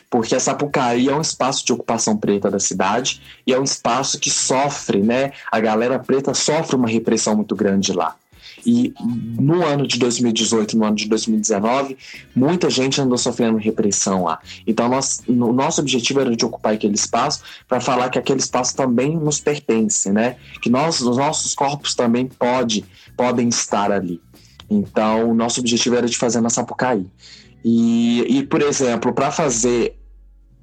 porque 0.08 0.34
a 0.34 0.40
Sapucaí 0.40 1.08
é 1.08 1.14
um 1.14 1.20
espaço 1.20 1.64
de 1.64 1.72
ocupação 1.72 2.16
preta 2.16 2.50
da 2.50 2.58
cidade 2.58 3.20
e 3.46 3.52
é 3.52 3.58
um 3.58 3.64
espaço 3.64 4.18
que 4.18 4.30
sofre, 4.30 5.02
né? 5.02 5.32
A 5.50 5.60
galera 5.60 5.98
preta 5.98 6.34
sofre 6.34 6.76
uma 6.76 6.88
repressão 6.88 7.36
muito 7.36 7.54
grande 7.54 7.92
lá. 7.92 8.16
E 8.66 8.92
no 9.00 9.64
ano 9.64 9.86
de 9.86 9.98
2018, 9.98 10.76
no 10.76 10.84
ano 10.84 10.96
de 10.96 11.08
2019, 11.08 11.96
muita 12.34 12.68
gente 12.68 13.00
andou 13.00 13.16
sofrendo 13.16 13.56
repressão 13.56 14.24
lá. 14.24 14.38
Então, 14.66 14.88
nós, 14.88 15.22
nosso 15.26 15.80
objetivo 15.80 16.20
era 16.20 16.34
de 16.34 16.44
ocupar 16.44 16.74
aquele 16.74 16.94
espaço 16.94 17.42
para 17.66 17.80
falar 17.80 18.10
que 18.10 18.18
aquele 18.18 18.40
espaço 18.40 18.76
também 18.76 19.16
nos 19.16 19.40
pertence, 19.40 20.10
né? 20.12 20.36
Que 20.60 20.68
nós, 20.68 21.00
os 21.00 21.16
nossos 21.16 21.54
corpos 21.54 21.94
também 21.94 22.26
pode, 22.26 22.84
podem 23.16 23.48
estar 23.48 23.90
ali. 23.90 24.20
Então, 24.68 25.30
o 25.30 25.34
nosso 25.34 25.60
objetivo 25.60 25.96
era 25.96 26.06
de 26.06 26.16
fazer 26.16 26.40
na 26.40 26.50
Sapucaí. 26.50 27.06
E, 27.64 28.38
e 28.38 28.42
por 28.44 28.62
exemplo, 28.62 29.12
para 29.12 29.30
fazer 29.30 29.96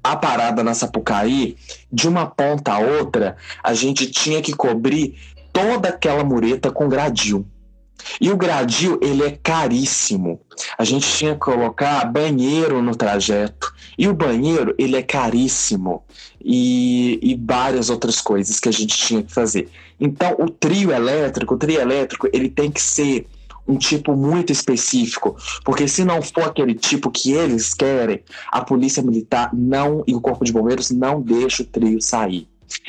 a 0.02 0.16
parada 0.16 0.62
na 0.62 0.74
Sapucaí, 0.74 1.56
de 1.92 2.08
uma 2.08 2.26
ponta 2.26 2.72
a 2.72 2.78
outra, 2.78 3.36
a 3.62 3.74
gente 3.74 4.10
tinha 4.10 4.40
que 4.40 4.54
cobrir 4.54 5.16
toda 5.52 5.88
aquela 5.88 6.24
mureta 6.24 6.70
com 6.70 6.88
gradil. 6.88 7.46
E 8.20 8.30
o 8.30 8.36
gradil, 8.36 8.98
ele 9.02 9.24
é 9.24 9.32
caríssimo. 9.42 10.40
A 10.78 10.84
gente 10.84 11.06
tinha 11.08 11.34
que 11.34 11.40
colocar 11.40 12.04
banheiro 12.04 12.80
no 12.80 12.94
trajeto. 12.94 13.74
E 13.98 14.08
o 14.08 14.14
banheiro, 14.14 14.74
ele 14.78 14.96
é 14.96 15.02
caríssimo. 15.02 16.04
E, 16.42 17.18
e 17.20 17.34
várias 17.34 17.90
outras 17.90 18.20
coisas 18.20 18.60
que 18.60 18.68
a 18.68 18.72
gente 18.72 18.96
tinha 18.96 19.22
que 19.22 19.32
fazer. 19.32 19.68
Então, 20.00 20.36
o 20.38 20.48
trio 20.48 20.92
elétrico, 20.92 21.54
o 21.54 21.58
trio 21.58 21.80
elétrico, 21.80 22.28
ele 22.32 22.48
tem 22.48 22.70
que 22.70 22.80
ser 22.80 23.26
um 23.68 23.76
tipo 23.76 24.16
muito 24.16 24.50
específico, 24.50 25.36
porque 25.64 25.86
se 25.86 26.04
não 26.04 26.22
for 26.22 26.44
aquele 26.44 26.74
tipo 26.74 27.10
que 27.10 27.32
eles 27.32 27.74
querem, 27.74 28.22
a 28.50 28.62
polícia 28.62 29.02
militar 29.02 29.50
não 29.52 30.02
e 30.06 30.14
o 30.14 30.20
corpo 30.20 30.44
de 30.44 30.52
bombeiros 30.52 30.90
não 30.90 31.20
deixa 31.20 31.62
o 31.62 31.66
trio 31.66 32.00
sair. 32.00 32.48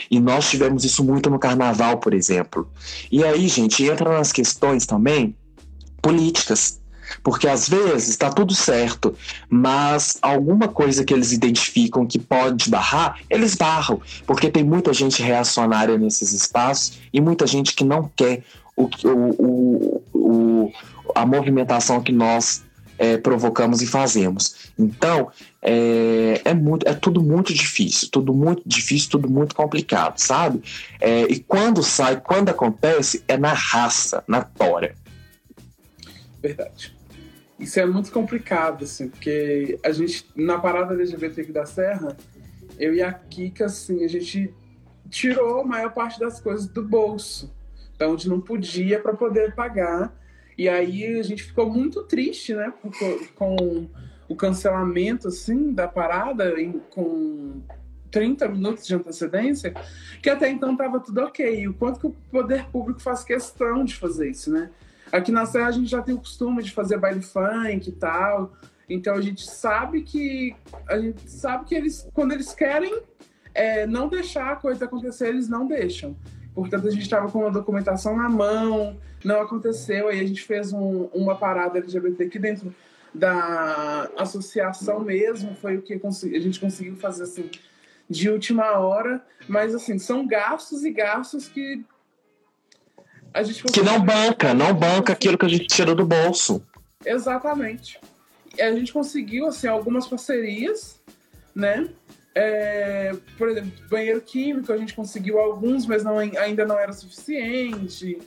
E 0.10 0.20
nós 0.20 0.50
tivemos 0.50 0.84
isso 0.84 1.04
muito 1.04 1.30
no 1.30 1.40
carnaval, 1.40 1.98
por 1.98 2.14
exemplo. 2.14 2.70
E 3.12 3.24
aí, 3.24 3.48
gente, 3.48 3.84
entra 3.84 4.18
nas 4.18 4.32
questões 4.32 4.86
também 4.86 5.36
políticas. 6.02 6.80
Porque 7.24 7.48
às 7.48 7.68
vezes 7.68 8.10
está 8.10 8.30
tudo 8.30 8.54
certo, 8.54 9.16
mas 9.50 10.20
alguma 10.22 10.68
coisa 10.68 11.04
que 11.04 11.12
eles 11.12 11.32
identificam 11.32 12.06
que 12.06 12.20
pode 12.20 12.70
barrar, 12.70 13.20
eles 13.28 13.56
barram. 13.56 14.00
Porque 14.28 14.52
tem 14.52 14.64
muita 14.64 14.94
gente 14.94 15.24
reacionária 15.24 15.98
nesses 15.98 16.34
espaços 16.34 17.00
e 17.12 17.20
muita 17.20 17.48
gente 17.48 17.74
que 17.74 17.84
não 17.84 18.12
quer 18.16 18.44
o, 18.80 18.84
o, 19.04 19.46
o, 19.46 19.99
a 21.15 21.26
movimentação 21.26 22.01
que 22.01 22.11
nós 22.11 22.63
é, 22.99 23.17
provocamos 23.17 23.82
e 23.82 23.88
fazemos. 23.88 24.72
Então, 24.78 25.32
é, 25.61 26.41
é, 26.43 26.53
muito, 26.53 26.88
é 26.88 26.93
tudo 26.93 27.24
muito 27.24 27.53
difícil, 27.53 28.09
tudo 28.11 28.34
muito 28.34 28.61
difícil, 28.65 29.09
tudo 29.09 29.30
muito 29.30 29.55
complicado, 29.55 30.17
sabe? 30.20 30.61
É, 30.99 31.24
e 31.24 31.39
quando 31.39 31.82
sai, 31.82 32.20
quando 32.20 32.49
acontece, 32.49 33.24
é 33.28 33.38
na 33.38 33.53
raça, 33.53 34.24
na 34.28 34.41
tora. 34.43 34.93
Verdade. 36.41 36.95
Isso 37.57 37.80
é 37.80 37.86
muito 37.86 38.11
complicado, 38.11 38.84
assim, 38.84 39.09
porque 39.09 39.80
a 39.84 39.91
gente, 39.91 40.26
na 40.36 40.57
parada 40.57 40.93
LGBT 40.93 41.43
da 41.51 41.65
Serra, 41.65 42.15
eu 42.78 42.93
e 42.93 43.01
a 43.01 43.11
Kika, 43.11 43.65
assim, 43.65 44.03
a 44.03 44.07
gente 44.07 44.53
tirou 45.09 45.61
a 45.61 45.65
maior 45.65 45.91
parte 45.91 46.20
das 46.20 46.39
coisas 46.39 46.67
do 46.67 46.84
bolso 46.84 47.51
onde 48.08 48.30
não 48.30 48.39
podia 48.39 49.00
para 49.00 49.14
poder 49.14 49.56
pagar. 49.56 50.14
E 50.58 50.68
aí 50.68 51.20
a 51.20 51.24
gente 51.24 51.43
ficou 51.43 51.72
muito 51.72 52.04
triste, 52.04 52.54
né? 52.54 52.74
Com 53.36 53.89
o 54.28 54.36
cancelamento, 54.36 55.28
assim, 55.28 55.74
da 55.74 55.88
parada, 55.88 56.60
em, 56.62 56.80
com 56.91 57.62
30 58.12 58.47
minutos 58.50 58.86
de 58.86 58.95
antecedência, 58.95 59.74
que 60.22 60.30
até 60.30 60.50
então 60.50 60.74
estava 60.74 61.00
tudo 61.00 61.22
ok. 61.22 61.68
O 61.68 61.74
quanto 61.74 62.00
que 62.00 62.08
o 62.08 62.16
poder 62.32 62.66
público 62.66 63.02
faz 63.02 63.24
questão 63.24 63.84
de 63.84 63.95
fazer 63.95 64.30
isso, 64.30 64.52
né? 64.52 64.70
Aqui 65.12 65.32
na 65.32 65.45
Serra 65.45 65.68
a 65.68 65.72
gente 65.72 65.89
já 65.89 66.02
tem 66.02 66.14
o 66.14 66.20
costume 66.20 66.62
de 66.62 66.72
fazer 66.72 66.97
baile 66.97 67.22
funk 67.22 67.89
e 67.89 67.91
tal. 67.93 68.54
Então 68.88 69.16
a 69.16 69.22
gente 69.22 69.50
sabe 69.50 70.02
que 70.02 70.56
a 70.88 71.00
gente 71.00 71.30
sabe 71.30 71.66
que 71.66 71.76
eles 71.76 72.08
quando 72.14 72.32
eles 72.32 72.54
querem 72.54 73.02
é, 73.54 73.88
não 73.88 74.08
deixar 74.08 74.52
a 74.52 74.56
coisa 74.56 74.86
acontecer, 74.86 75.30
eles 75.30 75.50
não 75.50 75.68
deixam. 75.68 76.16
Portanto, 76.62 76.88
a 76.88 76.91
gente 76.91 77.03
estava 77.03 77.30
com 77.32 77.45
a 77.45 77.49
documentação 77.49 78.16
na 78.16 78.30
mão, 78.30 78.97
não 79.24 79.41
aconteceu. 79.41 80.07
Aí 80.07 80.20
a 80.20 80.28
gente 80.28 80.41
fez 80.41 80.74
um, 80.74 81.10
uma 81.14 81.36
parada 81.36 81.80
LGBT 81.80 82.24
aqui 82.24 82.39
dentro 82.39 82.74
da 83.14 84.10
associação 84.18 84.99
mesmo. 84.99 85.55
Foi 85.55 85.78
o 85.78 85.82
que 85.82 85.93
a 85.93 86.39
gente 86.39 86.60
conseguiu 86.60 86.95
fazer 86.95 87.24
assim 87.24 87.49
de 88.10 88.30
última 88.30 88.78
hora. 88.78 89.24
Mas 89.47 89.76
assim, 89.76 89.97
são 89.99 90.28
gastos 90.28 90.84
e 90.84 90.91
gastos 90.91 91.47
que 91.47 91.84
a 93.34 93.43
gente 93.43 93.64
que 93.64 93.82
não 93.82 93.99
banca, 93.99 94.53
não 94.53 94.74
banca 94.74 95.14
aquilo 95.14 95.38
que 95.38 95.45
a 95.45 95.49
gente 95.49 95.68
tira 95.68 95.93
do 95.93 96.05
bolso. 96.05 96.66
Exatamente. 97.05 97.99
A 98.60 98.72
gente 98.72 98.91
conseguiu 98.91 99.45
assim 99.45 99.68
algumas 99.68 100.07
parcerias, 100.07 100.99
né? 101.53 101.88
É, 102.42 103.12
por 103.38 103.50
exemplo, 103.50 103.70
banheiro 103.90 104.22
químico, 104.22 104.72
a 104.72 104.78
gente 104.78 104.94
conseguiu 104.94 105.38
alguns, 105.40 105.86
mas 105.86 106.06
não, 106.06 106.18
ainda 106.18 106.66
não 106.66 106.80
era 106.80 106.94
suficiente. 106.94 108.18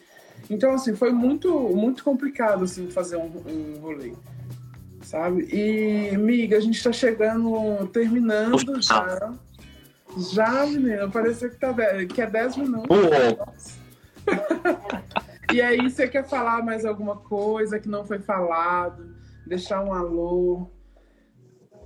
Então, 0.51 0.75
assim, 0.75 0.95
foi 0.95 1.11
muito, 1.13 1.51
muito 1.51 2.05
complicado, 2.05 2.65
assim, 2.65 2.91
fazer 2.91 3.17
um, 3.17 3.33
um 3.47 3.79
rolê, 3.81 4.13
sabe? 5.01 5.49
E, 5.51 6.15
amiga, 6.15 6.59
a 6.59 6.61
gente 6.61 6.85
tá 6.85 6.93
chegando, 6.93 7.87
terminando 7.89 8.83
já. 8.83 9.33
Já, 10.31 10.67
menina, 10.67 11.09
parecia 11.09 11.49
que, 11.49 11.57
tá, 11.57 11.75
que 12.05 12.21
é 12.21 12.27
10 12.27 12.57
minutos. 12.59 13.79
e 15.51 15.63
aí, 15.63 15.89
você 15.89 16.07
quer 16.07 16.29
falar 16.29 16.63
mais 16.63 16.85
alguma 16.85 17.17
coisa 17.17 17.79
que 17.79 17.89
não 17.89 18.05
foi 18.05 18.19
falado? 18.19 19.17
Deixar 19.47 19.83
um 19.83 19.95
alô? 19.95 20.71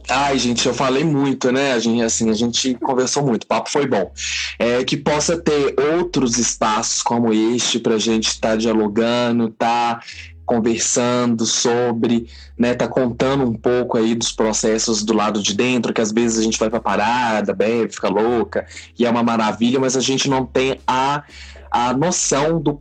Ai, 0.08 0.38
gente, 0.38 0.66
eu 0.66 0.74
falei 0.74 1.02
muito, 1.02 1.50
né? 1.50 1.72
A 1.72 1.78
gente, 1.80 2.02
assim, 2.02 2.30
a 2.30 2.32
gente 2.32 2.74
conversou 2.74 3.24
muito, 3.24 3.42
o 3.42 3.46
papo 3.46 3.68
foi 3.68 3.86
bom. 3.86 4.12
É, 4.58 4.84
que 4.84 4.96
possa 4.96 5.36
ter 5.36 5.74
outros 5.96 6.38
espaços 6.38 7.02
como 7.02 7.32
este 7.32 7.80
para 7.80 7.94
a 7.94 7.98
gente 7.98 8.28
estar 8.28 8.50
tá 8.50 8.56
dialogando, 8.56 9.50
tá 9.50 10.00
conversando 10.44 11.44
sobre, 11.44 12.28
né, 12.56 12.72
tá 12.72 12.86
contando 12.86 13.42
um 13.44 13.52
pouco 13.52 13.98
aí 13.98 14.14
dos 14.14 14.30
processos 14.30 15.02
do 15.02 15.12
lado 15.12 15.42
de 15.42 15.52
dentro, 15.52 15.92
que 15.92 16.00
às 16.00 16.12
vezes 16.12 16.38
a 16.38 16.42
gente 16.42 16.56
vai 16.56 16.70
pra 16.70 16.78
parada, 16.78 17.52
bebe, 17.52 17.92
fica 17.92 18.08
louca, 18.08 18.64
e 18.96 19.04
é 19.04 19.10
uma 19.10 19.24
maravilha, 19.24 19.80
mas 19.80 19.96
a 19.96 20.00
gente 20.00 20.30
não 20.30 20.46
tem 20.46 20.78
a, 20.86 21.24
a 21.68 21.92
noção 21.92 22.60
do 22.60 22.80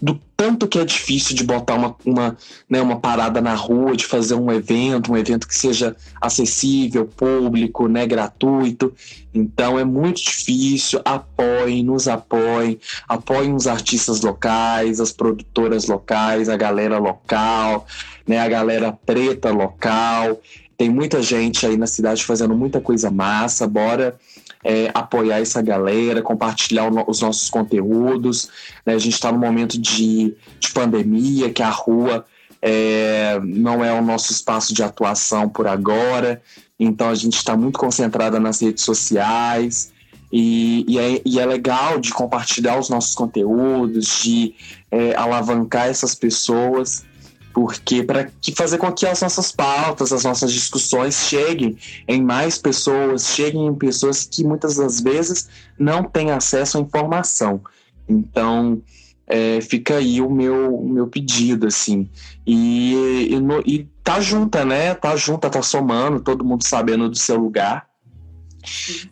do 0.00 0.18
tanto 0.36 0.66
que 0.66 0.78
é 0.78 0.84
difícil 0.84 1.36
de 1.36 1.44
botar 1.44 1.74
uma, 1.74 1.94
uma, 2.04 2.36
né, 2.68 2.80
uma 2.80 2.98
parada 2.98 3.40
na 3.40 3.54
rua, 3.54 3.94
de 3.94 4.06
fazer 4.06 4.34
um 4.34 4.50
evento, 4.50 5.12
um 5.12 5.16
evento 5.16 5.46
que 5.46 5.54
seja 5.54 5.94
acessível, 6.20 7.04
público, 7.04 7.86
né, 7.86 8.06
gratuito. 8.06 8.94
Então 9.34 9.78
é 9.78 9.84
muito 9.84 10.22
difícil. 10.22 11.00
Apoiem, 11.04 11.84
nos 11.84 12.08
apoiem, 12.08 12.80
apoiem 13.06 13.54
os 13.54 13.66
artistas 13.66 14.22
locais, 14.22 15.00
as 15.00 15.12
produtoras 15.12 15.86
locais, 15.86 16.48
a 16.48 16.56
galera 16.56 16.98
local, 16.98 17.86
né, 18.26 18.38
a 18.38 18.48
galera 18.48 18.92
preta 18.92 19.50
local. 19.50 20.40
Tem 20.78 20.88
muita 20.88 21.20
gente 21.22 21.66
aí 21.66 21.76
na 21.76 21.86
cidade 21.86 22.24
fazendo 22.24 22.54
muita 22.54 22.80
coisa 22.80 23.10
massa. 23.10 23.66
Bora 23.68 24.18
é, 24.64 24.90
apoiar 24.94 25.40
essa 25.40 25.62
galera, 25.62 26.22
compartilhar 26.22 26.90
o, 26.90 27.10
os 27.10 27.20
nossos 27.20 27.48
conteúdos. 27.48 28.48
Né? 28.84 28.94
A 28.94 28.98
gente 28.98 29.14
está 29.14 29.32
no 29.32 29.38
momento 29.38 29.78
de, 29.78 30.34
de 30.58 30.70
pandemia, 30.72 31.50
que 31.50 31.62
a 31.62 31.70
rua 31.70 32.24
é, 32.60 33.40
não 33.42 33.84
é 33.84 33.92
o 33.92 34.02
nosso 34.02 34.32
espaço 34.32 34.74
de 34.74 34.82
atuação 34.82 35.48
por 35.48 35.66
agora, 35.66 36.42
então 36.78 37.08
a 37.08 37.14
gente 37.14 37.36
está 37.36 37.56
muito 37.56 37.78
concentrada 37.78 38.38
nas 38.38 38.60
redes 38.60 38.84
sociais. 38.84 39.92
E, 40.32 40.84
e, 40.86 40.96
é, 40.96 41.22
e, 41.24 41.40
é, 41.40 41.44
legal 41.44 41.98
de 41.98 42.12
compartilhar 42.12 42.78
os 42.78 42.88
nossos 42.88 43.16
conteúdos, 43.16 44.20
de 44.22 44.54
é, 44.88 45.12
alavancar 45.16 45.88
essas 45.88 46.14
pessoas 46.14 47.04
porque 47.52 48.02
para 48.02 48.30
fazer 48.54 48.78
com 48.78 48.92
que 48.92 49.06
as 49.06 49.20
nossas 49.20 49.50
pautas, 49.50 50.12
as 50.12 50.24
nossas 50.24 50.52
discussões 50.52 51.14
cheguem 51.14 51.76
em 52.06 52.22
mais 52.22 52.58
pessoas, 52.58 53.26
cheguem 53.26 53.66
em 53.66 53.74
pessoas 53.74 54.24
que 54.24 54.44
muitas 54.44 54.76
das 54.76 55.00
vezes 55.00 55.48
não 55.78 56.04
têm 56.04 56.30
acesso 56.30 56.78
à 56.78 56.80
informação. 56.80 57.60
Então, 58.08 58.80
é, 59.26 59.60
fica 59.60 59.96
aí 59.96 60.20
o 60.20 60.30
meu, 60.30 60.74
o 60.76 60.88
meu 60.88 61.06
pedido, 61.06 61.66
assim. 61.66 62.08
E, 62.46 63.28
e, 63.30 63.40
no, 63.40 63.60
e 63.66 63.88
tá 64.02 64.20
junta, 64.20 64.64
né? 64.64 64.94
Tá 64.94 65.16
junta, 65.16 65.50
tá 65.50 65.62
somando, 65.62 66.20
todo 66.20 66.44
mundo 66.44 66.64
sabendo 66.64 67.08
do 67.08 67.18
seu 67.18 67.36
lugar. 67.36 67.88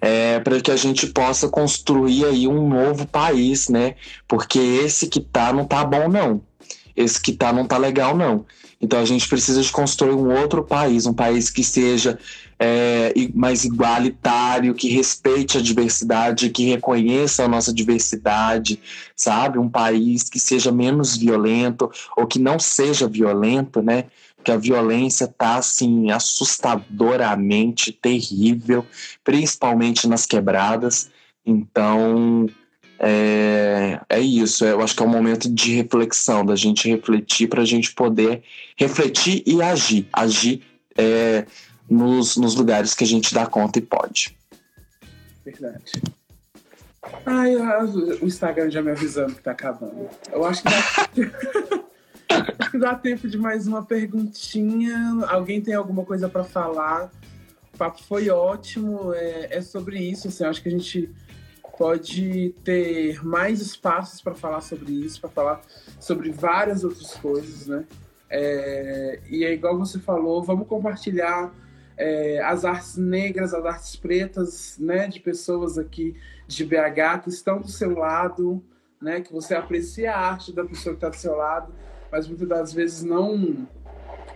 É, 0.00 0.38
para 0.40 0.60
que 0.60 0.70
a 0.70 0.76
gente 0.76 1.06
possa 1.06 1.48
construir 1.48 2.24
aí 2.26 2.46
um 2.46 2.68
novo 2.68 3.06
país, 3.06 3.68
né? 3.68 3.94
Porque 4.28 4.58
esse 4.58 5.08
que 5.08 5.20
tá 5.20 5.52
não 5.52 5.64
tá 5.64 5.84
bom, 5.84 6.08
não 6.08 6.47
esse 6.98 7.20
que 7.20 7.32
tá 7.32 7.52
não 7.52 7.64
tá 7.64 7.78
legal, 7.78 8.16
não. 8.16 8.44
Então 8.80 9.00
a 9.00 9.04
gente 9.04 9.28
precisa 9.28 9.62
de 9.62 9.70
construir 9.70 10.14
um 10.14 10.36
outro 10.36 10.64
país, 10.64 11.06
um 11.06 11.14
país 11.14 11.48
que 11.48 11.62
seja 11.62 12.18
é, 12.58 13.12
mais 13.34 13.64
igualitário 13.64 14.74
que 14.74 14.88
respeite 14.88 15.58
a 15.58 15.62
diversidade, 15.62 16.50
que 16.50 16.64
reconheça 16.64 17.44
a 17.44 17.48
nossa 17.48 17.72
diversidade, 17.72 18.80
sabe? 19.14 19.58
Um 19.58 19.68
país 19.68 20.28
que 20.28 20.40
seja 20.40 20.72
menos 20.72 21.16
violento 21.16 21.90
ou 22.16 22.26
que 22.26 22.38
não 22.38 22.58
seja 22.58 23.08
violento, 23.08 23.80
né? 23.80 24.04
Que 24.42 24.50
a 24.50 24.56
violência 24.56 25.26
tá 25.28 25.56
assim 25.56 26.10
assustadoramente 26.10 27.92
terrível, 27.92 28.84
principalmente 29.22 30.08
nas 30.08 30.26
quebradas. 30.26 31.10
Então, 31.46 32.48
é, 32.98 34.00
é 34.08 34.20
isso. 34.20 34.64
Eu 34.64 34.82
acho 34.82 34.94
que 34.94 35.02
é 35.02 35.06
um 35.06 35.10
momento 35.10 35.52
de 35.52 35.74
reflexão, 35.74 36.44
da 36.44 36.56
gente 36.56 36.88
refletir 36.88 37.48
para 37.48 37.62
a 37.62 37.64
gente 37.64 37.92
poder 37.92 38.42
refletir 38.76 39.42
e 39.46 39.62
agir. 39.62 40.08
Agir 40.12 40.62
é, 40.96 41.46
nos, 41.88 42.36
nos 42.36 42.54
lugares 42.54 42.94
que 42.94 43.04
a 43.04 43.06
gente 43.06 43.32
dá 43.32 43.46
conta 43.46 43.78
e 43.78 43.82
pode. 43.82 44.36
Verdade. 45.44 46.02
Ai, 47.24 47.56
o 47.56 48.26
Instagram 48.26 48.70
já 48.70 48.82
me 48.82 48.90
avisando 48.90 49.34
que 49.34 49.42
tá 49.42 49.52
acabando. 49.52 50.08
Eu 50.30 50.44
acho 50.44 50.62
que 50.62 50.68
dá, 50.68 51.84
acho 52.58 52.70
que 52.70 52.78
dá 52.78 52.94
tempo 52.94 53.28
de 53.28 53.38
mais 53.38 53.66
uma 53.66 53.84
perguntinha. 53.84 55.24
Alguém 55.28 55.60
tem 55.60 55.74
alguma 55.74 56.04
coisa 56.04 56.28
para 56.28 56.44
falar? 56.44 57.10
O 57.72 57.78
papo 57.78 58.02
foi 58.02 58.28
ótimo. 58.28 59.14
É, 59.14 59.56
é 59.56 59.62
sobre 59.62 59.98
isso. 59.98 60.28
Assim, 60.28 60.44
acho 60.44 60.60
que 60.60 60.68
a 60.68 60.72
gente 60.72 61.08
pode 61.78 62.54
ter 62.64 63.24
mais 63.24 63.60
espaços 63.60 64.20
para 64.20 64.34
falar 64.34 64.60
sobre 64.60 64.92
isso, 64.92 65.20
para 65.20 65.30
falar 65.30 65.60
sobre 66.00 66.32
várias 66.32 66.82
outras 66.82 67.14
coisas, 67.14 67.68
né? 67.68 67.84
É, 68.28 69.20
e 69.30 69.44
é 69.44 69.54
igual 69.54 69.78
você 69.78 69.98
falou, 69.98 70.42
vamos 70.42 70.66
compartilhar 70.66 71.54
é, 71.96 72.42
as 72.42 72.64
artes 72.64 72.96
negras, 72.96 73.54
as 73.54 73.64
artes 73.64 73.96
pretas, 73.96 74.76
né, 74.78 75.08
de 75.08 75.20
pessoas 75.20 75.78
aqui 75.78 76.14
de 76.46 76.64
BH 76.64 77.22
que 77.22 77.30
estão 77.30 77.60
do 77.60 77.68
seu 77.68 77.96
lado, 77.96 78.62
né, 79.00 79.20
que 79.20 79.32
você 79.32 79.54
aprecia 79.54 80.12
a 80.12 80.18
arte 80.18 80.52
da 80.52 80.64
pessoa 80.64 80.94
que 80.94 80.98
está 80.98 81.08
do 81.08 81.16
seu 81.16 81.36
lado, 81.36 81.72
mas 82.10 82.28
muitas 82.28 82.48
das 82.48 82.72
vezes 82.72 83.02
não, 83.02 83.66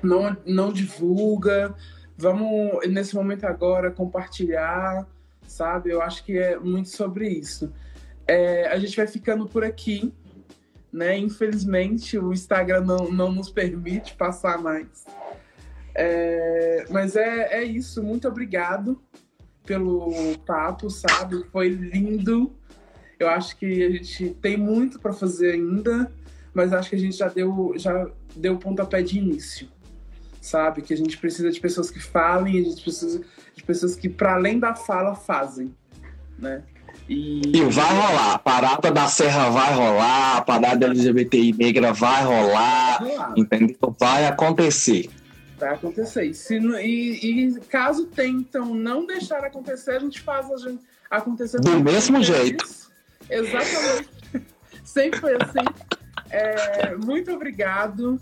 não, 0.03 0.37
não 0.47 0.73
divulga. 0.73 1.75
Vamos 2.17 2.87
nesse 2.89 3.15
momento 3.15 3.45
agora 3.45 3.91
compartilhar 3.91 5.07
sabe? 5.47 5.91
Eu 5.91 6.03
acho 6.03 6.25
que 6.25 6.39
é 6.39 6.59
muito 6.59 6.89
sobre 6.89 7.29
isso. 7.29 7.73
É, 8.27 8.67
a 8.69 8.79
gente 8.79 8.97
vai 8.97 9.07
ficando 9.07 9.47
por 9.47 9.65
aqui, 9.65 10.13
né? 10.93 11.17
Infelizmente, 11.19 12.19
o 12.19 12.33
Instagram 12.33 12.83
não, 12.83 13.11
não 13.11 13.33
nos 13.33 13.51
permite 13.51 14.15
passar 14.15 14.59
mais. 14.59 15.05
É, 15.95 16.87
mas 16.91 17.17
é, 17.17 17.61
é 17.61 17.65
isso. 17.65 18.03
Muito 18.03 18.29
obrigado 18.29 19.03
pelo 19.65 20.37
papo, 20.47 20.91
sabe? 20.91 21.45
Foi 21.51 21.69
lindo. 21.69 22.57
Eu 23.19 23.29
acho 23.29 23.57
que 23.57 23.85
a 23.85 23.91
gente 23.91 24.31
tem 24.41 24.57
muito 24.57 24.99
para 24.99 25.13
fazer 25.13 25.53
ainda, 25.53 26.11
mas 26.53 26.73
acho 26.73 26.91
que 26.91 26.97
a 26.97 26.99
gente 26.99 27.17
já 27.17 27.29
deu 27.29 27.75
já 27.77 28.11
deu 28.35 28.59
pontapé 28.59 29.03
de 29.03 29.19
início 29.19 29.69
sabe? 30.43 30.83
Que 30.83 30.93
a 30.93 30.97
gente 30.97 31.17
precisa 31.17 31.51
de 31.51 31.61
pessoas 31.61 31.91
que 31.91 32.01
falem, 32.01 32.59
a 32.59 32.65
gente 32.65 32.83
precisa 32.83 33.23
de 33.55 33.63
pessoas 33.63 33.95
que, 33.95 34.09
para 34.09 34.35
além 34.35 34.59
da 34.59 34.75
fala, 34.75 35.15
fazem, 35.15 35.75
né? 36.39 36.63
E... 37.09 37.57
e... 37.57 37.65
vai 37.65 37.91
rolar. 37.91 38.35
A 38.35 38.39
parada 38.39 38.91
da 38.91 39.07
Serra 39.09 39.51
vai 39.51 39.73
rolar, 39.75 40.37
a 40.39 40.43
parada 40.43 40.87
LGBTI 40.87 41.53
negra 41.53 41.93
vai 41.93 42.25
rolar, 42.25 42.99
vai 43.01 43.11
rolar. 43.11 43.35
entendeu? 43.37 43.97
Vai 43.99 44.27
acontecer. 44.27 45.11
Vai 45.59 45.75
acontecer. 45.75 46.25
E, 46.25 46.35
se, 46.35 46.57
e, 46.59 47.47
e, 47.47 47.61
caso 47.61 48.07
tentam 48.07 48.75
não 48.75 49.07
deixar 49.07 49.45
acontecer, 49.45 49.93
a 49.93 49.99
gente 50.01 50.21
faz 50.21 50.51
a 50.51 50.57
gente 50.57 50.83
acontecer. 51.11 51.61
Do 51.61 51.81
mesmo 51.81 52.23
jeito. 52.23 52.65
Exatamente. 53.29 54.09
Sempre 54.85 55.21
foi 55.21 55.35
assim. 55.35 55.65
É, 56.31 56.97
muito 56.97 57.31
obrigado. 57.33 58.21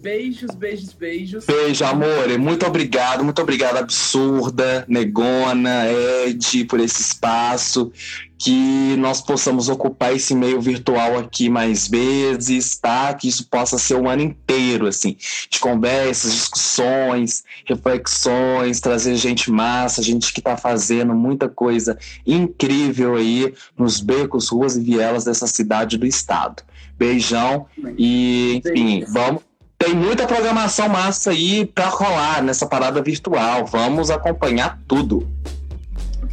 Beijos, 0.00 0.54
beijos, 0.54 0.92
beijos. 0.92 1.44
Beijo, 1.44 1.84
amor. 1.84 2.38
Muito 2.38 2.64
obrigado, 2.64 3.24
muito 3.24 3.42
obrigado, 3.42 3.78
Absurda, 3.78 4.84
Negona, 4.86 5.86
Ed, 5.90 6.64
por 6.66 6.78
esse 6.78 7.02
espaço. 7.02 7.90
Que 8.38 8.94
nós 8.98 9.20
possamos 9.20 9.68
ocupar 9.68 10.14
esse 10.14 10.32
meio 10.36 10.60
virtual 10.60 11.18
aqui 11.18 11.48
mais 11.48 11.88
vezes, 11.88 12.76
tá? 12.76 13.12
Que 13.12 13.26
isso 13.26 13.48
possa 13.48 13.76
ser 13.76 13.94
o 13.94 14.02
um 14.02 14.08
ano 14.08 14.22
inteiro, 14.22 14.86
assim, 14.86 15.16
de 15.50 15.58
conversas, 15.58 16.32
discussões, 16.32 17.42
reflexões, 17.66 18.78
trazer 18.78 19.16
gente 19.16 19.50
massa, 19.50 20.00
gente 20.00 20.32
que 20.32 20.40
tá 20.40 20.56
fazendo 20.56 21.12
muita 21.12 21.48
coisa 21.48 21.98
incrível 22.24 23.16
aí 23.16 23.52
nos 23.76 23.98
becos, 23.98 24.48
ruas 24.48 24.76
e 24.76 24.80
vielas 24.80 25.24
dessa 25.24 25.48
cidade 25.48 25.98
do 25.98 26.06
estado. 26.06 26.62
Beijão 26.96 27.66
e, 27.96 28.62
enfim, 28.64 29.04
vamos 29.08 29.47
tem 29.78 29.94
muita 29.94 30.26
programação 30.26 30.88
massa 30.88 31.30
aí 31.30 31.64
para 31.64 31.88
rolar 31.88 32.42
nessa 32.42 32.66
parada 32.66 33.00
virtual. 33.00 33.64
Vamos 33.64 34.10
acompanhar 34.10 34.78
tudo. 34.88 35.26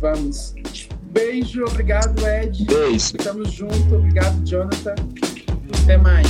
Vamos. 0.01 0.55
Beijo, 1.11 1.63
obrigado, 1.63 2.27
Ed. 2.27 2.65
Beijo. 2.65 3.15
Estamos 3.17 3.51
juntos. 3.53 3.91
Obrigado, 3.93 4.43
Jonathan. 4.43 4.95
Até 5.83 5.97
mais. 5.97 6.27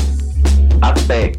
Até. 0.82 1.32